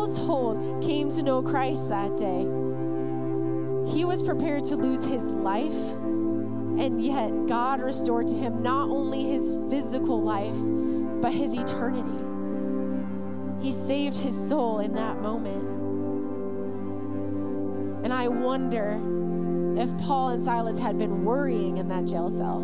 household 0.04 0.84
came 0.84 1.10
to 1.10 1.24
know 1.24 1.42
Christ 1.42 1.88
that 1.88 2.18
day. 2.18 2.42
He 3.90 4.04
was 4.04 4.22
prepared 4.22 4.66
to 4.66 4.76
lose 4.76 5.06
his 5.06 5.24
life, 5.24 5.72
and 6.78 7.02
yet 7.02 7.48
God 7.48 7.82
restored 7.82 8.28
to 8.28 8.36
him 8.36 8.62
not 8.62 8.90
only 8.90 9.24
his 9.24 9.58
physical 9.70 10.22
life, 10.22 10.56
but 11.22 11.32
his 11.32 11.54
eternity. 11.54 12.20
He 13.62 13.72
saved 13.72 14.18
his 14.18 14.36
soul 14.36 14.80
in 14.80 14.94
that 14.96 15.22
moment. 15.22 15.64
And 18.04 18.12
I 18.12 18.28
wonder 18.28 19.00
if 19.78 19.98
Paul 20.00 20.30
and 20.30 20.42
Silas 20.42 20.78
had 20.78 20.98
been 20.98 21.24
worrying 21.24 21.78
in 21.78 21.88
that 21.88 22.04
jail 22.04 22.30
cell, 22.30 22.60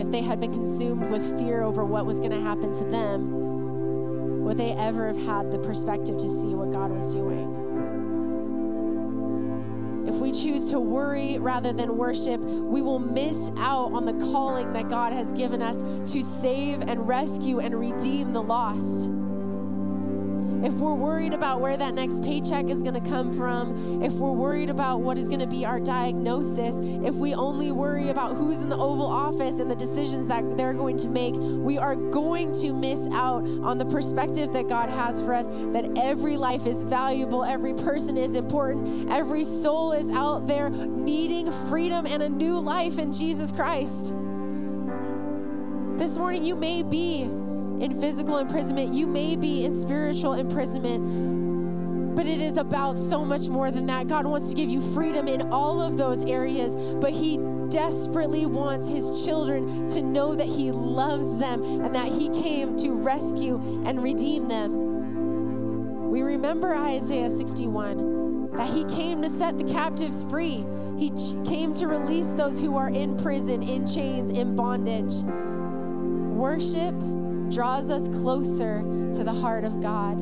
if 0.00 0.10
they 0.10 0.20
had 0.20 0.40
been 0.40 0.52
consumed 0.52 1.08
with 1.12 1.38
fear 1.38 1.62
over 1.62 1.84
what 1.84 2.06
was 2.06 2.18
going 2.18 2.32
to 2.32 2.40
happen 2.40 2.72
to 2.72 2.84
them 2.86 3.41
would 4.42 4.56
they 4.56 4.72
ever 4.72 5.06
have 5.06 5.16
had 5.16 5.50
the 5.50 5.58
perspective 5.58 6.18
to 6.18 6.28
see 6.28 6.54
what 6.54 6.70
God 6.70 6.90
was 6.90 7.12
doing? 7.12 7.58
If 10.06 10.16
we 10.16 10.32
choose 10.32 10.68
to 10.70 10.80
worry 10.80 11.38
rather 11.38 11.72
than 11.72 11.96
worship, 11.96 12.40
we 12.40 12.82
will 12.82 12.98
miss 12.98 13.50
out 13.56 13.92
on 13.92 14.04
the 14.04 14.14
calling 14.32 14.72
that 14.72 14.88
God 14.88 15.12
has 15.12 15.32
given 15.32 15.62
us 15.62 15.78
to 16.12 16.22
save 16.22 16.82
and 16.82 17.06
rescue 17.08 17.60
and 17.60 17.78
redeem 17.78 18.32
the 18.32 18.42
lost 18.42 19.08
if 20.64 20.72
we're 20.74 20.94
worried 20.94 21.34
about 21.34 21.60
where 21.60 21.76
that 21.76 21.92
next 21.94 22.22
paycheck 22.22 22.68
is 22.68 22.82
going 22.82 22.94
to 22.94 23.10
come 23.10 23.36
from, 23.36 24.02
if 24.02 24.12
we're 24.12 24.32
worried 24.32 24.70
about 24.70 25.00
what 25.00 25.18
is 25.18 25.28
going 25.28 25.40
to 25.40 25.46
be 25.46 25.64
our 25.64 25.80
diagnosis, 25.80 26.76
if 27.04 27.14
we 27.16 27.34
only 27.34 27.72
worry 27.72 28.10
about 28.10 28.36
who's 28.36 28.62
in 28.62 28.68
the 28.68 28.76
Oval 28.76 29.06
Office 29.06 29.58
and 29.58 29.68
the 29.70 29.74
decisions 29.74 30.28
that 30.28 30.56
they're 30.56 30.72
going 30.72 30.96
to 30.98 31.08
make, 31.08 31.34
we 31.34 31.78
are 31.78 31.96
going 31.96 32.52
to 32.54 32.72
miss 32.72 33.08
out 33.12 33.44
on 33.62 33.76
the 33.78 33.84
perspective 33.86 34.52
that 34.52 34.68
God 34.68 34.88
has 34.88 35.20
for 35.20 35.34
us 35.34 35.48
that 35.72 35.84
every 35.96 36.36
life 36.36 36.66
is 36.66 36.84
valuable, 36.84 37.44
every 37.44 37.74
person 37.74 38.16
is 38.16 38.36
important, 38.36 39.10
every 39.10 39.42
soul 39.42 39.92
is 39.92 40.08
out 40.10 40.46
there 40.46 40.70
needing 40.70 41.50
freedom 41.68 42.06
and 42.06 42.22
a 42.22 42.28
new 42.28 42.58
life 42.58 42.98
in 42.98 43.12
Jesus 43.12 43.50
Christ. 43.50 44.14
This 45.98 46.16
morning, 46.18 46.42
you 46.42 46.54
may 46.56 46.82
be 46.82 47.28
in 47.82 48.00
physical 48.00 48.38
imprisonment, 48.38 48.94
you 48.94 49.08
may 49.08 49.34
be 49.34 49.64
in 49.64 49.74
spiritual 49.74 50.34
imprisonment, 50.34 52.14
but 52.14 52.26
it 52.26 52.40
is 52.40 52.56
about 52.56 52.96
so 52.96 53.24
much 53.24 53.48
more 53.48 53.72
than 53.72 53.86
that. 53.86 54.06
God 54.06 54.24
wants 54.24 54.48
to 54.50 54.54
give 54.54 54.70
you 54.70 54.80
freedom 54.94 55.26
in 55.26 55.50
all 55.50 55.80
of 55.82 55.96
those 55.96 56.22
areas, 56.22 56.74
but 57.00 57.10
He 57.10 57.38
desperately 57.70 58.46
wants 58.46 58.88
His 58.88 59.24
children 59.24 59.88
to 59.88 60.00
know 60.00 60.36
that 60.36 60.46
He 60.46 60.70
loves 60.70 61.36
them 61.38 61.64
and 61.82 61.92
that 61.92 62.06
He 62.06 62.28
came 62.28 62.76
to 62.76 62.92
rescue 62.92 63.56
and 63.84 64.00
redeem 64.00 64.46
them. 64.46 66.08
We 66.08 66.22
remember 66.22 66.76
Isaiah 66.76 67.30
61 67.30 68.52
that 68.52 68.70
He 68.70 68.84
came 68.84 69.22
to 69.22 69.28
set 69.28 69.58
the 69.58 69.64
captives 69.64 70.24
free. 70.26 70.64
He 70.98 71.10
came 71.44 71.74
to 71.74 71.88
release 71.88 72.32
those 72.34 72.60
who 72.60 72.76
are 72.76 72.90
in 72.90 73.16
prison, 73.16 73.60
in 73.60 73.88
chains, 73.88 74.30
in 74.30 74.54
bondage. 74.54 75.24
Worship 76.36 76.94
draws 77.52 77.90
us 77.90 78.08
closer 78.08 78.78
to 79.12 79.22
the 79.22 79.32
heart 79.32 79.64
of 79.64 79.80
God. 79.82 80.18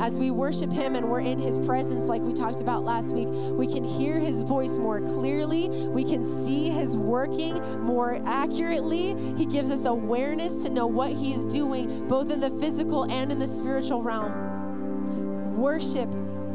As 0.00 0.18
we 0.18 0.30
worship 0.30 0.72
Him 0.72 0.96
and 0.96 1.08
we're 1.08 1.20
in 1.20 1.38
His 1.38 1.58
presence, 1.58 2.06
like 2.06 2.22
we 2.22 2.32
talked 2.32 2.60
about 2.60 2.82
last 2.82 3.14
week, 3.14 3.28
we 3.28 3.66
can 3.66 3.84
hear 3.84 4.18
His 4.18 4.42
voice 4.42 4.78
more 4.78 5.00
clearly. 5.00 5.68
We 5.68 6.02
can 6.02 6.24
see 6.24 6.70
His 6.70 6.96
working 6.96 7.60
more 7.80 8.20
accurately. 8.26 9.14
He 9.36 9.46
gives 9.46 9.70
us 9.70 9.84
awareness 9.84 10.62
to 10.64 10.70
know 10.70 10.86
what 10.86 11.12
He's 11.12 11.44
doing, 11.44 12.08
both 12.08 12.30
in 12.30 12.40
the 12.40 12.50
physical 12.58 13.04
and 13.04 13.30
in 13.30 13.38
the 13.38 13.46
spiritual 13.46 14.02
realm. 14.02 15.56
Worship 15.56 16.08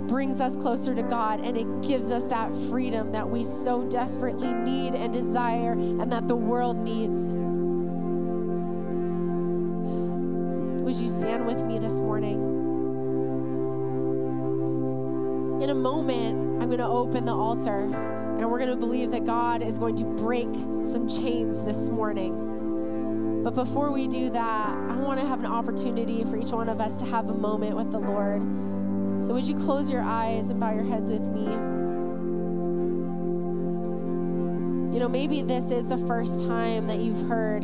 brings 0.07 0.41
us 0.41 0.55
closer 0.55 0.95
to 0.95 1.03
God 1.03 1.39
and 1.39 1.55
it 1.55 1.87
gives 1.87 2.09
us 2.09 2.25
that 2.25 2.51
freedom 2.67 3.11
that 3.11 3.29
we 3.29 3.43
so 3.43 3.83
desperately 3.83 4.51
need 4.51 4.95
and 4.95 5.13
desire 5.13 5.73
and 5.73 6.11
that 6.11 6.27
the 6.27 6.35
world 6.35 6.77
needs. 6.77 7.37
Stand 11.19 11.45
with 11.45 11.61
me 11.65 11.77
this 11.77 11.99
morning? 11.99 12.39
In 15.61 15.69
a 15.69 15.75
moment, 15.75 16.61
I'm 16.61 16.67
going 16.67 16.79
to 16.79 16.87
open 16.87 17.25
the 17.25 17.33
altar 17.33 17.81
and 17.81 18.49
we're 18.49 18.57
going 18.57 18.69
to 18.69 18.77
believe 18.77 19.11
that 19.11 19.25
God 19.25 19.61
is 19.61 19.77
going 19.77 19.97
to 19.97 20.05
break 20.05 20.47
some 20.85 21.09
chains 21.09 21.61
this 21.61 21.89
morning. 21.89 23.41
But 23.43 23.53
before 23.53 23.91
we 23.91 24.07
do 24.07 24.29
that, 24.29 24.69
I 24.69 24.95
want 24.95 25.19
to 25.19 25.25
have 25.25 25.39
an 25.39 25.45
opportunity 25.45 26.23
for 26.23 26.37
each 26.37 26.51
one 26.51 26.69
of 26.69 26.79
us 26.79 26.95
to 26.97 27.05
have 27.05 27.27
a 27.29 27.33
moment 27.33 27.75
with 27.75 27.91
the 27.91 27.99
Lord. 27.99 28.41
So, 29.21 29.33
would 29.33 29.45
you 29.45 29.55
close 29.55 29.91
your 29.91 30.01
eyes 30.01 30.49
and 30.49 30.57
bow 30.57 30.73
your 30.73 30.85
heads 30.85 31.11
with 31.11 31.27
me? 31.27 31.43
You 34.93 34.99
know, 35.01 35.09
maybe 35.09 35.41
this 35.41 35.69
is 35.69 35.89
the 35.89 35.97
first 36.07 36.39
time 36.45 36.87
that 36.87 36.99
you've 36.99 37.27
heard 37.27 37.63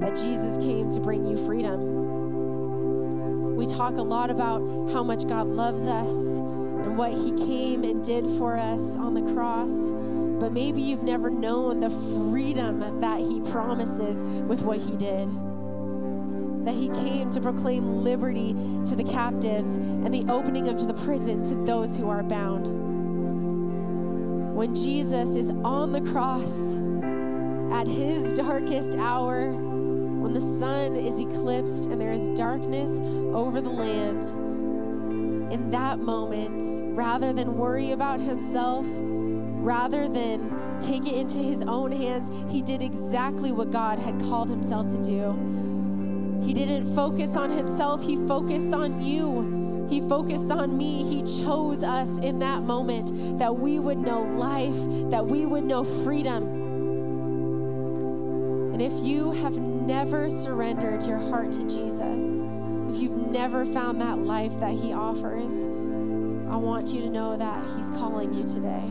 that 0.00 0.16
Jesus 0.16 0.58
came 0.58 0.90
to 0.90 0.98
bring 0.98 1.24
you 1.24 1.36
freedom. 1.46 1.95
We 3.56 3.66
talk 3.66 3.96
a 3.96 4.02
lot 4.02 4.30
about 4.30 4.58
how 4.92 5.02
much 5.02 5.26
God 5.26 5.46
loves 5.46 5.86
us 5.86 6.12
and 6.12 6.98
what 6.98 7.12
He 7.12 7.32
came 7.32 7.84
and 7.84 8.04
did 8.04 8.26
for 8.36 8.54
us 8.58 8.96
on 8.96 9.14
the 9.14 9.32
cross. 9.32 9.72
But 10.38 10.52
maybe 10.52 10.82
you've 10.82 11.02
never 11.02 11.30
known 11.30 11.80
the 11.80 11.88
freedom 11.88 13.00
that 13.00 13.20
He 13.20 13.40
promises 13.50 14.22
with 14.46 14.60
what 14.60 14.76
He 14.76 14.94
did. 14.98 15.30
That 16.66 16.74
He 16.74 16.90
came 16.90 17.30
to 17.30 17.40
proclaim 17.40 18.04
liberty 18.04 18.54
to 18.84 18.94
the 18.94 19.04
captives 19.04 19.70
and 19.70 20.12
the 20.12 20.30
opening 20.30 20.68
of 20.68 20.86
the 20.86 20.92
prison 20.92 21.42
to 21.44 21.54
those 21.64 21.96
who 21.96 22.10
are 22.10 22.22
bound. 22.22 22.66
When 24.54 24.74
Jesus 24.74 25.30
is 25.34 25.48
on 25.64 25.92
the 25.92 26.02
cross 26.02 26.82
at 27.72 27.88
His 27.88 28.34
darkest 28.34 28.96
hour, 28.96 29.54
when 30.26 30.34
the 30.34 30.40
sun 30.40 30.96
is 30.96 31.20
eclipsed 31.20 31.86
and 31.86 32.00
there 32.00 32.10
is 32.10 32.28
darkness 32.30 32.98
over 33.32 33.60
the 33.60 33.70
land, 33.70 34.24
in 35.52 35.70
that 35.70 36.00
moment, 36.00 36.60
rather 36.96 37.32
than 37.32 37.56
worry 37.56 37.92
about 37.92 38.18
himself, 38.18 38.84
rather 38.90 40.08
than 40.08 40.80
take 40.80 41.06
it 41.06 41.14
into 41.14 41.38
his 41.38 41.62
own 41.62 41.92
hands, 41.92 42.28
he 42.52 42.60
did 42.60 42.82
exactly 42.82 43.52
what 43.52 43.70
God 43.70 44.00
had 44.00 44.18
called 44.18 44.50
himself 44.50 44.88
to 44.88 45.00
do. 45.00 45.30
He 46.44 46.52
didn't 46.52 46.92
focus 46.92 47.36
on 47.36 47.48
himself, 47.48 48.02
he 48.02 48.16
focused 48.26 48.72
on 48.72 49.00
you. 49.00 49.86
He 49.88 50.00
focused 50.08 50.50
on 50.50 50.76
me. 50.76 51.04
He 51.04 51.22
chose 51.40 51.84
us 51.84 52.18
in 52.18 52.40
that 52.40 52.64
moment 52.64 53.38
that 53.38 53.56
we 53.56 53.78
would 53.78 53.98
know 53.98 54.22
life, 54.22 54.74
that 55.10 55.24
we 55.24 55.46
would 55.46 55.62
know 55.62 55.84
freedom. 55.84 56.42
And 58.72 58.82
if 58.82 58.92
you 59.06 59.30
have 59.30 59.56
never 59.86 60.28
surrendered 60.28 61.04
your 61.04 61.18
heart 61.18 61.52
to 61.52 61.60
Jesus, 61.60 62.42
if 62.90 63.00
you've 63.00 63.30
never 63.30 63.64
found 63.64 64.00
that 64.00 64.18
life 64.18 64.52
that 64.58 64.72
He 64.72 64.92
offers, 64.92 65.52
I 66.50 66.56
want 66.56 66.88
you 66.88 67.02
to 67.02 67.08
know 67.08 67.36
that 67.36 67.70
He's 67.76 67.90
calling 67.90 68.34
you 68.34 68.42
today. 68.42 68.82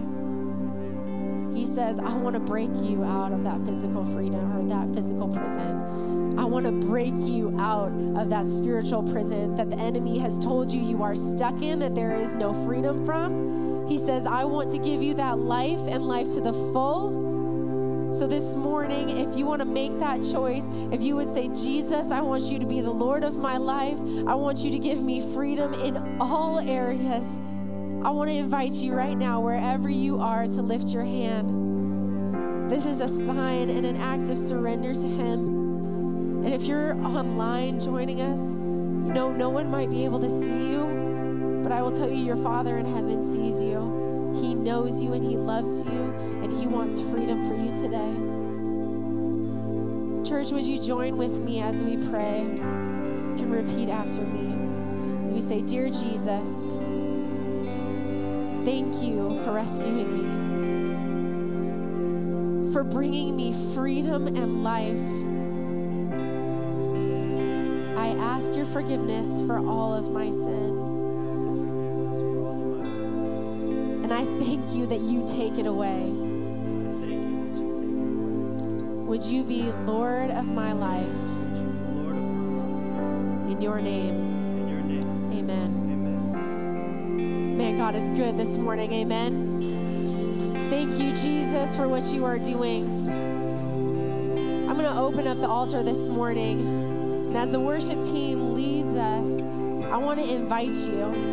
He 1.54 1.66
says, 1.66 2.00
I 2.00 2.16
want 2.16 2.36
to 2.36 2.40
break 2.40 2.70
you 2.76 3.04
out 3.04 3.34
of 3.34 3.44
that 3.44 3.66
physical 3.66 4.06
freedom 4.06 4.56
or 4.56 4.64
that 4.70 4.96
physical 4.96 5.28
prison. 5.28 6.40
I 6.40 6.46
want 6.46 6.66
to 6.66 6.72
break 6.72 7.14
you 7.18 7.54
out 7.60 7.92
of 8.18 8.30
that 8.30 8.48
spiritual 8.48 9.04
prison 9.04 9.56
that 9.56 9.70
the 9.70 9.78
enemy 9.78 10.18
has 10.20 10.40
told 10.40 10.72
you 10.72 10.82
you 10.82 11.04
are 11.04 11.16
stuck 11.16 11.62
in, 11.62 11.80
that 11.80 11.94
there 11.94 12.16
is 12.16 12.36
no 12.36 12.54
freedom 12.66 13.06
from. 13.06 13.86
He 13.88 13.98
says, 13.98 14.26
I 14.26 14.46
want 14.46 14.70
to 14.72 14.78
give 14.78 15.04
you 15.04 15.14
that 15.16 15.40
life 15.40 15.80
and 15.90 16.08
life 16.08 16.30
to 16.36 16.42
the 16.42 16.54
full. 16.54 17.25
So, 18.16 18.28
this 18.28 18.56
morning, 18.56 19.10
if 19.10 19.36
you 19.36 19.46
want 19.46 19.60
to 19.60 19.68
make 19.68 20.00
that 20.00 20.24
choice, 20.24 20.70
if 20.90 21.04
you 21.04 21.18
would 21.18 21.28
say, 21.28 21.50
Jesus, 21.50 22.12
I 22.12 22.22
want 22.22 22.44
you 22.44 22.58
to 22.60 22.66
be 22.66 22.80
the 22.80 22.90
Lord 22.90 23.26
of 23.26 23.36
my 23.36 23.58
life, 23.58 24.00
I 24.26 24.34
want 24.36 24.60
you 24.60 24.72
to 24.72 24.80
give 24.80 25.04
me 25.04 25.20
freedom 25.34 25.74
in 25.74 26.22
all 26.22 26.60
areas. 26.60 27.26
I 28.06 28.12
want 28.12 28.30
to 28.30 28.36
invite 28.38 28.76
you 28.76 28.94
right 28.94 29.18
now, 29.18 29.42
wherever 29.42 29.90
you 29.90 30.18
are, 30.22 30.48
to 30.48 30.62
lift 30.62 30.94
your 30.94 31.04
hand. 31.04 32.72
This 32.72 32.86
is 32.86 33.02
a 33.02 33.10
sign 33.10 33.70
and 33.70 33.86
an 33.86 33.98
act 33.98 34.30
of 34.30 34.38
surrender 34.38 34.94
to 34.94 35.08
Him. 35.08 36.46
And 36.46 36.54
if 36.54 36.62
you're 36.62 36.94
online 37.06 37.82
joining 37.82 38.22
us, 38.22 38.40
you 38.40 39.14
know, 39.14 39.30
no 39.30 39.50
one 39.50 39.70
might 39.70 39.90
be 39.90 40.06
able 40.06 40.22
to 40.22 40.30
see 40.30 40.72
you, 40.72 41.60
but 41.62 41.74
I 41.74 41.82
will 41.82 41.92
tell 41.92 42.10
you, 42.10 42.24
your 42.24 42.38
Father 42.38 42.78
in 42.78 42.86
heaven 42.86 43.22
sees 43.22 43.62
you. 43.62 44.05
He 44.42 44.54
knows 44.54 45.02
you 45.02 45.14
and 45.14 45.24
He 45.24 45.38
loves 45.38 45.86
you 45.86 46.14
and 46.44 46.52
He 46.52 46.68
wants 46.68 47.00
freedom 47.02 47.48
for 47.48 47.56
you 47.56 47.74
today. 47.74 48.14
Church, 50.28 50.52
would 50.52 50.66
you 50.66 50.82
join 50.82 51.18
with 51.18 51.40
me 51.40 51.62
as 51.62 51.82
we 51.84 51.98
pray? 52.10 52.42
You 52.42 53.36
can 53.38 53.52
repeat 53.52 53.90
after 53.90 54.22
me. 54.22 54.56
As 55.26 55.34
we 55.34 55.42
say, 55.42 55.62
Dear 55.62 55.90
Jesus, 55.90 56.74
thank 58.66 59.02
you 59.02 59.40
for 59.44 59.54
rescuing 59.54 60.12
me, 62.68 62.74
for 62.74 62.84
bringing 62.84 63.36
me 63.36 63.54
freedom 63.74 64.28
and 64.28 64.64
life. 64.64 64.98
I 67.98 68.10
ask 68.20 68.52
your 68.54 68.66
forgiveness 68.66 69.42
for 69.48 69.60
all 69.60 69.94
of 69.94 70.12
my 70.12 70.30
sin. 70.32 70.85
And 74.36 74.44
I 74.44 74.48
thank 74.48 74.72
you 74.76 74.86
that 74.88 75.00
you 75.02 75.26
take 75.28 75.58
it 75.58 75.66
away. 75.66 76.12
Would 79.08 79.24
you 79.24 79.44
be 79.44 79.72
Lord 79.86 80.32
of 80.32 80.46
my 80.46 80.74
life? 80.74 81.08
In 83.50 83.62
your 83.62 83.80
name. 83.80 85.32
Amen. 85.32 85.72
Man, 87.58 87.78
God 87.78 87.96
is 87.96 88.10
good 88.10 88.36
this 88.36 88.58
morning. 88.58 88.92
Amen. 88.92 90.68
Thank 90.70 91.00
you, 91.00 91.14
Jesus, 91.14 91.76
for 91.76 91.88
what 91.88 92.04
you 92.06 92.26
are 92.26 92.38
doing. 92.38 93.08
I'm 94.68 94.76
going 94.76 94.92
to 94.92 95.00
open 95.00 95.28
up 95.28 95.40
the 95.40 95.48
altar 95.48 95.82
this 95.84 96.10
morning. 96.10 96.60
And 97.28 97.38
as 97.38 97.52
the 97.52 97.60
worship 97.60 98.02
team 98.02 98.54
leads 98.54 98.96
us, 98.96 99.42
I 99.92 99.98
want 99.98 100.20
to 100.20 100.26
invite 100.30 100.74
you. 100.74 101.25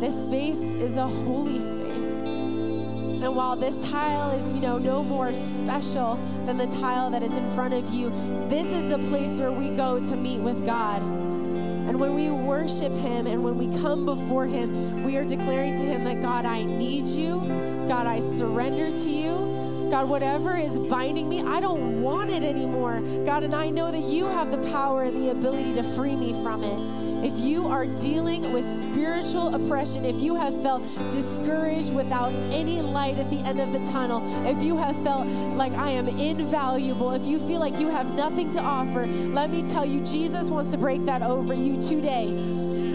This 0.00 0.24
space 0.24 0.60
is 0.60 0.96
a 0.96 1.06
holy 1.06 1.60
space. 1.60 2.24
And 2.24 3.34
while 3.34 3.56
this 3.56 3.80
tile 3.80 4.32
is, 4.32 4.52
you 4.52 4.60
know, 4.60 4.76
no 4.76 5.02
more 5.02 5.32
special 5.32 6.16
than 6.44 6.58
the 6.58 6.66
tile 6.66 7.10
that 7.10 7.22
is 7.22 7.36
in 7.36 7.50
front 7.52 7.72
of 7.72 7.88
you, 7.90 8.10
this 8.48 8.72
is 8.72 8.88
the 8.88 8.98
place 8.98 9.38
where 9.38 9.52
we 9.52 9.70
go 9.70 9.98
to 9.98 10.16
meet 10.16 10.40
with 10.40 10.66
God. 10.66 11.00
And 11.00 11.98
when 11.98 12.14
we 12.14 12.28
worship 12.30 12.92
Him 12.92 13.26
and 13.26 13.42
when 13.42 13.56
we 13.56 13.68
come 13.80 14.04
before 14.04 14.46
Him, 14.46 15.04
we 15.04 15.16
are 15.16 15.24
declaring 15.24 15.74
to 15.76 15.82
Him 15.82 16.04
that 16.04 16.20
God, 16.20 16.44
I 16.44 16.62
need 16.62 17.06
you. 17.06 17.40
God, 17.86 18.06
I 18.06 18.20
surrender 18.20 18.90
to 18.90 19.10
you. 19.10 19.53
God, 19.94 20.08
whatever 20.08 20.56
is 20.56 20.76
binding 20.76 21.28
me, 21.28 21.40
I 21.40 21.60
don't 21.60 22.02
want 22.02 22.28
it 22.28 22.42
anymore. 22.42 23.00
God, 23.24 23.44
and 23.44 23.54
I 23.54 23.70
know 23.70 23.92
that 23.92 24.02
you 24.02 24.24
have 24.26 24.50
the 24.50 24.58
power 24.72 25.04
and 25.04 25.22
the 25.22 25.30
ability 25.30 25.72
to 25.74 25.84
free 25.94 26.16
me 26.16 26.32
from 26.42 26.64
it. 26.64 27.24
If 27.24 27.38
you 27.38 27.68
are 27.68 27.86
dealing 27.86 28.52
with 28.52 28.64
spiritual 28.64 29.54
oppression, 29.54 30.04
if 30.04 30.20
you 30.20 30.34
have 30.34 30.60
felt 30.64 30.82
discouraged 31.10 31.94
without 31.94 32.32
any 32.52 32.82
light 32.82 33.20
at 33.20 33.30
the 33.30 33.36
end 33.36 33.60
of 33.60 33.70
the 33.70 33.78
tunnel, 33.88 34.20
if 34.44 34.60
you 34.64 34.76
have 34.76 35.00
felt 35.04 35.28
like 35.54 35.72
I 35.74 35.90
am 35.90 36.08
invaluable, 36.08 37.12
if 37.12 37.24
you 37.24 37.38
feel 37.46 37.60
like 37.60 37.78
you 37.78 37.88
have 37.88 38.12
nothing 38.14 38.50
to 38.50 38.60
offer, 38.60 39.06
let 39.06 39.48
me 39.48 39.62
tell 39.62 39.86
you, 39.86 40.00
Jesus 40.00 40.50
wants 40.50 40.72
to 40.72 40.76
break 40.76 41.04
that 41.06 41.22
over 41.22 41.54
you 41.54 41.80
today. 41.80 42.32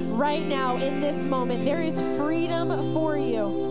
Right 0.09 0.45
now, 0.45 0.75
in 0.75 0.99
this 0.99 1.23
moment, 1.23 1.63
there 1.63 1.81
is 1.81 2.01
freedom 2.17 2.93
for 2.93 3.17
you 3.17 3.68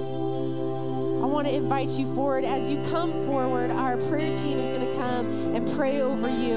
want 1.29 1.47
to 1.47 1.55
invite 1.55 1.91
you 1.91 2.12
forward. 2.14 2.45
As 2.45 2.70
you 2.70 2.83
come 2.91 3.12
forward, 3.24 3.70
our 3.70 3.97
prayer 4.09 4.35
team 4.35 4.59
is 4.59 4.70
going 4.70 4.89
to 4.89 4.97
come 4.97 5.55
and 5.55 5.70
pray 5.76 6.01
over 6.01 6.29
you. 6.29 6.55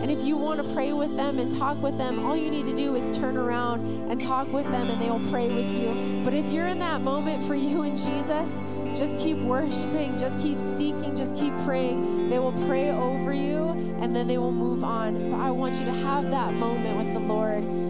And 0.00 0.10
if 0.10 0.24
you 0.24 0.36
want 0.36 0.64
to 0.64 0.74
pray 0.74 0.92
with 0.92 1.16
them 1.16 1.38
and 1.38 1.50
talk 1.50 1.80
with 1.82 1.98
them, 1.98 2.24
all 2.24 2.36
you 2.36 2.50
need 2.50 2.66
to 2.66 2.74
do 2.74 2.94
is 2.96 3.10
turn 3.10 3.36
around 3.36 3.86
and 4.10 4.20
talk 4.20 4.50
with 4.52 4.64
them 4.70 4.88
and 4.88 5.00
they 5.00 5.10
will 5.10 5.30
pray 5.30 5.48
with 5.48 5.70
you. 5.72 6.22
But 6.24 6.34
if 6.34 6.46
you're 6.46 6.66
in 6.66 6.78
that 6.78 7.00
moment 7.02 7.46
for 7.46 7.54
you 7.54 7.82
and 7.82 7.96
Jesus, 7.96 8.58
just 8.98 9.18
keep 9.18 9.38
worshiping, 9.38 10.16
just 10.18 10.40
keep 10.40 10.58
seeking, 10.58 11.14
just 11.14 11.36
keep 11.36 11.56
praying. 11.58 12.28
They 12.28 12.38
will 12.38 12.54
pray 12.66 12.90
over 12.90 13.32
you 13.32 13.68
and 14.00 14.14
then 14.16 14.26
they 14.26 14.38
will 14.38 14.52
move 14.52 14.82
on. 14.82 15.30
But 15.30 15.38
I 15.38 15.50
want 15.50 15.78
you 15.78 15.84
to 15.84 15.92
have 15.92 16.30
that 16.30 16.54
moment 16.54 16.96
with 16.96 17.12
the 17.12 17.20
Lord. 17.20 17.89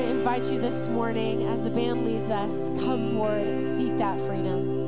Want 0.00 0.12
to 0.12 0.18
invite 0.18 0.50
you 0.50 0.58
this 0.58 0.88
morning 0.88 1.46
as 1.48 1.62
the 1.62 1.68
band 1.68 2.06
leads 2.06 2.30
us, 2.30 2.70
come 2.80 3.12
forward, 3.12 3.60
seek 3.60 3.98
that 3.98 4.18
freedom. 4.20 4.79